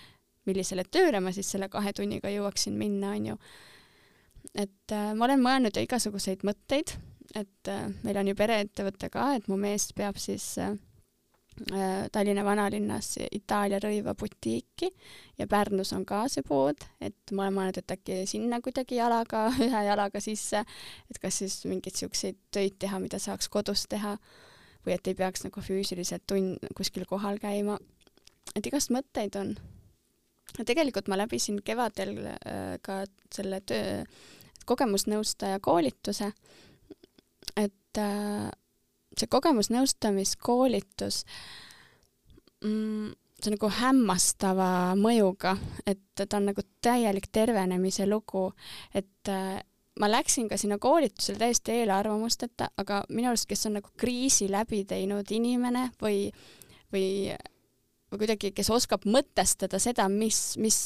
millisele 0.45 0.85
tööle 0.85 1.25
ma 1.25 1.33
siis 1.33 1.49
selle 1.55 1.69
kahe 1.73 1.93
tunniga 1.93 2.29
jõuaksin 2.29 2.77
minna, 2.77 3.15
onju 3.17 3.41
et 4.55 4.93
äh, 4.93 5.11
ma 5.15 5.27
olen 5.27 5.41
mõelnud 5.43 5.75
ju 5.75 5.83
igasuguseid 5.85 6.45
mõtteid, 6.47 6.95
et 7.37 7.71
äh, 7.71 7.89
meil 8.05 8.21
on 8.21 8.31
ju 8.31 8.37
pereettevõte 8.37 9.11
ka, 9.13 9.33
et 9.37 9.47
mu 9.51 9.57
mees 9.59 9.91
peab 9.97 10.19
siis 10.21 10.53
äh, 10.61 10.73
äh 11.71 12.07
Tallinna 12.11 12.43
vanalinnas 12.47 13.17
Itaalia 13.31 13.79
rõiva 13.83 14.15
butiiki 14.17 14.89
ja 15.37 15.47
Pärnus 15.47 15.93
on 15.93 16.05
ka 16.05 16.23
see 16.31 16.43
pood, 16.47 16.79
et 16.99 17.33
ma 17.35 17.45
olen 17.45 17.57
mõelnud, 17.57 17.81
et 17.81 17.95
äkki 17.97 18.21
sinna 18.27 18.61
kuidagi 18.61 18.99
jalaga, 18.99 19.47
ühe 19.67 19.83
jalaga 19.87 20.23
sisse, 20.23 20.63
et 21.09 21.19
kas 21.21 21.41
siis 21.43 21.61
mingeid 21.65 21.99
siukseid 21.99 22.39
töid 22.51 22.79
teha, 22.79 22.99
mida 22.99 23.19
saaks 23.19 23.49
kodus 23.49 23.87
teha 23.91 24.17
või 24.85 24.95
et 24.95 25.07
ei 25.07 25.15
peaks 25.15 25.45
nagu 25.45 25.61
füüsiliselt 25.61 26.25
tund 26.27 26.71
kuskil 26.75 27.05
kohal 27.05 27.37
käima. 27.39 27.77
et 28.55 28.65
igast 28.65 28.89
mõtteid 28.91 29.37
on 29.37 29.55
tegelikult 30.59 31.07
ma 31.11 31.17
läbisin 31.19 31.61
kevadel 31.65 32.17
äh, 32.33 32.75
ka 32.83 33.03
selle 33.33 33.61
töö, 33.65 34.03
kogemusnõustaja 34.65 35.59
koolituse, 35.63 36.31
et 37.57 37.99
äh, 37.99 38.51
see 39.17 39.31
kogemusnõustamiskoolitus 39.31 41.23
mm, 42.63 43.09
see 43.41 43.49
on 43.49 43.57
nagu 43.57 43.71
hämmastava 43.79 44.69
mõjuga, 44.99 45.55
et 45.87 46.03
ta 46.15 46.37
on 46.37 46.51
nagu 46.51 46.63
täielik 46.83 47.31
tervenemise 47.33 48.05
lugu, 48.09 48.51
et 48.93 49.31
äh, 49.31 49.59
ma 49.99 50.09
läksin 50.11 50.47
ka 50.49 50.57
sinna 50.57 50.77
koolitusele 50.81 51.41
täiesti 51.41 51.81
eelarvamusteta, 51.81 52.69
aga 52.77 53.01
minu 53.09 53.31
arust, 53.31 53.49
kes 53.49 53.65
on 53.69 53.79
nagu 53.79 53.89
kriisi 53.97 54.47
läbi 54.51 54.83
teinud 54.87 55.31
inimene 55.33 55.89
või, 56.01 56.27
või 56.31 56.61
või 56.91 57.35
kuidagi, 58.17 58.51
kes 58.55 58.69
oskab 58.73 59.05
mõtestada 59.09 59.79
seda, 59.81 60.07
mis, 60.11 60.55
mis, 60.61 60.77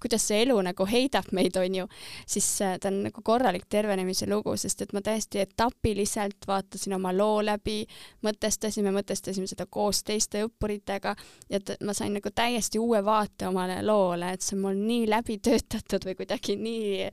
kuidas 0.00 0.26
see 0.28 0.42
elu 0.44 0.56
nagu 0.64 0.86
heidab 0.88 1.28
meid, 1.36 1.56
on 1.60 1.78
ju, 1.80 1.86
siis 2.28 2.48
äh, 2.64 2.76
ta 2.80 2.90
on 2.92 3.02
nagu 3.06 3.22
korralik 3.24 3.66
tervenemise 3.72 4.28
lugu, 4.30 4.54
sest 4.60 4.84
et 4.84 4.94
ma 4.96 5.02
täiesti 5.04 5.42
etapiliselt 5.44 6.48
vaatasin 6.48 6.96
oma 6.98 7.12
loo 7.16 7.40
läbi, 7.44 7.82
mõtestasime, 8.26 8.92
mõtestasime 8.96 9.48
seda 9.50 9.68
koos 9.70 10.02
teiste 10.06 10.44
õppuritega 10.46 11.14
ja 11.52 11.62
ma 11.84 11.96
sain 11.96 12.16
nagu 12.16 12.32
täiesti 12.34 12.80
uue 12.82 13.02
vaate 13.04 13.48
omale 13.50 13.80
loole, 13.84 14.34
et 14.36 14.44
see 14.44 14.56
on 14.58 14.66
mul 14.66 14.84
nii 14.86 15.08
läbi 15.10 15.40
töötatud 15.44 16.08
või 16.08 16.18
kuidagi 16.20 16.58
nii 16.60 17.08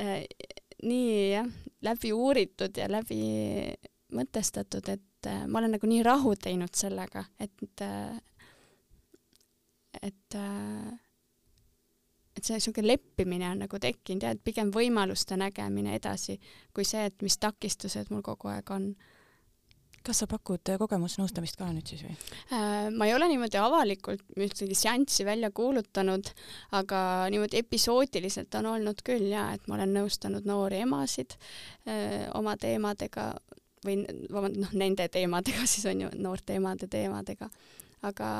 äh,, 0.00 0.24
nii 0.82 1.14
jah, 1.34 1.48
läbi 1.84 2.12
uuritud 2.16 2.76
ja 2.76 2.88
läbi 2.88 3.20
mõtestatud, 4.16 4.88
et 4.88 5.02
et 5.20 5.28
äh, 5.28 5.46
ma 5.46 5.60
olen 5.60 5.76
nagu 5.76 5.88
nii 5.88 6.02
rahu 6.06 6.34
teinud 6.40 6.74
sellega, 6.76 7.24
et 7.40 7.84
äh, 7.84 8.16
et 10.00 10.34
äh, 10.34 10.98
et 12.36 12.46
see 12.46 12.56
niisugune 12.56 12.86
leppimine 12.86 13.50
on 13.50 13.64
nagu 13.66 13.78
tekkinud 13.82 14.24
ja 14.24 14.32
et 14.32 14.42
pigem 14.44 14.70
võimaluste 14.72 15.36
nägemine 15.36 15.96
edasi 15.98 16.38
kui 16.72 16.86
see, 16.88 17.04
et 17.10 17.24
mis 17.26 17.36
takistused 17.36 18.12
mul 18.14 18.22
kogu 18.24 18.48
aeg 18.48 18.70
on. 18.70 18.92
kas 20.00 20.22
sa 20.22 20.26
pakud 20.30 20.64
kogemusnõustamist 20.80 21.58
ka 21.60 21.66
nüüd 21.74 21.90
siis 21.90 22.06
või? 22.06 22.14
ma 22.96 23.04
ei 23.04 23.12
ole 23.12 23.28
niimoodi 23.28 23.58
avalikult 23.60 24.22
ühtegi 24.38 24.78
seanssi 24.78 25.26
välja 25.28 25.50
kuulutanud, 25.50 26.30
aga 26.72 27.28
niimoodi 27.34 27.60
episoodiliselt 27.60 28.54
on 28.62 28.70
olnud 28.72 29.02
küll 29.04 29.28
ja 29.34 29.50
et 29.52 29.68
ma 29.68 29.76
olen 29.76 29.92
nõustanud 29.98 30.48
noori 30.48 30.80
emasid 30.86 31.36
öö, 31.36 32.30
oma 32.40 32.56
teemadega 32.56 33.34
või 33.86 34.04
vabandust, 34.32 34.62
noh, 34.64 34.76
nende 34.82 35.08
teemadega 35.08 35.66
siis 35.72 35.86
on 35.90 36.06
ju, 36.06 36.12
noorte 36.20 36.56
emade 36.58 36.88
teemadega, 36.90 37.50
aga 38.06 38.30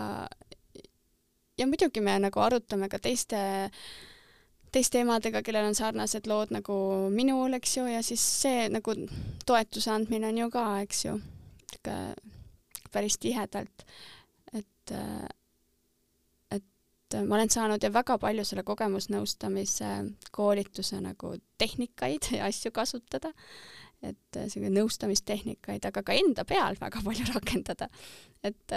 ja 1.59 1.67
muidugi 1.69 2.03
me 2.05 2.19
nagu 2.21 2.41
arutame 2.41 2.89
ka 2.89 3.01
teiste 3.03 3.41
teiste 4.71 5.01
emadega, 5.03 5.43
kellel 5.43 5.67
on 5.67 5.75
sarnased 5.75 6.29
lood 6.31 6.53
nagu 6.55 6.75
minul, 7.11 7.57
eks 7.59 7.77
ju, 7.81 7.87
ja 7.91 8.05
siis 8.07 8.23
see 8.23 8.69
nagu 8.71 8.95
toetuse 9.47 9.91
andmine 9.91 10.31
on 10.31 10.39
ju 10.45 10.51
ka, 10.55 10.67
eks 10.85 11.05
ju, 11.09 11.17
päris 12.95 13.19
tihedalt. 13.19 13.85
et 14.55 14.95
ma 17.27 17.35
olen 17.35 17.51
saanud 17.51 17.83
ja 17.83 17.91
väga 17.93 18.19
palju 18.23 18.45
selle 18.47 18.63
kogemusnõustamise 18.67 19.91
koolituse 20.35 21.01
nagu 21.03 21.35
tehnikaid 21.59 22.31
ja 22.37 22.47
asju 22.47 22.71
kasutada, 22.75 23.33
et 24.03 24.39
selline 24.49 24.73
nõustamistehnikaid, 24.81 25.85
aga 25.85 26.03
ka 26.03 26.17
enda 26.17 26.45
peal 26.49 26.79
väga 26.81 27.03
palju 27.05 27.27
rakendada. 27.35 27.89
et, 28.43 28.75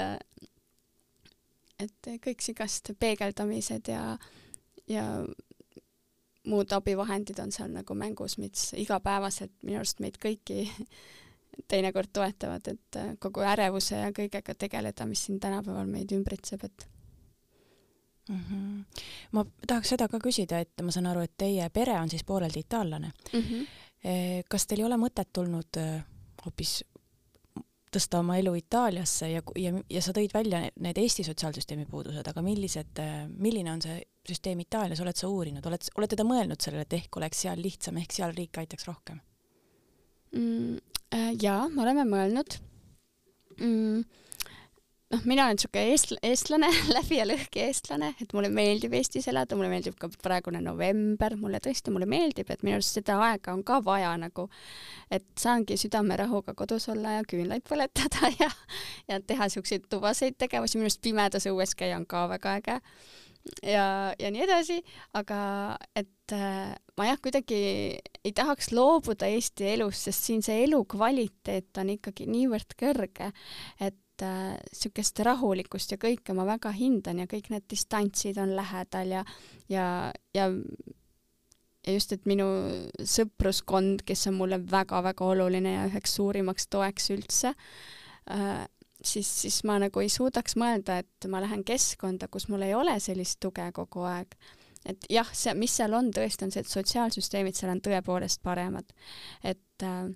et 1.80 2.11
kõiksigast 2.26 2.91
peegeldamised 2.99 3.88
ja, 3.88 4.17
ja 4.88 5.07
muud 6.49 6.71
abivahendid 6.76 7.39
on 7.39 7.51
seal 7.55 7.71
nagu 7.71 7.95
mängus, 7.95 8.38
mis 8.38 8.71
igapäevaselt 8.80 9.53
minu 9.63 9.80
arust 9.82 10.01
meid 10.03 10.19
kõiki 10.21 10.65
teinekord 11.71 12.11
toetavad, 12.13 12.67
et 12.67 12.99
äh, 12.99 13.13
kogu 13.21 13.45
ärevuse 13.45 14.01
ja 14.01 14.09
kõigega 14.15 14.55
tegeleda, 14.57 15.07
mis 15.07 15.28
siin 15.28 15.39
tänapäeval 15.39 15.88
meid 15.89 16.11
ümbritseb, 16.15 16.65
et 16.65 16.88
mm. 18.30 18.39
-hmm. 18.39 19.03
ma 19.32 19.45
tahaks 19.67 19.93
seda 19.95 20.07
ka 20.07 20.19
küsida, 20.19 20.59
et 20.59 20.82
ma 20.82 20.91
saan 20.91 21.07
aru, 21.11 21.21
et 21.21 21.38
teie 21.38 21.69
pere 21.69 21.99
on 21.99 22.09
siis 22.09 22.24
pooleldi 22.24 22.59
itaallane 22.59 23.11
mm. 23.34 23.39
-hmm. 23.39 23.67
Kas 24.49 24.68
teil 24.68 24.84
ei 24.84 24.88
ole 24.88 24.97
mõtet 24.99 25.30
tulnud 25.34 25.80
äh, 25.80 26.01
hoopis 26.43 26.82
tõsta 27.93 28.20
oma 28.24 28.39
elu 28.41 28.56
Itaaliasse 28.58 29.30
ja, 29.30 29.41
ja, 29.60 29.72
ja 29.89 30.01
sa 30.01 30.16
tõid 30.16 30.34
välja 30.34 30.64
need 30.82 30.97
Eesti 30.97 31.24
sotsiaalsüsteemi 31.28 31.86
puudused, 31.86 32.26
aga 32.26 32.41
millised, 32.41 32.99
milline 33.38 33.70
on 33.70 33.84
see 33.86 33.99
süsteem 34.28 34.64
Itaalias, 34.64 35.04
oled 35.04 35.20
sa 35.20 35.30
uurinud, 35.30 35.66
oled, 35.70 35.86
oled 35.99 36.12
teda 36.16 36.26
mõelnud 36.26 36.64
sellele, 36.64 36.88
et 36.88 36.97
ehk 36.97 37.20
oleks 37.22 37.43
seal 37.45 37.62
lihtsam, 37.62 37.99
ehk 38.01 38.16
seal 38.16 38.34
riik 38.36 38.58
aitaks 38.64 38.89
rohkem 38.89 39.22
mm,? 40.34 40.82
Äh, 41.14 41.30
jaa, 41.38 41.68
me 41.70 41.84
oleme 41.84 42.08
mõelnud 42.10 42.56
mm 43.60 44.22
noh, 45.14 45.22
mina 45.30 45.45
olen 45.45 45.57
niisugune 45.57 45.84
eest-, 45.93 46.16
eestlane 46.26 46.70
läbi 46.95 47.20
ja 47.20 47.26
lõhki 47.28 47.64
eestlane, 47.68 48.14
et 48.22 48.34
mulle 48.36 48.49
meeldib 48.53 48.95
Eestis 48.97 49.28
elada, 49.32 49.57
mulle 49.59 49.72
meeldib 49.72 49.97
ka 49.99 50.09
praegune 50.24 50.61
november, 50.64 51.38
mulle 51.39 51.61
tõesti, 51.64 51.93
mulle 51.93 52.07
meeldib, 52.09 52.49
et 52.53 52.66
minu 52.66 52.78
arust 52.80 52.97
seda 52.97 53.20
aega 53.28 53.53
on 53.53 53.64
ka 53.68 53.80
vaja 53.86 54.14
nagu, 54.20 54.47
et 55.14 55.26
saangi 55.39 55.78
südamerahuga 55.80 56.55
kodus 56.57 56.89
olla 56.93 57.18
ja 57.20 57.28
küünlaid 57.30 57.66
põletada 57.70 58.32
ja, 58.41 58.49
ja 59.09 59.20
teha 59.22 59.49
niisuguseid 59.49 59.89
tubaseid 59.91 60.39
tegevusi, 60.41 60.80
minu 60.80 60.89
arust 60.89 61.03
pimedas 61.03 61.49
õues 61.51 61.76
käia 61.78 61.99
on 61.99 62.07
ka 62.09 62.28
väga 62.34 62.57
äge. 62.61 62.80
Ja, 63.68 64.14
ja 64.16 64.30
nii 64.32 64.45
edasi, 64.45 64.78
aga 65.20 65.38
et 65.99 66.32
äh, 66.32 66.72
ma 66.95 67.07
jah, 67.09 67.18
kuidagi 67.20 67.57
ei 67.99 68.32
tahaks 68.32 68.72
loobuda 68.72 69.28
Eesti 69.28 69.68
elust, 69.74 70.07
sest 70.07 70.30
siin 70.30 70.45
see 70.45 70.61
elukvaliteet 70.64 71.82
on 71.82 71.91
ikkagi 71.97 72.30
niivõrd 72.32 72.78
kõrge, 72.80 73.34
et 73.84 73.99
niisugust 74.24 75.19
äh, 75.19 75.28
rahulikkust 75.30 75.95
ja 75.95 75.99
kõike 76.01 76.36
ma 76.38 76.47
väga 76.47 76.71
hindan 76.76 77.24
ja 77.24 77.30
kõik 77.30 77.49
need 77.53 77.67
distantsid 77.69 78.39
on 78.41 78.55
lähedal 78.57 79.17
ja, 79.19 79.24
ja, 79.69 79.88
ja 80.34 80.49
ja 81.84 81.93
just, 81.93 82.13
et 82.15 82.28
minu 82.30 82.45
sõpruskond, 83.03 84.05
kes 84.07 84.30
on 84.30 84.38
mulle 84.38 84.59
väga-väga 84.71 85.26
oluline 85.34 85.74
ja 85.76 85.88
üheks 85.89 86.15
suurimaks 86.15 86.69
toeks 86.71 87.09
üldse 87.11 87.51
äh,, 88.32 88.63
siis, 89.03 89.30
siis 89.41 89.61
ma 89.67 89.78
nagu 89.84 90.03
ei 90.03 90.11
suudaks 90.11 90.57
mõelda, 90.59 91.01
et 91.03 91.30
ma 91.32 91.41
lähen 91.43 91.63
keskkonda, 91.67 92.30
kus 92.32 92.47
mul 92.51 92.63
ei 92.65 92.76
ole 92.78 92.95
sellist 93.03 93.41
tuge 93.43 93.65
kogu 93.76 94.05
aeg. 94.07 94.36
et 94.86 95.05
jah, 95.09 95.30
see, 95.32 95.53
mis 95.55 95.76
seal 95.76 95.93
on 95.95 96.09
tõesti, 96.11 96.47
on 96.47 96.51
see, 96.51 96.63
et 96.63 96.71
sotsiaalsüsteemid 96.71 97.55
seal 97.55 97.71
on 97.71 97.82
tõepoolest 97.84 98.43
paremad. 98.43 98.95
et 99.43 99.84
äh, 99.84 100.07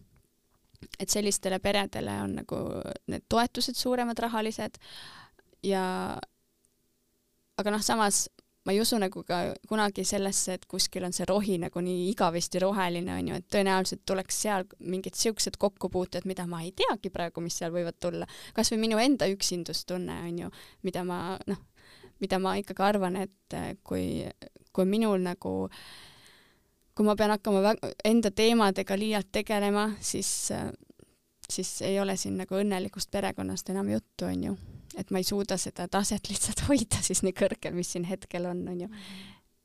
et 1.00 1.10
sellistele 1.10 1.60
peredele 1.60 2.14
on 2.24 2.36
nagu 2.42 2.64
need 3.12 3.26
toetused 3.30 3.78
suuremad 3.78 4.20
rahalised 4.20 4.78
ja 5.66 5.84
aga 7.58 7.74
noh, 7.74 7.82
samas 7.82 8.28
ma 8.68 8.74
ei 8.76 8.82
usu 8.84 8.98
nagu 9.00 9.22
ka 9.24 9.40
kunagi 9.70 10.04
sellesse, 10.06 10.58
et 10.58 10.66
kuskil 10.68 11.06
on 11.08 11.14
see 11.16 11.26
rohi 11.30 11.56
nagu 11.62 11.80
nii 11.82 12.10
igavesti 12.12 12.60
roheline, 12.60 13.14
on 13.16 13.30
ju, 13.32 13.38
et 13.40 13.46
tõenäoliselt 13.56 14.04
tuleks 14.06 14.42
seal 14.44 14.68
mingid 14.84 15.16
siuksed 15.16 15.56
kokkupuuted, 15.62 16.28
mida 16.28 16.44
ma 16.52 16.60
ei 16.66 16.74
teagi 16.76 17.10
praegu, 17.14 17.42
mis 17.46 17.56
seal 17.62 17.72
võivad 17.72 17.96
tulla. 18.04 18.28
kas 18.54 18.74
või 18.74 18.82
minu 18.84 19.00
enda 19.00 19.30
üksindustunne, 19.32 20.20
on 20.28 20.44
ju, 20.44 20.52
mida 20.84 21.06
ma 21.08 21.22
noh, 21.48 21.64
mida 22.20 22.42
ma 22.44 22.58
ikkagi 22.60 22.84
arvan, 22.84 23.16
et 23.24 23.58
kui, 23.88 24.28
kui 24.76 24.90
minul 24.90 25.24
nagu 25.24 25.54
äh, 25.70 25.82
kui 26.98 27.06
ma 27.06 27.14
pean 27.16 27.30
hakkama 27.30 27.76
enda 28.10 28.32
teemadega 28.34 28.98
liialt 28.98 29.30
tegelema, 29.32 29.92
siis, 30.02 30.32
siis 31.50 31.76
ei 31.86 32.00
ole 32.02 32.18
siin 32.18 32.40
nagu 32.42 32.58
õnnelikust 32.58 33.12
perekonnast 33.14 33.70
enam 33.70 33.92
juttu, 33.94 34.26
on 34.26 34.44
ju. 34.50 34.58
et 34.98 35.12
ma 35.14 35.22
ei 35.22 35.28
suuda 35.28 35.60
seda 35.62 35.86
taset 35.88 36.26
lihtsalt 36.32 36.66
hoida 36.68 37.04
siis 37.06 37.22
nii 37.22 37.36
kõrgel, 37.38 37.78
mis 37.78 37.94
siin 37.94 38.08
hetkel 38.10 38.50
on, 38.50 38.66
on 38.74 38.82
ju. 38.88 38.90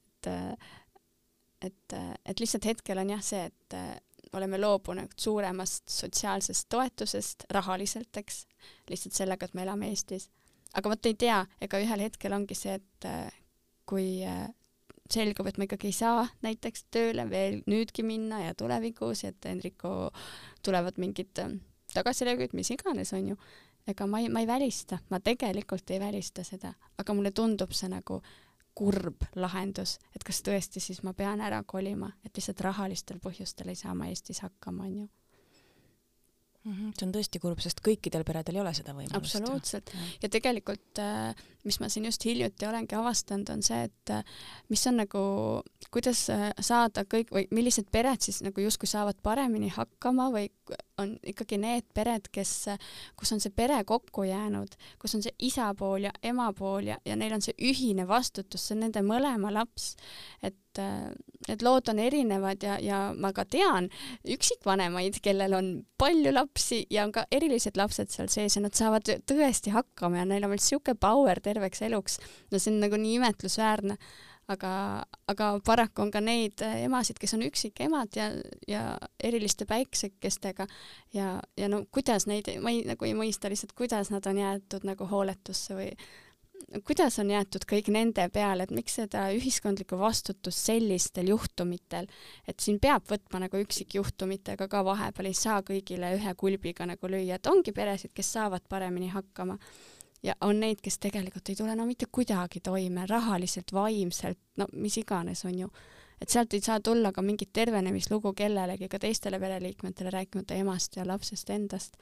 et, 0.05 0.31
et, 1.71 1.99
et 2.27 2.45
lihtsalt 2.45 2.69
hetkel 2.69 3.01
on 3.01 3.17
jah 3.17 3.25
see, 3.25 3.49
et 3.49 3.79
oleme 4.37 4.61
loobunud 4.61 5.17
suuremast 5.17 5.89
sotsiaalsest 5.93 6.69
toetusest 6.73 7.45
rahaliselt, 7.53 8.17
eks, 8.17 8.47
lihtsalt 8.89 9.17
sellega, 9.17 9.49
et 9.49 9.57
me 9.57 9.65
elame 9.65 9.89
Eestis. 9.93 10.29
aga 10.75 10.93
vot 10.93 11.09
ei 11.09 11.17
tea, 11.17 11.45
ega 11.61 11.81
ühel 11.81 12.05
hetkel 12.05 12.33
ongi 12.37 12.57
see, 12.57 12.77
et 12.77 13.09
kui 13.89 14.21
selgub, 15.13 15.49
et 15.49 15.59
ma 15.59 15.67
ikkagi 15.69 15.91
ei 15.91 15.97
saa 15.97 16.25
näiteks 16.45 16.87
tööle 16.95 17.27
veel 17.31 17.61
nüüdki 17.71 18.05
minna 18.07 18.43
ja 18.47 18.55
tulevikus, 18.59 19.25
et 19.29 19.51
Enrico 19.51 20.11
tulevad 20.65 20.99
mingid 21.03 21.43
ähm, 21.43 21.61
tagasilöögid, 21.95 22.57
mis 22.57 22.73
iganes, 22.75 23.13
on 23.17 23.33
ju, 23.33 23.41
ega 23.89 24.07
ma 24.07 24.23
ei, 24.23 24.31
ma 24.33 24.43
ei 24.43 24.49
välista, 24.49 24.99
ma 25.11 25.21
tegelikult 25.21 25.91
ei 25.91 26.01
välista 26.01 26.45
seda, 26.47 26.73
aga 26.99 27.17
mulle 27.17 27.35
tundub 27.37 27.75
see 27.77 27.91
nagu 27.93 28.23
kurb 28.75 29.27
lahendus, 29.37 29.99
et 30.17 30.25
kas 30.25 30.41
tõesti 30.45 30.81
siis 30.81 31.03
ma 31.05 31.13
pean 31.13 31.43
ära 31.45 31.61
kolima, 31.69 32.09
et 32.25 32.33
lihtsalt 32.37 32.63
rahalistel 32.65 33.21
põhjustel 33.21 33.69
ei 33.73 33.77
saa 33.77 33.93
ma 33.95 34.09
Eestis 34.09 34.41
hakkama, 34.41 34.89
on 34.89 35.03
ju 35.03 35.11
mm. 36.65 36.73
-hmm. 36.73 36.95
see 36.99 37.07
on 37.07 37.15
tõesti 37.17 37.41
kurb, 37.43 37.61
sest 37.65 37.83
kõikidel 37.85 38.25
peredel 38.29 38.59
ei 38.59 38.65
ole 38.65 38.75
seda 38.75 38.95
võimalust. 38.97 39.19
absoluutselt 39.19 39.93
ja, 39.95 40.01
ja 40.23 40.33
tegelikult, 40.39 41.03
äh, 41.03 41.45
mis 41.65 41.81
ma 41.81 41.89
siin 41.93 42.09
just 42.11 42.25
hiljuti 42.25 42.67
olengi 42.67 42.99
avastanud, 42.99 43.51
on 43.55 43.63
see, 43.63 43.83
et 43.89 44.15
äh, 44.15 44.25
mis 44.69 44.87
on 44.87 45.01
nagu, 45.03 45.23
kuidas 45.93 46.25
äh, 46.33 46.49
saada 46.61 47.05
kõik 47.09 47.33
või 47.35 47.47
millised 47.55 47.91
pered 47.93 48.23
siis 48.25 48.41
nagu 48.45 48.65
justkui 48.65 48.91
saavad 48.91 49.21
paremini 49.23 49.71
hakkama 49.73 50.31
või 50.35 50.49
on 51.01 51.15
ikkagi 51.27 51.59
need 51.61 51.87
pered, 51.95 52.29
kes, 52.33 52.53
kus 53.19 53.33
on 53.35 53.41
see 53.43 53.53
pere 53.55 53.81
kokku 53.89 54.27
jäänud, 54.29 54.75
kus 55.01 55.17
on 55.17 55.25
see 55.25 55.35
isa 55.49 55.71
pool 55.79 56.09
ja 56.09 56.13
ema 56.23 56.51
pool 56.57 56.93
ja, 56.93 56.99
ja 57.09 57.17
neil 57.19 57.35
on 57.37 57.45
see 57.45 57.57
ühine 57.59 58.07
vastutus, 58.09 58.67
see 58.67 58.77
on 58.77 58.87
nende 58.87 59.03
mõlema 59.07 59.53
laps. 59.55 59.95
et 60.43 60.59
need 61.49 61.63
lood 61.63 61.89
on 61.93 61.99
erinevad 62.01 62.63
ja, 62.65 62.79
ja 62.81 62.99
ma 63.13 63.33
ka 63.37 63.45
tean 63.45 63.91
üksikvanemaid, 64.25 65.19
kellel 65.25 65.57
on 65.59 65.71
palju 66.01 66.33
lapsi 66.33 66.83
ja 66.91 67.05
on 67.05 67.13
ka 67.13 67.27
erilised 67.31 67.77
lapsed 67.77 68.13
seal 68.13 68.31
sees 68.33 68.57
ja 68.57 68.63
nad 68.65 68.77
saavad 68.79 69.11
tõesti 69.29 69.75
hakkama 69.75 70.23
ja 70.23 70.29
neil 70.29 70.47
on 70.47 70.55
veel 70.55 70.65
sihuke 70.65 70.95
power 70.95 71.41
terveks 71.45 71.85
eluks. 71.89 72.19
no 72.51 72.59
see 72.59 72.73
on 72.73 72.81
nagu 72.87 73.01
nii 73.01 73.19
imetlusväärne 73.21 73.99
aga, 74.53 74.73
aga 75.31 75.51
paraku 75.67 76.05
on 76.05 76.11
ka 76.15 76.23
neid 76.25 76.63
emasid, 76.63 77.21
kes 77.21 77.37
on 77.37 77.45
üksikemad 77.47 78.19
ja, 78.19 78.31
ja 78.69 78.83
eriliste 79.23 79.67
päiksekestega 79.69 80.67
ja, 81.17 81.39
ja 81.59 81.71
no 81.73 81.85
kuidas 81.91 82.29
neid, 82.31 82.51
ma 82.63 82.75
ei, 82.75 82.83
nagu 82.89 83.09
ei 83.09 83.17
mõista 83.19 83.51
lihtsalt, 83.53 83.77
kuidas 83.79 84.13
nad 84.15 84.27
on 84.31 84.43
jäetud 84.43 84.87
nagu 84.89 85.09
hooletusse 85.11 85.79
või 85.79 85.91
kuidas 86.87 87.19
on 87.21 87.31
jäetud 87.31 87.65
kõik 87.69 87.89
nende 87.93 88.25
peale, 88.33 88.65
et 88.65 88.75
miks 88.75 88.97
seda 89.01 89.27
ühiskondlikku 89.37 89.99
vastutust 89.99 90.69
sellistel 90.69 91.29
juhtumitel, 91.33 92.09
et 92.49 92.61
siin 92.61 92.79
peab 92.81 93.07
võtma 93.11 93.43
nagu 93.45 93.61
üksikjuhtumitega 93.63 94.69
ka 94.71 94.85
vahepeal, 94.87 95.31
ei 95.31 95.39
saa 95.39 95.61
kõigile 95.67 96.15
ühe 96.17 96.35
kulbiga 96.39 96.87
nagu 96.89 97.11
lüüa, 97.11 97.37
et 97.37 97.51
ongi 97.51 97.75
peresid, 97.77 98.15
kes 98.15 98.33
saavad 98.39 98.65
paremini 98.69 99.11
hakkama 99.13 99.59
ja 100.23 100.37
on 100.41 100.61
neid, 100.63 100.81
kes 100.83 100.99
tegelikult 101.03 101.51
ei 101.51 101.59
tule 101.59 101.75
no 101.77 101.87
mitte 101.87 102.07
kuidagi 102.11 102.63
toime 102.65 103.07
rahaliselt, 103.11 103.73
vaimselt, 103.75 104.39
no 104.61 104.69
mis 104.73 104.99
iganes, 105.01 105.45
on 105.49 105.59
ju. 105.65 105.71
et 106.23 106.31
sealt 106.31 106.55
ei 106.55 106.63
saa 106.63 106.81
tulla 106.81 107.11
ka 107.13 107.23
mingit 107.23 107.51
tervenemislugu 107.53 108.33
kellelegi, 108.39 108.89
ka 108.89 109.01
teistele 109.03 109.41
pereliikmetele, 109.43 110.11
rääkimata 110.11 110.55
emast 110.55 110.97
ja 110.97 111.07
lapsest 111.07 111.51
endast. 111.51 111.97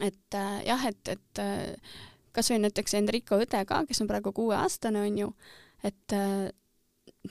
et 0.00 0.34
äh, 0.34 0.62
jah, 0.66 0.86
et, 0.86 1.08
et 1.08 1.42
äh, 1.42 1.98
kas 2.32 2.50
või 2.50 2.62
näiteks 2.64 2.94
Enrico 2.94 3.40
õde 3.42 3.64
ka, 3.66 3.82
kes 3.86 4.00
on 4.00 4.08
praegu 4.08 4.32
kuueaastane, 4.32 5.02
on 5.04 5.18
ju, 5.18 5.32
et 5.84 6.16
äh, 6.16 6.48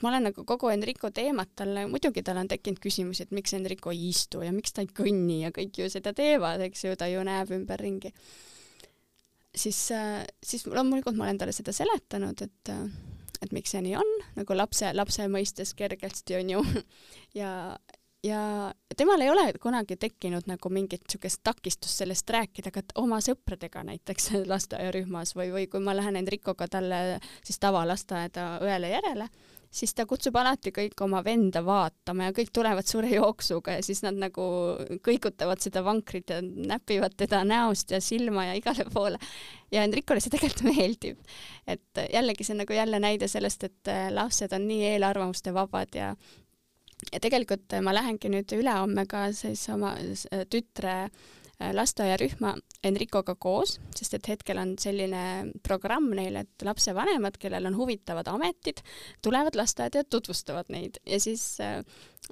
ma 0.02 0.12
olen 0.12 0.28
nagu 0.28 0.44
kogu 0.46 0.70
Enrico 0.70 1.10
teemat 1.10 1.50
talle, 1.56 1.86
muidugi 1.90 2.22
tal 2.22 2.38
on 2.38 2.48
tekkinud 2.48 2.78
küsimusi, 2.78 3.24
et 3.24 3.34
miks 3.34 3.56
Enrico 3.58 3.90
ei 3.90 4.08
istu 4.12 4.44
ja 4.44 4.52
miks 4.54 4.76
ta 4.76 4.84
ei 4.84 4.92
kõnni 4.94 5.40
ja 5.42 5.50
kõik 5.54 5.82
ju 5.82 5.90
seda 5.90 6.12
teevad, 6.14 6.62
eks 6.68 6.84
ju, 6.84 6.94
ta 6.94 7.10
ju 7.10 7.24
näeb 7.26 7.50
ümberringi 7.58 8.14
siis, 9.58 9.78
siis 10.42 10.66
loomulikult 10.70 11.18
ma 11.18 11.26
olen 11.26 11.38
talle 11.40 11.54
seda 11.56 11.74
seletanud, 11.76 12.46
et 12.46 12.74
et 13.42 13.54
miks 13.54 13.70
see 13.74 13.82
nii 13.84 13.94
on, 13.98 14.08
nagu 14.38 14.56
lapse, 14.56 14.90
lapse 14.96 15.28
mõistes 15.30 15.74
kergesti 15.78 16.38
on 16.40 16.56
ju. 16.56 16.66
Ja, 17.36 17.76
ja 18.24 18.40
temal 18.96 19.20
ei 19.22 19.28
ole 19.30 19.44
kunagi 19.62 19.98
tekkinud 20.00 20.48
nagu 20.48 20.70
mingit 20.72 21.04
niisugust 21.04 21.42
takistust 21.44 22.00
sellest 22.00 22.30
rääkida 22.32 22.72
ka 22.74 22.82
oma 22.98 23.20
sõpradega 23.22 23.84
näiteks 23.86 24.30
lasteaiarühmas 24.52 25.34
või, 25.36 25.52
või 25.54 25.66
kui 25.70 25.84
ma 25.84 25.94
lähen 25.94 26.16
Enricoga 26.18 26.66
talle 26.72 27.20
siis 27.44 27.60
tavalasteaeda 27.62 28.48
õele 28.64 28.90
järele, 28.94 29.28
siis 29.70 29.94
ta 29.94 30.06
kutsub 30.08 30.36
alati 30.40 30.72
kõik 30.74 31.00
oma 31.04 31.20
venda 31.24 31.62
vaatama 31.64 32.28
ja 32.28 32.34
kõik 32.36 32.50
tulevad 32.54 32.88
suure 32.88 33.10
jooksuga 33.12 33.78
ja 33.78 33.84
siis 33.84 34.02
nad 34.04 34.16
nagu 34.18 34.42
kõigutavad 35.04 35.60
seda 35.62 35.82
vankrit 35.84 36.30
ja 36.32 36.40
näpivad 36.42 37.16
teda 37.16 37.44
näost 37.44 37.92
ja 37.94 38.00
silma 38.00 38.48
ja 38.48 38.56
igale 38.58 38.88
poole. 38.92 39.18
ja 39.72 39.84
Enricole 39.84 40.20
see 40.20 40.32
tegelikult 40.32 40.68
meeldib. 40.72 41.18
et 41.66 42.04
jällegi 42.12 42.44
see 42.44 42.56
on 42.56 42.62
nagu 42.64 42.76
jälle 42.76 43.00
näide 43.00 43.28
sellest, 43.28 43.64
et 43.64 43.92
äh, 43.92 44.08
lapsed 44.12 44.52
on 44.52 44.68
nii 44.68 44.84
eelarvamuste 44.94 45.54
vabad 45.54 45.94
ja 45.94 46.14
ja 47.12 47.20
tegelikult 47.20 47.76
ma 47.82 47.94
lähengi 47.94 48.30
nüüd 48.32 48.52
ülehomme 48.56 49.06
ka 49.06 49.28
siis 49.32 49.68
oma 49.70 49.94
tütre 50.50 50.96
Äh, 50.98 51.37
lasteaiarühma 51.58 52.54
Enricoga 52.86 53.34
koos, 53.34 53.78
sest 53.96 54.14
et 54.14 54.28
hetkel 54.30 54.60
on 54.62 54.76
selline 54.78 55.22
programm 55.66 56.12
neil, 56.14 56.36
et 56.38 56.64
lapsevanemad, 56.64 57.38
kellel 57.42 57.66
on 57.66 57.76
huvitavad 57.76 58.30
ametid, 58.30 58.84
tulevad 59.24 59.58
lasteaeda 59.58 60.04
ja 60.04 60.06
tutvustavad 60.06 60.70
neid. 60.70 61.00
Ja 61.06 61.18
siis 61.20 61.58
äh, 61.64 61.80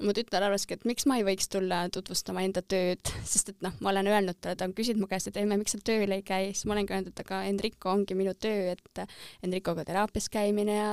mu 0.01 0.15
tütar 0.15 0.47
arvaski, 0.47 0.77
et 0.77 0.87
miks 0.87 1.09
ma 1.11 1.19
ei 1.19 1.27
võiks 1.27 1.51
tulla 1.51 1.83
tutvustama 1.93 2.45
enda 2.47 2.63
tööd, 2.63 3.03
sest 3.27 3.51
et 3.55 3.67
noh, 3.67 3.75
ma 3.83 3.91
olen 3.91 4.11
öelnud 4.13 4.39
talle, 4.39 4.59
ta 4.61 4.69
on 4.69 4.75
küsinud 4.77 5.03
mu 5.03 5.11
käest, 5.11 5.33
et 5.33 5.41
emme, 5.43 5.59
miks 5.59 5.75
sa 5.75 5.83
tööl 5.83 6.15
ei 6.15 6.23
käi, 6.27 6.53
siis 6.53 6.69
ma 6.69 6.77
olengi 6.77 6.95
öelnud, 6.95 7.11
et 7.11 7.25
aga 7.27 7.43
Enrico 7.51 7.91
ongi 7.91 8.19
minu 8.19 8.37
töö, 8.39 8.77
et 8.77 9.03
Enricoga 9.43 9.87
teraapias 9.89 10.31
käimine 10.33 10.79
ja 10.79 10.91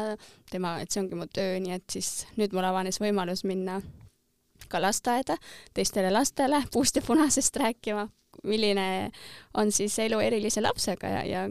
tema, 0.51 0.79
et 0.81 0.89
see 0.89 1.03
ongi 1.03 1.19
mu 1.19 1.29
töö, 1.29 1.59
nii 1.61 1.77
et 1.77 1.85
siis 1.97 2.23
nüüd 2.39 2.55
mul 2.55 2.65
avanes 2.65 2.97
võimalus 3.03 3.45
minna 3.45 3.81
ka 4.69 4.81
lasteaeda 4.81 5.37
teistele 5.75 6.11
lastele 6.13 6.63
puust 6.73 6.95
ja 6.95 7.03
punasest 7.05 7.57
rääkima, 7.59 8.07
milline 8.43 9.11
on 9.59 9.71
siis 9.71 9.97
elu 9.99 10.19
erilise 10.19 10.61
lapsega 10.61 11.11
ja, 11.17 11.23
ja, 11.25 11.43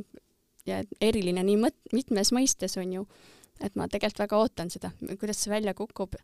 ja 0.67 0.81
eriline 1.01 1.45
nii 1.47 1.59
mõt-, 1.67 1.93
mitmes 1.93 2.33
mõistes 2.35 2.77
on 2.81 2.93
ju. 2.99 3.07
et 3.61 3.77
ma 3.79 3.87
tegelikult 3.89 4.25
väga 4.25 4.39
ootan 4.39 4.71
seda, 4.71 4.91
kuidas 5.21 5.43
see 5.43 5.53
välja 5.53 5.75
kukub. 5.75 6.17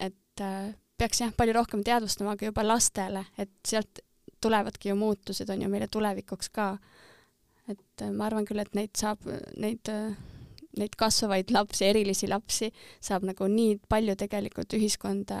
et 0.00 0.40
äh, 0.42 0.74
peaks 0.98 1.20
jah, 1.20 1.32
palju 1.36 1.54
rohkem 1.54 1.84
teadvustama 1.84 2.36
ka 2.36 2.50
juba 2.50 2.64
lastele, 2.66 3.26
et 3.38 3.52
sealt 3.66 4.00
tulevadki 4.40 4.88
ju 4.88 4.96
muutused, 4.96 5.48
on 5.50 5.62
ju, 5.62 5.68
meile 5.68 5.88
tulevikuks 5.88 6.48
ka. 6.48 6.78
et 7.68 8.02
äh, 8.02 8.10
ma 8.10 8.26
arvan 8.30 8.46
küll, 8.48 8.60
et 8.60 8.74
neid 8.74 8.94
saab, 8.96 9.22
neid 9.56 9.92
äh, 9.92 10.16
neid 10.76 10.96
kasvavaid 10.98 11.52
lapsi, 11.54 11.86
erilisi 11.88 12.28
lapsi 12.28 12.70
saab 13.00 13.24
nagu 13.30 13.48
nii 13.48 13.78
palju 13.88 14.16
tegelikult 14.20 14.76
ühiskonda 14.76 15.38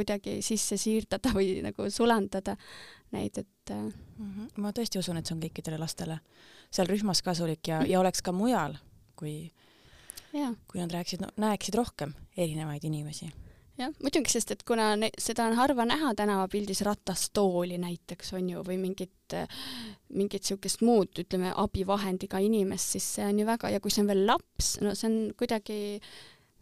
kuidagi 0.00 0.38
sisse 0.44 0.78
siirdada 0.80 1.34
või 1.36 1.60
nagu 1.64 1.90
sulandada 1.92 2.56
neid, 3.14 3.38
et 3.38 3.74
mm. 3.74 3.92
-hmm. 4.18 4.48
ma 4.62 4.72
tõesti 4.76 5.00
usun, 5.02 5.20
et 5.20 5.26
see 5.26 5.36
on 5.36 5.44
kõikidele 5.44 5.78
lastele 5.80 6.20
seal 6.70 6.88
rühmas 6.90 7.22
kasulik 7.26 7.68
ja, 7.68 7.82
ja 7.86 8.00
oleks 8.00 8.22
ka 8.22 8.32
mujal, 8.32 8.76
kui, 9.18 9.52
kui 10.32 10.80
nad 10.80 10.90
rääksid 10.92 11.22
no,, 11.24 11.30
näeksid 11.36 11.74
rohkem 11.74 12.14
erinevaid 12.36 12.84
inimesi 12.86 13.30
jah, 13.80 13.92
muidugi, 14.02 14.32
sest 14.32 14.54
et 14.54 14.64
kuna 14.66 14.92
ne, 14.98 15.10
seda 15.20 15.46
on 15.48 15.56
harva 15.58 15.86
näha 15.88 16.12
tänavapildis 16.18 16.82
ratastooli 16.86 17.78
näiteks 17.80 18.34
on 18.38 18.50
ju, 18.54 18.64
või 18.66 18.78
mingit, 18.80 19.36
mingit 20.16 20.44
niisugust 20.44 20.84
muud, 20.86 21.12
ütleme, 21.22 21.52
abivahendiga 21.56 22.40
inimest, 22.44 22.96
siis 22.96 23.06
see 23.16 23.26
on 23.26 23.40
ju 23.42 23.48
väga, 23.48 23.72
ja 23.74 23.80
kui 23.82 23.92
see 23.94 24.04
on 24.04 24.12
veel 24.12 24.26
laps, 24.28 24.74
no 24.84 24.94
see 24.98 25.08
on 25.10 25.18
kuidagi 25.38 25.80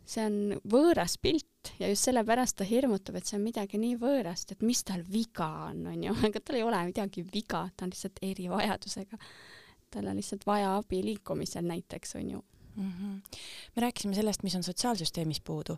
see 0.08 0.24
on 0.24 0.36
võõras 0.72 1.18
pilt 1.20 1.72
ja 1.80 1.88
just 1.90 2.08
sellepärast 2.08 2.58
ta 2.58 2.66
hirmutab, 2.66 3.18
et 3.18 3.28
see 3.28 3.36
on 3.38 3.44
midagi 3.44 3.80
nii 3.80 3.96
võõrast, 4.00 4.54
et 4.54 4.62
mis 4.64 4.80
tal 4.88 5.02
viga 5.04 5.48
on, 5.68 5.84
on 5.92 6.04
ju, 6.08 6.14
aga 6.28 6.42
tal 6.42 6.60
ei 6.60 6.66
ole 6.66 6.84
midagi 6.90 7.24
viga, 7.32 7.66
ta 7.76 7.86
on 7.86 7.94
lihtsalt 7.94 8.22
erivajadusega. 8.24 9.18
tal 9.90 10.08
on 10.08 10.16
lihtsalt 10.20 10.46
vaja 10.46 10.76
abi 10.76 11.02
liikumisel 11.04 11.68
näiteks, 11.68 12.14
on 12.20 12.30
ju 12.30 12.40
mm. 12.76 12.92
-hmm. 12.92 13.38
me 13.76 13.82
rääkisime 13.82 14.14
sellest, 14.14 14.42
mis 14.42 14.54
on 14.54 14.62
sotsiaalsüsteemis 14.62 15.40
puudu, 15.40 15.76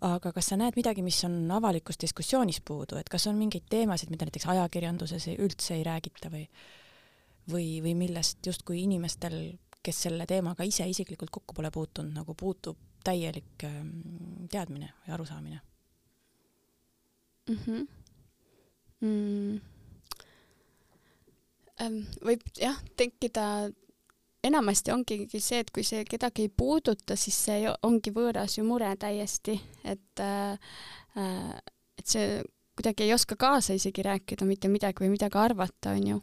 aga 0.00 0.32
kas 0.32 0.46
sa 0.46 0.56
näed 0.56 0.76
midagi, 0.76 1.02
mis 1.02 1.24
on 1.24 1.50
avalikus 1.50 2.00
diskussioonis 2.00 2.60
puudu, 2.64 2.96
et 2.96 3.08
kas 3.08 3.26
on 3.26 3.36
mingeid 3.36 3.70
teemasid, 3.70 4.10
mida 4.10 4.24
näiteks 4.24 4.46
ajakirjanduses 4.46 5.28
üldse 5.38 5.74
ei 5.74 5.84
räägita 5.84 6.30
või 6.30 6.48
või, 7.52 7.82
või 7.82 7.94
millest 7.94 8.46
justkui 8.46 8.82
inimestel, 8.82 9.58
kes 9.82 10.02
selle 10.02 10.26
teemaga 10.26 10.64
ise 10.64 10.84
isiklikult 10.88 11.30
kokku 11.30 11.54
pole 11.54 11.70
puutunud, 11.70 12.12
nagu 12.12 12.34
puutub 12.34 12.76
täielik 13.04 13.64
ähm, 13.64 13.90
teadmine 14.50 14.92
või 15.04 15.14
arusaamine 15.14 15.60
mm. 17.48 17.58
-hmm. 17.64 17.86
Mm. 19.00 19.60
Ähm, 21.80 22.00
võib 22.24 22.42
jah 22.58 22.78
tekkida, 22.98 23.70
enamasti 24.44 24.92
ongi 24.92 25.28
see, 25.38 25.60
et 25.62 25.70
kui 25.70 25.84
see 25.86 26.04
kedagi 26.08 26.48
ei 26.48 26.48
puuduta, 26.48 27.16
siis 27.16 27.38
see 27.46 27.70
ongi 27.86 28.10
võõras 28.14 28.58
ju 28.58 28.64
mure 28.66 28.90
täiesti, 28.96 29.60
et 29.84 30.22
äh, 30.22 30.58
äh, 31.16 31.58
et 31.98 32.06
see 32.06 32.42
kuidagi 32.78 33.06
ei 33.06 33.14
oska 33.14 33.36
kaasa 33.36 33.74
isegi 33.74 34.02
rääkida 34.06 34.46
mitte 34.46 34.68
midagi 34.70 35.02
või 35.02 35.14
midagi 35.14 35.38
arvata, 35.38 35.94
onju. 35.98 36.20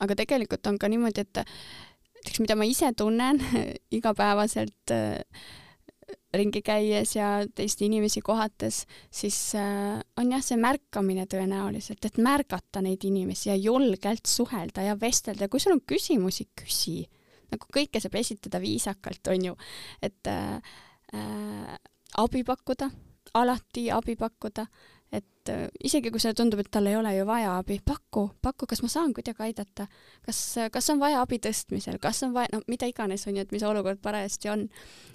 aga 0.00 0.16
tegelikult 0.18 0.66
on 0.66 0.78
ka 0.78 0.88
niimoodi, 0.88 1.20
et 1.20 1.44
näiteks 2.22 2.40
mida 2.44 2.54
ma 2.56 2.64
ise 2.68 2.92
tunnen 2.96 3.40
igapäevaselt 3.98 4.94
äh, 4.94 5.18
ringi 6.34 6.62
käies 6.64 7.16
ja 7.16 7.42
teisi 7.54 7.86
inimesi 7.86 8.22
kohates, 8.24 8.86
siis 9.10 9.54
äh, 9.58 10.00
on 10.16 10.32
jah, 10.32 10.42
see 10.44 10.56
märkamine 10.60 11.26
tõenäoliselt, 11.30 12.04
et 12.06 12.20
märgata 12.22 12.82
neid 12.84 13.04
inimesi 13.04 13.50
ja 13.50 13.56
julgelt 13.56 14.28
suhelda 14.28 14.86
ja 14.86 14.96
vestelda, 15.00 15.48
kui 15.48 15.60
sul 15.60 15.76
on 15.76 15.82
küsimusi, 15.84 16.48
küsi. 16.56 17.02
nagu 17.52 17.68
kõike 17.68 18.00
saab 18.00 18.14
esitada 18.16 18.62
viisakalt, 18.62 19.28
on 19.28 19.50
ju, 19.50 19.56
et 20.00 20.30
äh, 20.30 20.56
äh, 21.12 21.76
abi 22.22 22.44
pakkuda, 22.48 22.88
alati 23.36 23.90
abi 23.92 24.16
pakkuda, 24.16 24.66
et 25.12 25.50
äh, 25.52 25.66
isegi 25.84 26.10
kui 26.10 26.22
sulle 26.22 26.36
tundub, 26.36 26.62
et 26.62 26.70
tal 26.72 26.88
ei 26.88 26.96
ole 26.96 27.12
ju 27.16 27.26
vaja 27.28 27.56
abi, 27.58 27.78
paku, 27.84 28.28
paku, 28.42 28.68
kas 28.70 28.80
ma 28.84 28.88
saan 28.92 29.12
kuidagi 29.16 29.44
aidata, 29.44 29.86
kas, 30.24 30.40
kas 30.72 30.88
on 30.94 31.02
vaja 31.02 31.20
abi 31.20 31.38
tõstmisel, 31.42 31.98
kas 32.02 32.22
on 32.26 32.32
vaja, 32.36 32.48
no 32.54 32.62
mida 32.70 32.88
iganes 32.88 33.26
on 33.28 33.36
ju, 33.36 33.44
et 33.44 33.52
mis 33.52 33.64
olukord 33.68 34.00
parajasti 34.02 34.52
on, 34.52 34.64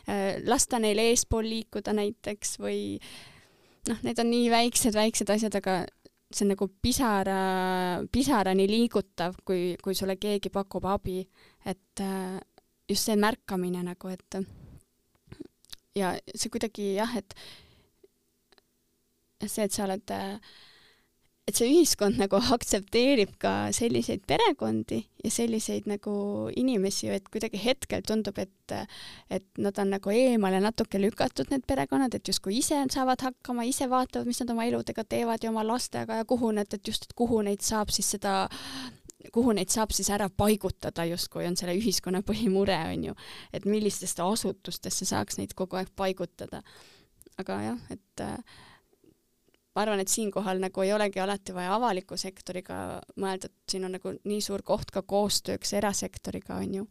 äh, 0.06 0.38
lasta 0.46 0.82
neil 0.84 1.02
eespool 1.02 1.50
liikuda 1.50 1.96
näiteks 1.98 2.60
või 2.62 2.82
noh, 3.90 4.04
need 4.06 4.22
on 4.22 4.30
nii 4.30 4.52
väiksed-väiksed 4.54 5.34
asjad, 5.34 5.58
aga 5.62 5.80
see 6.28 6.44
on 6.46 6.54
nagu 6.54 6.68
pisara, 6.84 7.42
pisarani 8.12 8.68
liigutav, 8.70 9.40
kui, 9.48 9.74
kui 9.82 9.96
sulle 9.96 10.18
keegi 10.20 10.52
pakub 10.54 10.86
abi, 10.92 11.22
et 11.66 12.04
äh, 12.04 12.38
just 12.88 13.10
see 13.10 13.18
märkamine 13.20 13.82
nagu, 13.88 14.12
et 14.14 14.42
ja 15.98 16.14
see 16.36 16.52
kuidagi 16.54 16.94
jah, 17.00 17.16
et 17.18 17.34
see, 19.46 19.68
et 19.68 19.74
sa 19.74 19.86
oled, 19.86 20.14
et 21.48 21.56
see 21.56 21.70
ühiskond 21.70 22.20
nagu 22.20 22.40
aktsepteerib 22.56 23.36
ka 23.42 23.54
selliseid 23.76 24.26
perekondi 24.28 25.00
ja 25.24 25.32
selliseid 25.32 25.88
nagu 25.90 26.14
inimesi, 26.58 27.10
et 27.14 27.30
kuidagi 27.32 27.62
hetkel 27.62 28.04
tundub, 28.08 28.40
et, 28.42 28.76
et 29.32 29.48
nad 29.62 29.80
on 29.80 29.94
nagu 29.96 30.14
eemale 30.14 30.60
natuke 30.64 31.00
lükatud, 31.02 31.52
need 31.54 31.66
perekonnad, 31.70 32.18
et 32.18 32.28
justkui 32.34 32.60
ise 32.60 32.82
saavad 32.94 33.24
hakkama, 33.30 33.68
ise 33.70 33.90
vaatavad, 33.92 34.28
mis 34.28 34.42
nad 34.44 34.54
oma 34.56 34.68
eludega 34.68 35.06
teevad 35.08 35.44
ja 35.44 35.54
oma 35.54 35.66
lastega 35.68 36.22
ja 36.22 36.28
kuhu 36.28 36.52
need, 36.58 36.74
et 36.74 36.94
just, 36.94 37.10
et 37.10 37.18
kuhu 37.18 37.42
neid 37.46 37.66
saab 37.66 37.94
siis 37.94 38.16
seda 38.18 38.44
kuhu 39.34 39.52
neid 39.56 39.72
saab 39.74 39.92
siis 39.96 40.10
ära 40.14 40.30
paigutada, 40.30 41.04
justkui 41.10 41.48
on 41.48 41.58
selle 41.60 41.76
ühiskonna 41.78 42.22
põhimure, 42.26 42.78
on 42.94 43.10
ju, 43.10 43.16
et 43.54 43.66
millistesse 43.68 44.24
asutustesse 44.24 45.08
saaks 45.10 45.40
neid 45.40 45.56
kogu 45.58 45.80
aeg 45.80 45.92
paigutada. 45.96 46.62
aga 47.38 47.58
jah, 47.62 47.82
et 47.94 48.24
ma 49.78 49.84
arvan, 49.86 50.02
et 50.02 50.10
siinkohal 50.10 50.58
nagu 50.58 50.82
ei 50.82 50.90
olegi 50.96 51.22
alati 51.22 51.54
vaja 51.54 51.76
avaliku 51.78 52.18
sektoriga 52.18 52.98
mõelda, 53.22 53.52
et 53.52 53.74
siin 53.74 53.86
on 53.86 53.94
nagu 53.94 54.16
nii 54.26 54.40
suur 54.42 54.64
koht 54.66 54.90
ka 54.94 55.04
koostööks 55.06 55.76
erasektoriga, 55.78 56.58
on 56.58 56.80
ju. 56.80 56.88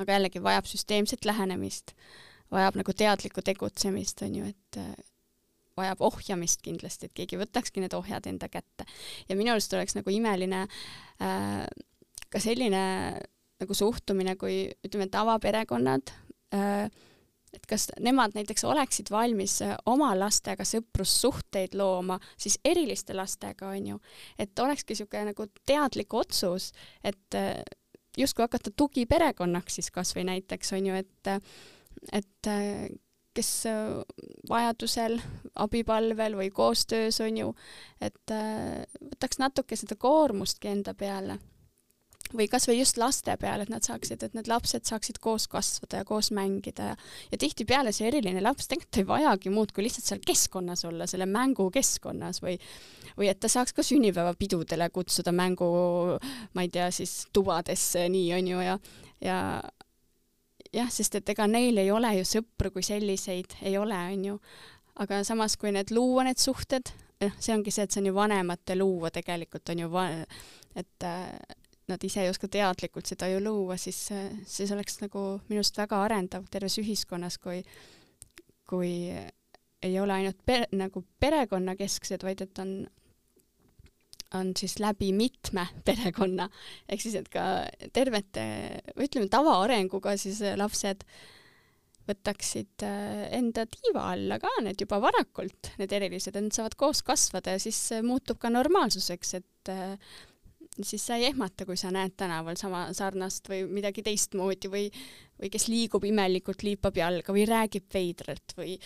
aga 0.00 0.18
jällegi 0.18 0.42
vajab 0.44 0.68
süsteemset 0.68 1.24
lähenemist, 1.24 1.94
vajab 2.52 2.76
nagu 2.82 2.92
teadlikku 2.92 3.40
tegutsemist, 3.44 4.20
on 4.28 4.36
ju, 4.42 4.52
et 4.52 4.80
äh, 4.80 4.92
vajab 5.80 6.04
ohjamist 6.04 6.60
kindlasti, 6.66 7.08
et 7.08 7.16
keegi 7.16 7.40
võtakski 7.40 7.80
need 7.80 7.96
ohjad 7.96 8.28
enda 8.28 8.52
kätte. 8.52 8.84
ja 9.28 9.36
minu 9.36 9.54
arust 9.54 9.72
oleks 9.72 9.96
nagu 9.96 10.12
imeline 10.12 10.66
äh, 11.24 11.64
ka 12.28 12.44
selline 12.44 12.82
nagu 13.60 13.76
suhtumine, 13.76 14.36
kui 14.36 14.66
ütleme, 14.84 15.08
tavaperekonnad 15.08 16.12
äh, 16.52 16.90
et 17.52 17.66
kas 17.68 17.88
nemad 18.00 18.34
näiteks 18.36 18.64
oleksid 18.68 19.10
valmis 19.10 19.58
äh, 19.64 19.74
oma 19.90 20.12
lastega 20.18 20.64
sõprussuhteid 20.66 21.74
looma, 21.78 22.20
siis 22.38 22.58
eriliste 22.64 23.16
lastega, 23.16 23.72
on 23.74 23.92
ju, 23.94 24.00
et 24.38 24.58
olekski 24.58 24.94
niisugune 24.94 25.30
nagu 25.32 25.46
teadlik 25.66 26.14
otsus, 26.14 26.70
et 27.04 27.38
äh, 27.38 27.60
justkui 28.18 28.46
hakata 28.46 28.72
tugiperekonnaks 28.76 29.80
siis 29.80 29.90
kasvõi 29.94 30.26
näiteks 30.30 30.74
on 30.78 30.90
ju, 30.90 30.98
et, 30.98 31.30
et 32.12 32.50
kes 33.34 33.50
vajadusel 34.50 35.14
abipalvel 35.62 36.34
või 36.40 36.50
koostöös 36.50 37.20
on 37.22 37.38
ju, 37.38 37.52
et 38.02 38.34
võtaks 38.34 39.38
natuke 39.38 39.78
seda 39.78 39.94
koormustki 39.94 40.72
enda 40.72 40.96
peale 40.98 41.38
või 42.36 42.46
kasvõi 42.50 42.78
just 42.78 42.98
laste 43.00 43.34
peale, 43.40 43.64
et 43.66 43.72
nad 43.72 43.84
saaksid, 43.84 44.22
et 44.22 44.36
need 44.36 44.48
lapsed 44.50 44.86
saaksid 44.86 45.18
koos 45.22 45.48
kasvada 45.50 46.02
ja 46.02 46.08
koos 46.08 46.30
mängida 46.36 46.92
ja 46.92 46.96
ja 47.32 47.38
tihtipeale 47.38 47.92
see 47.92 48.08
eriline 48.08 48.42
laps 48.42 48.68
tegelikult 48.70 49.00
ei 49.02 49.08
vajagi 49.08 49.52
muud 49.54 49.72
kui 49.74 49.84
lihtsalt 49.86 50.06
seal 50.06 50.22
keskkonnas 50.26 50.84
olla, 50.88 51.06
selle 51.10 51.26
mängukeskkonnas 51.30 52.42
või 52.44 52.56
või 53.18 53.30
et 53.30 53.40
ta 53.40 53.50
saaks 53.50 53.74
ka 53.76 53.82
sünnipäevapidudele 53.84 54.90
kutsuda 54.94 55.32
mängu, 55.34 55.68
ma 56.54 56.64
ei 56.64 56.70
tea, 56.72 56.88
siis 56.94 57.26
tubadesse, 57.34 58.06
nii 58.08 58.32
on 58.38 58.50
ju, 58.54 58.64
ja 58.64 58.78
ja 59.20 59.38
jah, 60.72 60.90
sest 60.92 61.18
et 61.18 61.32
ega 61.34 61.46
neil 61.50 61.78
ei 61.82 61.90
ole 61.92 62.14
ju 62.20 62.26
sõpru 62.36 62.72
kui 62.74 62.86
selliseid, 62.86 63.58
ei 63.66 63.76
ole, 63.78 63.98
on 64.14 64.24
ju. 64.24 64.40
aga 65.00 65.22
samas, 65.24 65.56
kui 65.56 65.72
need 65.72 65.92
luua, 65.96 66.24
need 66.26 66.40
suhted, 66.40 66.92
noh, 67.24 67.36
see 67.40 67.54
ongi 67.54 67.72
see, 67.74 67.86
et 67.86 67.92
see 67.92 68.02
on 68.02 68.10
ju 68.10 68.16
vanemate 68.16 68.76
luua 68.76 69.10
tegelikult 69.14 69.72
on 69.72 69.84
ju 69.84 69.90
va-, 69.92 70.10
et 70.76 71.08
nad 71.90 72.04
ise 72.06 72.24
ei 72.24 72.30
oska 72.32 72.48
teadlikult 72.50 73.10
seda 73.10 73.28
ju 73.30 73.40
luua, 73.42 73.76
siis, 73.80 73.98
siis 74.46 74.70
oleks 74.74 75.00
nagu 75.02 75.24
minu 75.48 75.60
arust 75.60 75.80
väga 75.80 76.04
arendav 76.06 76.46
terves 76.52 76.78
ühiskonnas, 76.82 77.38
kui, 77.42 77.60
kui 78.70 78.92
ei 79.82 80.00
ole 80.00 80.16
ainult 80.16 80.40
per, 80.46 80.66
nagu 80.76 81.02
perekonnakesksed, 81.20 82.24
vaid 82.26 82.44
et 82.44 82.62
on, 82.62 82.72
on 84.36 84.54
siis 84.58 84.78
läbi 84.82 85.10
mitme 85.16 85.66
perekonna, 85.88 86.48
ehk 86.88 87.04
siis, 87.04 87.18
et 87.20 87.28
ka 87.32 87.66
tervete, 87.96 88.46
või 88.96 89.10
ütleme, 89.10 89.30
tavaarenguga 89.32 90.16
siis 90.20 90.42
lapsed 90.60 91.06
võtaksid 92.10 92.82
äh, 92.82 93.26
enda 93.36 93.66
tiiva 93.70 94.08
alla 94.14 94.40
ka 94.42 94.50
need 94.64 94.80
juba 94.82 94.98
varakult, 95.02 95.74
need 95.78 95.92
erilised, 95.94 96.34
et 96.34 96.42
nad 96.42 96.54
saavad 96.56 96.74
koos 96.80 97.04
kasvada 97.06 97.54
ja 97.54 97.62
siis 97.62 97.78
muutub 98.02 98.40
ka 98.42 98.50
normaalsuseks, 98.50 99.34
et 99.38 99.70
äh, 99.70 99.94
siis 100.78 101.06
sa 101.06 101.18
ei 101.18 101.26
ehmata, 101.30 101.66
kui 101.66 101.76
sa 101.76 101.90
näed 101.94 102.14
tänaval 102.18 102.58
sama 102.60 102.86
sarnast 102.96 103.48
või 103.50 103.64
midagi 103.70 104.04
teistmoodi 104.06 104.70
või, 104.72 104.86
või 105.40 105.50
kes 105.52 105.68
liigub 105.70 106.04
imelikult, 106.08 106.64
liipab 106.66 107.00
jalga 107.00 107.34
või 107.34 107.46
räägib 107.48 107.88
veidralt 107.94 108.54
või, 108.58 108.78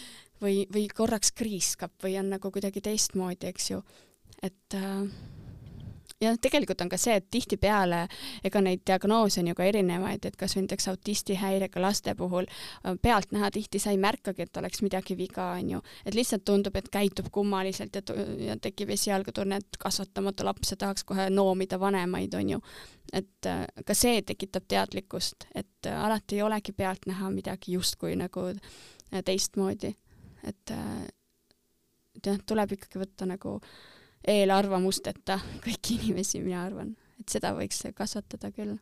või, 0.42 0.64
või 0.72 0.88
korraks 0.88 1.34
kriiskab 1.36 1.94
või 2.02 2.18
on 2.20 2.32
nagu 2.36 2.50
kuidagi 2.54 2.82
teistmoodi, 2.84 3.52
eks 3.52 3.70
ju. 3.70 3.82
et 4.42 4.78
äh, 4.78 5.04
ja 6.20 6.34
tegelikult 6.40 6.80
on 6.80 6.90
ka 6.92 6.98
see, 7.00 7.16
et 7.18 7.26
tihtipeale 7.32 8.04
ega 8.46 8.60
neid 8.62 8.82
diagnoose 8.86 9.40
on 9.42 9.50
ju 9.50 9.56
ka 9.58 9.66
erinevaid, 9.66 10.26
et 10.26 10.36
kas 10.38 10.54
või 10.56 10.64
näiteks 10.64 10.88
autistihäirega 10.92 11.82
laste 11.82 12.14
puhul 12.18 12.46
äh, 12.46 12.94
pealtnäha 13.02 13.50
tihti 13.54 13.80
sa 13.82 13.92
ei 13.94 14.00
märkagi, 14.00 14.46
et 14.46 14.60
oleks 14.60 14.82
midagi 14.84 15.16
viga, 15.18 15.50
on 15.58 15.74
ju, 15.76 15.82
et 16.06 16.14
lihtsalt 16.14 16.44
tundub, 16.44 16.76
et 16.76 16.90
käitub 16.92 17.30
kummaliselt 17.34 17.96
ja, 17.96 18.02
ja 18.48 18.58
tekib 18.60 18.94
esialgu 18.94 19.34
tunne, 19.34 19.60
et 19.62 19.80
kasvatamata 19.80 20.46
laps 20.46 20.74
ja 20.74 20.80
tahaks 20.84 21.04
kohe 21.04 21.28
noomida 21.30 21.80
vanemaid, 21.80 22.34
on 22.38 22.54
ju. 22.56 22.60
et 23.12 23.46
äh, 23.46 23.66
ka 23.86 23.94
see 23.94 24.22
tekitab 24.22 24.68
teadlikkust, 24.68 25.48
et 25.54 25.90
äh, 25.90 26.04
alati 26.04 26.38
ei 26.38 26.42
olegi 26.42 26.72
pealtnäha 26.72 27.30
midagi 27.30 27.74
justkui 27.78 28.16
nagu 28.16 28.52
teistmoodi, 29.24 29.94
et 30.44 30.72
et 32.14 32.26
jah, 32.26 32.38
tuleb 32.46 32.72
ikkagi 32.76 32.98
võtta 33.02 33.26
nagu 33.26 33.56
äh, 33.58 33.93
eelarvamusteta 34.28 35.38
kõiki 35.64 35.98
inimesi, 36.00 36.42
mina 36.44 36.64
arvan, 36.66 36.94
et 37.20 37.36
seda 37.36 37.54
võiks 37.56 37.84
kasvatada 37.96 38.52
küll. 38.54 38.78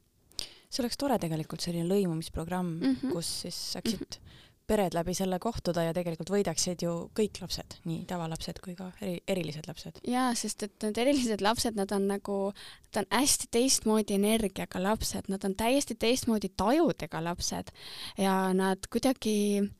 see 0.68 0.84
oleks 0.84 1.00
tore 1.00 1.18
tegelikult, 1.20 1.60
selline 1.60 1.88
lõimumisprogramm 1.88 2.78
mm, 2.78 2.94
-hmm. 2.94 3.12
kus 3.12 3.32
siis 3.44 3.58
saaksid 3.72 4.00
mm 4.00 4.06
-hmm. 4.06 4.38
pered 4.66 4.94
läbi 4.94 5.14
selle 5.14 5.38
kohtuda 5.38 5.82
ja 5.82 5.94
tegelikult 5.94 6.30
võidaksid 6.30 6.82
ju 6.82 7.10
kõik 7.18 7.40
lapsed, 7.40 7.76
nii 7.84 8.04
tavalapsed 8.06 8.60
kui 8.64 8.74
ka 8.74 8.92
eri, 9.00 9.20
erilised 9.28 9.68
lapsed. 9.68 10.00
jaa, 10.06 10.34
sest 10.34 10.62
et 10.62 10.82
need 10.82 10.98
erilised 10.98 11.40
lapsed, 11.40 11.76
nad 11.76 11.92
on 11.92 12.08
nagu, 12.08 12.52
nad 12.94 13.04
on 13.04 13.18
hästi 13.18 13.46
teistmoodi 13.50 14.14
energiaga 14.14 14.82
lapsed, 14.82 15.28
nad 15.28 15.44
on 15.44 15.54
täiesti 15.54 15.94
teistmoodi 15.94 16.48
tajudega 16.56 17.24
lapsed 17.24 17.70
ja 18.18 18.52
nad 18.54 18.78
kuidagi 18.90 19.70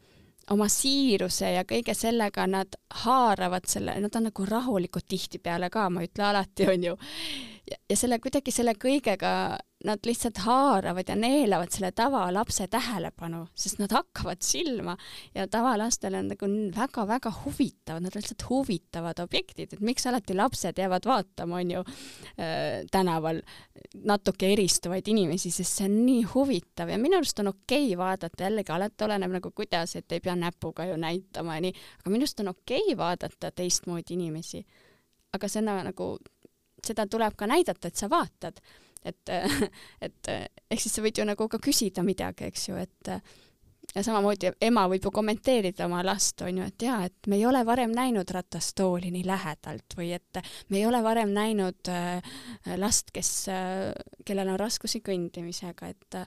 oma 0.51 0.69
siiruse 0.69 1.53
ja 1.55 1.65
kõige 1.69 1.95
sellega 1.95 2.47
nad 2.51 2.75
haaravad 3.05 3.69
selle, 3.71 3.95
nad 4.01 4.17
on 4.19 4.29
nagu 4.29 4.47
rahulikud 4.49 5.07
tihtipeale 5.09 5.71
ka, 5.71 5.89
ma 5.91 6.03
ei 6.03 6.11
ütle 6.11 6.27
alati, 6.29 6.69
onju. 6.73 6.97
ja 7.71 7.97
selle 7.97 8.19
kuidagi 8.19 8.55
selle 8.55 8.75
kõigega 8.75 9.33
nad 9.85 9.99
lihtsalt 10.07 10.39
haaravad 10.45 11.09
ja 11.09 11.17
neelavad 11.17 11.71
selle 11.73 11.93
tavalapse 11.97 12.67
tähelepanu, 12.71 13.47
sest 13.55 13.81
nad 13.81 13.93
hakkavad 13.93 14.43
silma 14.45 14.97
ja 15.35 15.47
tavalastel 15.51 16.15
on 16.19 16.29
nagu 16.31 16.49
väga-väga 16.77 17.33
huvitavad, 17.45 18.05
nad 18.05 18.15
on 18.15 18.23
lihtsalt 18.23 18.45
huvitavad 18.49 19.23
objektid, 19.23 19.73
et 19.73 19.81
miks 19.81 20.07
alati 20.07 20.37
lapsed 20.39 20.79
jäävad 20.79 21.09
vaatama, 21.09 21.57
onju 21.63 21.85
äh,, 21.85 22.83
tänaval 22.91 23.43
natuke 24.05 24.53
eristuvaid 24.53 25.09
inimesi, 25.09 25.51
sest 25.51 25.81
see 25.81 25.89
on 25.91 25.99
nii 26.07 26.23
huvitav 26.35 26.93
ja 26.93 26.99
minu 27.01 27.19
arust 27.19 27.43
on 27.43 27.53
okei 27.53 27.87
okay 27.93 27.99
vaadata, 27.99 28.47
jällegi 28.47 28.73
alati 28.73 29.09
oleneb 29.09 29.39
nagu 29.39 29.51
kuidas, 29.51 29.97
et 29.97 30.13
ei 30.13 30.21
pea 30.21 30.37
näpuga 30.39 30.87
ju 30.91 31.01
näitama 31.01 31.59
ja 31.59 31.67
nii, 31.67 31.75
aga 32.01 32.15
minu 32.15 32.29
arust 32.29 32.45
on 32.45 32.55
okei 32.55 32.85
okay 32.87 32.97
vaadata 32.99 33.51
teistmoodi 33.51 34.15
inimesi. 34.19 34.65
aga 35.33 35.49
see 35.49 35.63
on 35.63 35.85
nagu, 35.89 36.07
seda 36.85 37.07
tuleb 37.09 37.37
ka 37.37 37.47
näidata, 37.49 37.89
et 37.89 37.97
sa 37.97 38.11
vaatad 38.11 38.61
et, 39.05 39.33
et 40.07 40.33
ehk 40.33 40.81
siis 40.81 40.93
sa 40.95 41.05
võid 41.05 41.19
ju 41.19 41.27
nagu 41.29 41.49
ka 41.49 41.61
küsida 41.63 42.05
midagi, 42.07 42.51
eks 42.51 42.69
ju, 42.69 42.77
et 42.81 43.13
ja 43.93 44.05
samamoodi 44.05 44.53
ema 44.63 44.87
võib 44.91 45.05
ju 45.05 45.13
kommenteerida 45.15 45.87
oma 45.89 46.03
last, 46.07 46.41
on 46.47 46.63
ju, 46.63 46.69
et 46.71 46.87
jaa, 46.87 47.03
et 47.09 47.29
me 47.29 47.39
ei 47.41 47.47
ole 47.49 47.65
varem 47.67 47.93
näinud 47.95 48.31
ratastooli 48.31 49.11
nii 49.13 49.27
lähedalt 49.29 49.99
või 49.99 50.13
et 50.17 50.43
me 50.71 50.81
ei 50.81 50.87
ole 50.87 51.03
varem 51.05 51.35
näinud 51.35 51.93
äh, 51.93 52.33
last, 52.79 53.13
kes 53.15 53.33
äh,, 53.53 53.93
kellel 54.25 54.55
on 54.55 54.61
raskusi 54.61 55.03
kõndimisega, 55.05 55.93
et 55.93 56.21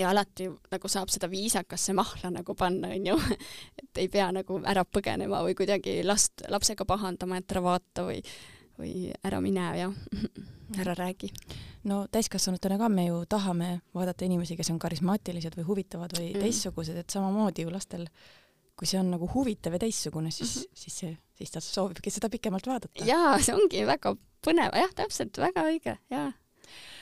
ja 0.00 0.10
alati 0.10 0.46
nagu 0.72 0.88
saab 0.88 1.10
seda 1.12 1.28
viisakasse 1.30 1.92
mahla 1.96 2.30
nagu 2.32 2.54
panna, 2.56 2.92
onju. 2.96 3.18
et 3.82 4.00
ei 4.00 4.08
pea 4.08 4.30
nagu 4.32 4.60
ära 4.64 4.84
põgenema 4.84 5.42
või 5.44 5.56
kuidagi 5.58 6.00
last, 6.06 6.46
lapsega 6.48 6.86
pahandama, 6.88 7.40
et 7.40 7.52
ära 7.52 7.64
vaata 7.68 8.06
või 8.08 8.22
või 8.80 9.10
ära 9.28 9.42
mine 9.44 9.66
ja 9.76 9.90
ära 10.78 10.94
räägi. 10.94 11.30
no 11.84 12.06
täiskasvanutena 12.12 12.78
ka 12.78 12.88
me 12.88 13.06
ju 13.06 13.24
tahame 13.28 13.80
vaadata 13.94 14.24
inimesi, 14.24 14.56
kes 14.56 14.70
on 14.70 14.78
karismaatilised 14.78 15.56
või 15.56 15.66
huvitavad 15.66 16.12
või 16.18 16.32
mm. 16.34 16.44
teistsugused, 16.44 16.96
et 16.96 17.10
samamoodi 17.10 17.64
ju 17.64 17.72
lastel, 17.72 18.06
kui 18.76 18.88
see 18.88 19.00
on 19.00 19.10
nagu 19.14 19.28
huvitav 19.34 19.76
ja 19.76 19.82
teistsugune, 19.82 20.30
siis 20.30 20.56
mm, 20.56 20.62
-hmm. 20.62 20.82
siis 20.82 20.98
see, 20.98 21.16
siis 21.38 21.50
ta 21.50 21.60
soovibki 21.64 22.10
seda 22.10 22.28
pikemalt 22.28 22.66
vaadata. 22.66 23.04
jaa, 23.04 23.38
see 23.38 23.54
ongi 23.54 23.86
väga 23.86 24.14
põnev, 24.46 24.76
jah, 24.76 24.94
täpselt, 24.94 25.38
väga 25.38 25.66
õige, 25.72 25.96
jaa 26.10 26.30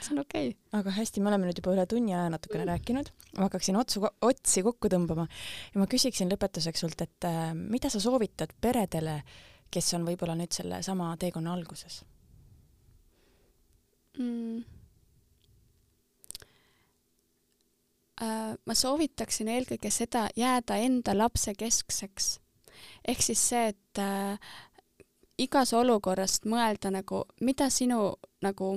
see 0.00 0.14
on 0.14 0.22
okei 0.22 0.48
okay.. 0.48 0.80
aga 0.80 0.90
hästi, 0.96 1.20
me 1.20 1.28
oleme 1.28 1.48
nüüd 1.48 1.58
juba 1.60 1.74
üle 1.74 1.84
tunni 1.86 2.14
aja 2.14 2.30
natukene 2.32 2.64
mm. 2.64 2.70
rääkinud, 2.70 3.10
ma 3.36 3.48
hakkaksin 3.48 3.76
otsu, 3.76 4.06
otsi 4.24 4.62
kokku 4.62 4.88
tõmbama 4.88 5.26
ja 5.74 5.82
ma 5.82 5.86
küsiksin 5.90 6.30
lõpetuseks 6.32 6.86
sult, 6.86 7.02
et 7.04 7.28
äh, 7.28 7.52
mida 7.52 7.90
sa 7.90 8.00
soovitad 8.00 8.54
peredele 8.60 9.22
kes 9.74 9.94
on 9.98 10.06
võib-olla 10.08 10.36
nüüd 10.38 10.54
sellesama 10.54 11.12
teekonna 11.20 11.52
alguses 11.52 12.02
mm.? 14.18 14.64
Uh, 18.18 18.56
ma 18.66 18.74
soovitaksin 18.74 19.48
eelkõige 19.54 19.92
seda, 19.94 20.24
jääda 20.36 20.80
enda 20.82 21.14
lapse 21.14 21.52
keskseks. 21.54 22.40
ehk 23.06 23.22
siis 23.22 23.42
see, 23.50 23.68
et 23.70 24.00
uh, 24.02 24.34
igas 25.38 25.70
olukorrast 25.72 26.48
mõelda 26.50 26.90
nagu, 26.90 27.22
mida 27.40 27.70
sinu 27.70 28.16
nagu 28.42 28.72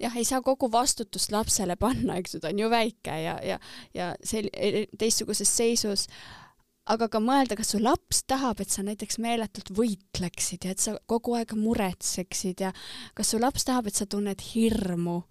jah, 0.00 0.16
ei 0.16 0.26
saa 0.26 0.42
kogu 0.42 0.66
vastutust 0.72 1.30
lapsele 1.30 1.76
panna, 1.76 2.18
eks 2.18 2.34
ju, 2.34 2.40
ta 2.42 2.50
on 2.50 2.58
ju 2.58 2.70
väike 2.70 3.14
ja, 3.22 3.38
ja, 3.46 3.60
ja 3.94 4.10
sel-, 4.26 4.50
teistsuguses 4.98 5.56
seisus 5.56 6.08
uh, 6.08 6.43
aga 6.92 7.08
ka 7.08 7.20
mõelda, 7.22 7.56
kas 7.56 7.72
su 7.72 7.80
laps 7.80 8.24
tahab, 8.28 8.60
et 8.60 8.72
sa 8.72 8.84
näiteks 8.84 9.18
meeletult 9.22 9.70
võitleksid 9.76 10.66
ja 10.66 10.74
et 10.74 10.82
sa 10.82 10.96
kogu 11.10 11.36
aeg 11.38 11.54
muretseksid 11.56 12.60
ja 12.66 12.74
kas 13.16 13.32
su 13.32 13.40
laps 13.40 13.64
tahab, 13.68 13.88
et 13.88 13.96
sa 13.96 14.06
tunned 14.10 14.44
hirmu 14.52 15.22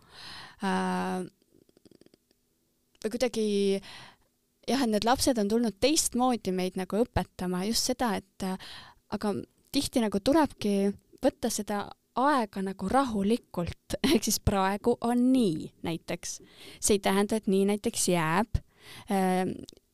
äh,. 0.66 1.26
kuidagi 3.04 3.45
jah, 4.68 4.82
et 4.82 4.89
need 4.89 5.06
lapsed 5.06 5.38
on 5.38 5.51
tulnud 5.51 5.78
teistmoodi 5.84 6.54
meid 6.56 6.80
nagu 6.80 7.04
õpetama, 7.04 7.66
just 7.70 7.91
seda, 7.91 8.16
et 8.18 8.47
aga 9.14 9.36
tihti 9.74 10.01
nagu 10.04 10.22
tulebki 10.24 10.93
võtta 11.24 11.51
seda 11.54 11.86
aega 12.20 12.62
nagu 12.62 12.89
rahulikult, 12.89 13.97
ehk 14.14 14.26
siis 14.26 14.39
praegu 14.43 14.97
on 15.01 15.30
nii 15.34 15.70
näiteks. 15.86 16.39
see 16.80 16.97
ei 16.97 17.04
tähenda, 17.04 17.38
et 17.38 17.47
nii 17.49 17.66
näiteks 17.74 18.10
jääb 18.14 18.62
äh, 19.12 19.45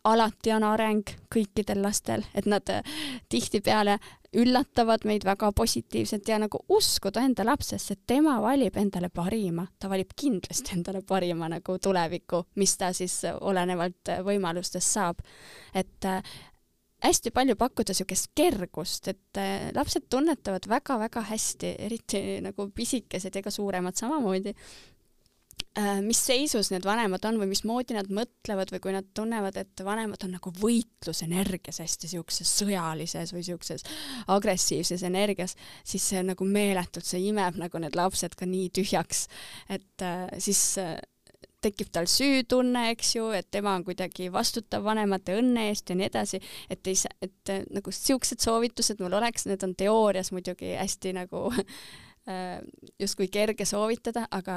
alati 0.03 0.53
on 0.55 0.63
areng 0.63 1.03
kõikidel 1.33 1.81
lastel, 1.83 2.23
et 2.35 2.47
nad 2.49 2.69
äh, 2.71 2.83
tihtipeale 3.29 3.97
üllatavad 4.37 5.05
meid 5.09 5.25
väga 5.25 5.49
positiivselt 5.57 6.27
ja 6.29 6.37
nagu 6.39 6.61
uskuda 6.69 7.23
enda 7.25 7.45
lapsesse, 7.45 7.95
et 7.95 8.05
tema 8.07 8.37
valib 8.41 8.77
endale 8.77 9.09
parima, 9.09 9.65
ta 9.79 9.89
valib 9.89 10.13
kindlasti 10.15 10.75
endale 10.77 11.01
parima 11.07 11.49
nagu 11.49 11.77
tuleviku, 11.81 12.43
mis 12.61 12.77
ta 12.77 12.91
siis 12.93 13.23
olenevalt 13.41 14.13
võimalustest 14.25 14.95
saab. 14.99 15.25
et 15.73 16.05
äh, 16.05 16.21
hästi 17.03 17.31
palju 17.31 17.55
pakkuda 17.55 17.93
niisugust 17.93 18.31
kergust, 18.35 19.07
et 19.07 19.37
äh, 19.37 19.71
lapsed 19.75 20.07
tunnetavad 20.09 20.69
väga-väga 20.69 21.25
hästi, 21.31 21.75
eriti 21.79 22.21
nagu 22.45 22.69
pisikesed 22.75 23.35
ja 23.35 23.41
ka 23.41 23.51
suuremad 23.51 23.95
samamoodi, 23.95 24.53
Äh, 24.53 24.98
mis 26.03 26.19
seisus 26.25 26.71
need 26.73 26.83
vanemad 26.83 27.23
on 27.29 27.37
või 27.39 27.51
mismoodi 27.51 27.93
nad 27.95 28.09
mõtlevad 28.11 28.71
või 28.73 28.81
kui 28.83 28.93
nad 28.95 29.05
tunnevad, 29.15 29.59
et 29.61 29.83
vanemad 29.85 30.23
on 30.25 30.33
nagu 30.35 30.51
võitlusenergias 30.57 31.79
hästi 31.83 32.09
siukses 32.15 32.49
sõjalises 32.61 33.33
või 33.35 33.45
siukses 33.45 33.85
agressiivses 34.33 35.05
energias, 35.07 35.55
siis 35.87 36.09
see 36.09 36.23
nagu 36.25 36.47
meeletult, 36.47 37.05
see 37.05 37.21
imeb 37.29 37.59
nagu 37.61 37.79
need 37.79 37.95
lapsed 37.95 38.35
ka 38.35 38.49
nii 38.49 38.73
tühjaks, 38.75 39.27
et 39.69 40.05
äh, 40.05 40.25
siis 40.41 40.63
äh, 40.81 40.97
tekib 41.61 41.91
tal 41.93 42.07
süütunne, 42.09 42.89
eks 42.93 43.15
ju, 43.17 43.29
et 43.35 43.49
tema 43.51 43.75
on 43.77 43.85
kuidagi 43.87 44.29
vastutav 44.31 44.83
vanemate 44.85 45.35
õnne 45.39 45.69
eest 45.69 45.91
ja 45.91 45.97
nii 45.99 46.07
edasi, 46.07 46.39
et 46.71 46.87
ei 46.87 46.97
saa, 46.99 47.15
et 47.21 47.53
nagu 47.69 47.93
siuksed 47.93 48.39
soovitused 48.43 49.01
mul 49.03 49.17
oleks, 49.19 49.45
need 49.49 49.63
on 49.67 49.75
teoorias 49.79 50.31
muidugi 50.35 50.75
hästi 50.79 51.13
nagu 51.19 51.49
justkui 53.03 53.27
kerge 53.33 53.65
soovitada, 53.67 54.27
aga, 54.31 54.55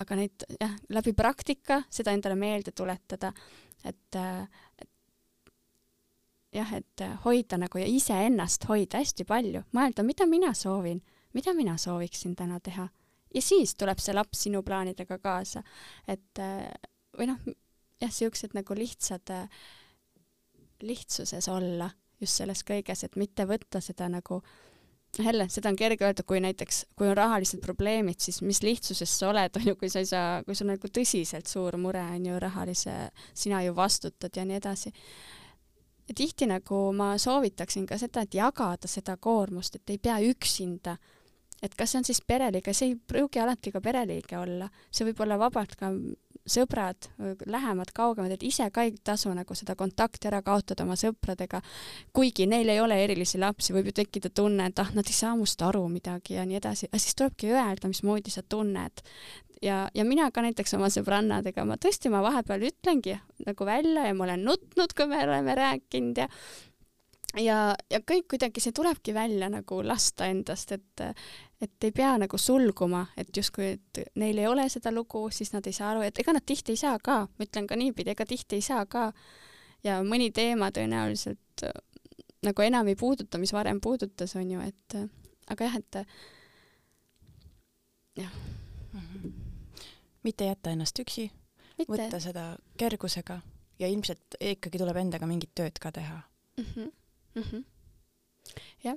aga 0.00 0.16
neid 0.18 0.44
jah, 0.60 0.76
läbi 0.94 1.12
praktika 1.16 1.82
seda 1.92 2.14
endale 2.16 2.36
meelde 2.38 2.72
tuletada, 2.76 3.32
et, 3.84 4.16
et 4.16 4.88
jah, 6.56 6.72
et 6.78 7.04
hoida 7.24 7.58
nagu 7.60 7.82
iseennast 7.84 8.66
hoida 8.70 9.00
hästi 9.02 9.26
palju, 9.28 9.64
mõelda, 9.76 10.04
mida 10.06 10.26
mina 10.30 10.54
soovin, 10.56 11.02
mida 11.36 11.54
mina 11.56 11.76
sooviksin 11.78 12.36
täna 12.36 12.60
teha. 12.60 12.88
ja 13.34 13.42
siis 13.42 13.76
tuleb 13.78 14.00
see 14.02 14.14
laps 14.14 14.46
sinu 14.46 14.62
plaanidega 14.66 15.18
kaasa, 15.22 15.62
et 16.08 16.40
või 17.18 17.28
noh, 17.30 17.44
jah, 18.00 18.10
siuksed 18.10 18.56
nagu 18.56 18.74
lihtsad, 18.74 19.30
lihtsuses 20.82 21.48
olla 21.48 21.90
just 22.20 22.40
selles 22.40 22.64
kõiges, 22.64 23.04
et 23.04 23.16
mitte 23.16 23.46
võtta 23.48 23.80
seda 23.84 24.08
nagu 24.08 24.40
äh, 24.40 24.69
jälle, 25.18 25.48
seda 25.48 25.68
on 25.68 25.76
kerge 25.76 26.06
öelda, 26.06 26.22
kui 26.26 26.40
näiteks, 26.40 26.84
kui 26.96 27.08
on 27.10 27.16
rahalised 27.16 27.60
probleemid, 27.64 28.20
siis 28.22 28.40
mis 28.42 28.62
lihtsuses 28.62 29.18
sa 29.18 29.30
oled, 29.30 29.56
on 29.58 29.66
ju, 29.72 29.76
kui 29.76 29.90
sa 29.90 30.02
ei 30.02 30.08
saa, 30.08 30.42
kui 30.46 30.54
sul 30.54 30.68
on 30.68 30.76
nagu 30.76 30.92
tõsiselt 30.98 31.50
suur 31.50 31.76
mure, 31.80 32.02
on 32.16 32.26
ju, 32.30 32.40
rahalise, 32.40 32.96
sina 33.34 33.62
ju 33.66 33.76
vastutad 33.76 34.36
ja 34.36 34.46
nii 34.46 34.60
edasi. 34.60 34.92
tihti 36.14 36.46
nagu 36.50 36.92
ma 36.92 37.14
soovitaksin 37.18 37.86
ka 37.86 37.98
seda, 37.98 38.22
et 38.26 38.34
jagada 38.34 38.88
seda 38.88 39.16
koormust, 39.16 39.76
et 39.76 39.90
ei 39.90 39.98
pea 39.98 40.18
üksinda 40.26 40.96
et 41.62 41.74
kas 41.76 41.92
see 41.92 42.00
on 42.00 42.06
siis 42.08 42.22
pereliige, 42.26 42.72
see 42.72 42.92
ei 42.92 42.96
pruugi 42.96 43.40
alati 43.40 43.72
ka 43.72 43.82
pereliige 43.84 44.38
olla, 44.38 44.68
see 44.90 45.06
võib 45.10 45.20
olla 45.26 45.36
vabalt 45.38 45.76
ka 45.76 45.90
sõbrad, 46.48 47.08
lähemad, 47.46 47.92
kaugemad, 47.94 48.32
et 48.34 48.44
ise 48.46 48.66
ka 48.72 48.84
ei 48.86 48.94
tasu 49.04 49.32
nagu 49.36 49.54
seda 49.56 49.76
kontakti 49.78 50.28
ära 50.30 50.40
kaotada 50.42 50.84
oma 50.84 50.96
sõpradega. 50.98 51.60
kuigi 52.12 52.46
neil 52.46 52.68
ei 52.68 52.80
ole 52.80 52.96
erilisi 53.04 53.38
lapsi, 53.38 53.72
võib 53.72 53.90
ju 53.90 53.98
tekkida 54.00 54.30
tunne, 54.30 54.70
et 54.70 54.78
ah, 54.78 54.90
nad 54.94 55.06
ei 55.06 55.16
saa 55.16 55.36
must 55.36 55.62
aru 55.62 55.86
midagi 55.88 56.34
ja 56.34 56.46
nii 56.46 56.56
edasi, 56.60 56.88
aga 56.88 56.98
siis 56.98 57.14
tulebki 57.14 57.52
öelda, 57.52 57.88
mismoodi 57.88 58.30
sa 58.30 58.42
tunned. 58.42 59.04
ja, 59.62 59.88
ja 59.94 60.04
mina 60.04 60.30
ka 60.30 60.42
näiteks 60.42 60.74
oma 60.74 60.88
sõbrannadega, 60.88 61.64
ma 61.64 61.76
tõesti, 61.76 62.10
ma 62.10 62.22
vahepeal 62.24 62.64
ütlengi 62.70 63.18
nagu 63.46 63.66
välja 63.66 64.06
ja 64.06 64.14
ma 64.14 64.24
olen 64.24 64.44
nutnud, 64.44 64.96
kui 64.96 65.06
me 65.06 65.22
oleme 65.24 65.54
rääkinud 65.54 66.24
ja 66.24 66.28
ja, 67.38 67.58
ja 67.90 68.00
kõik 68.00 68.26
kuidagi, 68.32 68.62
see 68.62 68.74
tulebki 68.74 69.14
välja 69.14 69.50
nagu 69.52 69.82
lasta 69.86 70.26
endast, 70.26 70.72
et 70.72 71.04
et 71.60 71.84
ei 71.84 71.92
pea 71.92 72.14
nagu 72.18 72.38
sulguma, 72.38 73.04
et 73.20 73.28
justkui, 73.36 73.74
et 73.76 74.00
neil 74.20 74.38
ei 74.38 74.46
ole 74.48 74.64
seda 74.72 74.92
lugu, 74.94 75.26
siis 75.34 75.52
nad 75.52 75.66
ei 75.66 75.76
saa 75.76 75.90
aru, 75.92 76.04
et 76.06 76.18
ega 76.18 76.32
nad 76.32 76.44
tihti 76.46 76.72
ei 76.72 76.80
saa 76.80 76.98
ka, 77.02 77.20
ma 77.28 77.46
ütlen 77.46 77.68
ka 77.68 77.76
niipidi, 77.76 78.14
ega 78.14 78.26
tihti 78.26 78.60
ei 78.60 78.64
saa 78.64 78.86
ka. 78.86 79.10
ja 79.84 80.02
mõni 80.04 80.28
teema 80.32 80.68
tõenäoliselt 80.76 81.64
äh, 81.64 81.72
nagu 82.44 82.62
enam 82.62 82.88
ei 82.88 82.96
puuduta, 82.96 83.38
mis 83.38 83.52
varem 83.52 83.80
puudutas, 83.80 84.36
on 84.36 84.50
ju, 84.50 84.60
et 84.60 84.96
äh, 84.96 85.08
aga 85.48 85.68
jah, 85.68 85.76
et 85.76 86.00
jah 88.16 88.32
mm. 88.92 89.00
-hmm. 89.00 89.32
mitte 90.22 90.44
jätta 90.44 90.70
ennast 90.70 90.98
üksi, 90.98 91.30
võtta 91.88 92.20
seda 92.20 92.56
kergusega 92.76 93.40
ja 93.78 93.88
ilmselt 93.88 94.36
ikkagi 94.40 94.78
tuleb 94.78 94.96
endaga 94.96 95.26
mingit 95.26 95.54
tööd 95.54 95.78
ka 95.80 95.92
teha 95.92 96.22
mm. 96.56 96.64
-hmm 96.64 96.90
mm. 97.34 97.42
-hmm. 97.42 97.64
jah, 98.84 98.96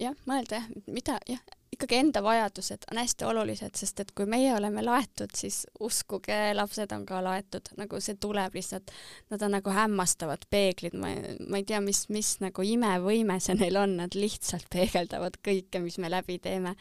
jah, 0.00 0.14
mõelda 0.26 0.60
jah, 0.60 0.68
mida 0.86 1.18
jah, 1.28 1.42
ikkagi 1.76 1.98
enda 2.00 2.22
vajadused 2.24 2.88
on 2.90 3.00
hästi 3.02 3.26
olulised, 3.28 3.76
sest 3.76 4.00
et 4.00 4.12
kui 4.16 4.26
meie 4.30 4.54
oleme 4.56 4.82
laetud, 4.84 5.32
siis 5.36 5.64
uskuge, 5.84 6.38
lapsed 6.56 6.92
on 6.96 7.04
ka 7.08 7.20
laetud, 7.24 7.68
nagu 7.76 8.00
see 8.02 8.16
tuleb 8.20 8.56
lihtsalt, 8.56 8.92
nad 9.30 9.44
on 9.44 9.56
nagu 9.58 9.76
hämmastavad 9.76 10.48
peeglid, 10.50 10.96
ma, 10.98 11.12
ma 11.46 11.60
ei 11.60 11.68
tea, 11.68 11.82
mis, 11.84 12.06
mis 12.12 12.36
nagu 12.40 12.64
imevõime 12.64 13.38
see 13.44 13.58
neil 13.60 13.76
on, 13.82 13.98
nad 14.00 14.16
lihtsalt 14.16 14.70
peegeldavad 14.72 15.38
kõike, 15.44 15.84
mis 15.84 16.00
me 16.02 16.10
läbi 16.12 16.40
teeme. 16.42 16.76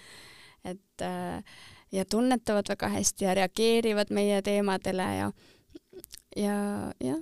et 0.66 1.04
äh, 1.06 1.43
ja 1.91 2.06
tunnetavad 2.10 2.70
väga 2.70 2.88
hästi 2.89 3.26
ja 3.28 3.34
reageerivad 3.38 4.10
meie 4.10 4.41
teemadele 4.41 5.10
ja, 5.16 5.32
ja 6.36 6.56
jah 7.04 7.20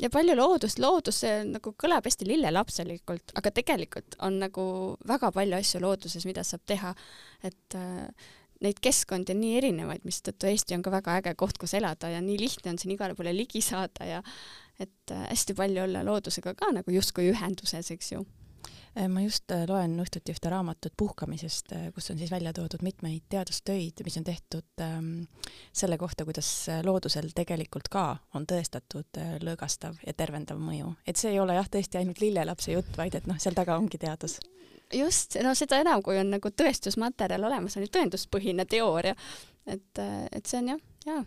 ja 0.00 0.10
palju 0.12 0.36
loodust, 0.38 0.80
loodus 0.82 1.22
nagu 1.46 1.72
kõlab 1.78 2.06
hästi 2.08 2.28
lillelapselikult, 2.28 3.34
aga 3.38 3.52
tegelikult 3.54 4.16
on 4.26 4.40
nagu 4.42 4.64
väga 5.08 5.32
palju 5.34 5.58
asju 5.58 5.82
looduses, 5.84 6.26
mida 6.28 6.44
saab 6.46 6.64
teha, 6.68 6.94
et 7.46 7.78
äh, 7.78 8.32
neid 8.64 8.80
keskkondi 8.84 9.34
on 9.34 9.40
nii 9.42 9.54
erinevaid, 9.60 10.04
mistõttu 10.08 10.50
Eesti 10.50 10.76
on 10.76 10.84
ka 10.84 10.92
väga 10.94 11.20
äge 11.20 11.36
koht, 11.40 11.60
kus 11.60 11.74
elada 11.78 12.10
ja 12.12 12.20
nii 12.24 12.38
lihtne 12.40 12.74
on 12.74 12.80
siin 12.80 12.94
igale 12.96 13.16
poole 13.18 13.34
ligi 13.36 13.62
saada 13.64 14.08
ja 14.08 14.20
et 14.80 15.14
äh, 15.14 15.26
hästi 15.28 15.56
palju 15.58 15.84
olla 15.84 16.04
loodusega 16.06 16.54
ka 16.58 16.72
nagu 16.76 16.92
justkui 16.94 17.30
ühenduses, 17.32 17.92
eks 17.92 18.14
ju 18.16 18.24
ma 19.08 19.22
just 19.22 19.50
äh, 19.54 19.64
loen 19.68 19.94
õhtuti 20.02 20.34
ühte 20.34 20.50
raamatut 20.50 20.94
puhkamisest, 20.98 21.72
äh, 21.76 21.86
kus 21.94 22.10
on 22.12 22.18
siis 22.18 22.30
välja 22.32 22.52
toodud 22.56 22.82
mitmeid 22.82 23.26
teadustöid, 23.32 24.02
mis 24.04 24.18
on 24.20 24.26
tehtud 24.26 24.84
ähm, 24.84 25.10
selle 25.72 25.98
kohta, 25.98 26.26
kuidas 26.28 26.50
loodusel 26.86 27.30
tegelikult 27.36 27.90
ka 27.92 28.04
on 28.34 28.46
tõestatud 28.50 29.20
lõõgastav 29.44 30.00
ja 30.06 30.14
tervendav 30.16 30.58
mõju. 30.60 30.94
et 31.06 31.16
see 31.20 31.34
ei 31.34 31.40
ole 31.40 31.54
jah, 31.58 31.70
tõesti 31.70 32.00
ainult 32.00 32.20
lillelapse 32.20 32.74
jutt, 32.74 32.96
vaid 32.98 33.14
et 33.14 33.30
noh, 33.30 33.38
seal 33.38 33.54
taga 33.54 33.78
ongi 33.78 33.98
teadus. 33.98 34.40
just, 34.94 35.38
no 35.44 35.54
seda 35.54 35.80
enam, 35.84 36.02
kui 36.02 36.18
on 36.18 36.34
nagu 36.34 36.50
tõestusmaterjal 36.50 37.46
olemas, 37.46 37.76
on 37.76 37.86
ju 37.86 37.94
tõenduspõhine 37.94 38.66
teooria. 38.66 39.14
et, 39.66 40.04
et 40.32 40.46
see 40.46 40.62
on 40.62 40.74
jah, 40.74 40.86
jaa 41.06 41.24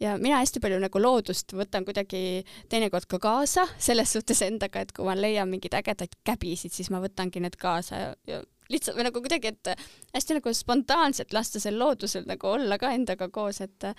ja 0.00 0.16
mina 0.20 0.40
hästi 0.42 0.60
palju 0.62 0.80
nagu 0.82 1.00
loodust 1.02 1.54
võtan 1.56 1.86
kuidagi 1.86 2.42
teinekord 2.72 3.08
ka 3.10 3.20
kaasa, 3.22 3.66
selles 3.78 4.12
suhtes 4.16 4.42
endaga, 4.46 4.82
et 4.82 4.92
kui 4.96 5.06
ma 5.06 5.16
leian 5.18 5.50
mingeid 5.50 5.76
ägedaid 5.78 6.18
käbisid, 6.26 6.74
siis 6.76 6.90
ma 6.92 7.00
võtangi 7.04 7.42
need 7.44 7.56
kaasa 7.60 8.02
ja, 8.02 8.10
ja 8.28 8.42
lihtsalt 8.72 8.98
või 8.98 9.06
nagu 9.08 9.22
kuidagi, 9.22 9.54
et 9.54 9.72
hästi 10.14 10.38
nagu 10.38 10.52
spontaanselt 10.54 11.32
lasta 11.36 11.62
sel 11.62 11.78
loodusel 11.80 12.26
nagu 12.28 12.52
olla 12.56 12.78
ka 12.82 12.92
endaga 12.96 13.30
koos, 13.32 13.62
et 13.64 13.90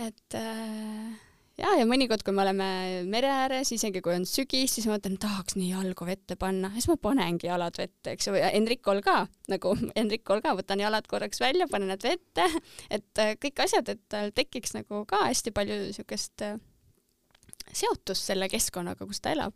et 0.00 0.38
äh, 0.38 1.18
ja, 1.60 1.72
ja 1.80 1.86
mõnikord, 1.88 2.22
kui 2.24 2.34
me 2.34 2.42
oleme 2.44 2.68
mere 3.10 3.30
ääres, 3.44 3.70
isegi 3.74 4.02
kui 4.04 4.14
on 4.16 4.26
sügis, 4.28 4.74
siis 4.74 4.86
ma 4.88 4.96
mõtlen, 4.96 5.18
tahaks 5.20 5.56
nii 5.58 5.70
jalgu 5.72 6.06
vette 6.08 6.36
panna, 6.40 6.72
siis 6.76 6.88
ma 6.90 6.96
panengi 7.00 7.48
jalad 7.50 7.76
vette, 7.80 8.14
eks 8.14 8.30
ju, 8.30 8.36
ja 8.38 8.50
Enrikol 8.56 9.02
ka, 9.04 9.22
nagu 9.52 9.74
Enrikol 10.00 10.42
ka, 10.44 10.54
võtan 10.58 10.82
jalad 10.82 11.08
korraks 11.10 11.42
välja, 11.42 11.68
panen 11.70 11.92
nad 11.92 12.04
vette, 12.04 12.46
et 12.90 13.22
äh, 13.22 13.34
kõik 13.40 13.64
asjad, 13.66 13.92
et 13.92 14.02
tal 14.12 14.32
tekiks 14.36 14.74
nagu 14.76 15.04
ka 15.10 15.24
hästi 15.26 15.54
palju 15.56 15.80
niisugust 15.84 16.46
äh, 16.46 16.56
seotust 17.72 18.30
selle 18.30 18.48
keskkonnaga, 18.50 19.06
kus 19.06 19.22
ta 19.22 19.34
elab. 19.34 19.54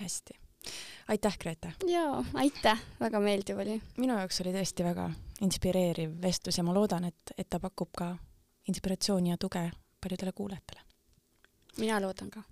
hästi. 0.00 0.38
aitäh, 1.08 1.36
Grete! 1.38 1.74
jaa, 1.88 2.24
aitäh, 2.34 2.80
väga 3.00 3.20
meeldiv 3.20 3.58
oli. 3.58 3.80
minu 3.98 4.16
jaoks 4.16 4.40
oli 4.44 4.54
tõesti 4.56 4.86
väga 4.86 5.10
inspireeriv 5.40 6.18
vestlus 6.22 6.58
ja 6.60 6.64
ma 6.64 6.74
loodan, 6.76 7.04
et, 7.08 7.36
et 7.36 7.48
ta 7.48 7.60
pakub 7.60 7.92
ka 7.96 8.14
inspiratsiooni 8.68 9.32
ja 9.32 9.38
tuge 9.40 9.70
paljudele 10.00 10.32
kuulajatele. 10.32 10.80
mina 11.78 12.00
loodan 12.00 12.30
ka. 12.30 12.42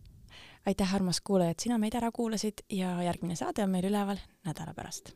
aitäh, 0.66 0.95
armas 0.95 1.20
kuulaja, 1.20 1.51
et 1.51 1.61
sina 1.61 1.79
meid 1.79 1.95
ära 1.95 2.12
kuulasid 2.12 2.66
ja 2.70 3.03
järgmine 3.03 3.37
saade 3.37 3.65
on 3.65 3.70
meil 3.70 3.89
üleval 3.91 4.20
nädala 4.45 4.75
pärast 4.75 5.15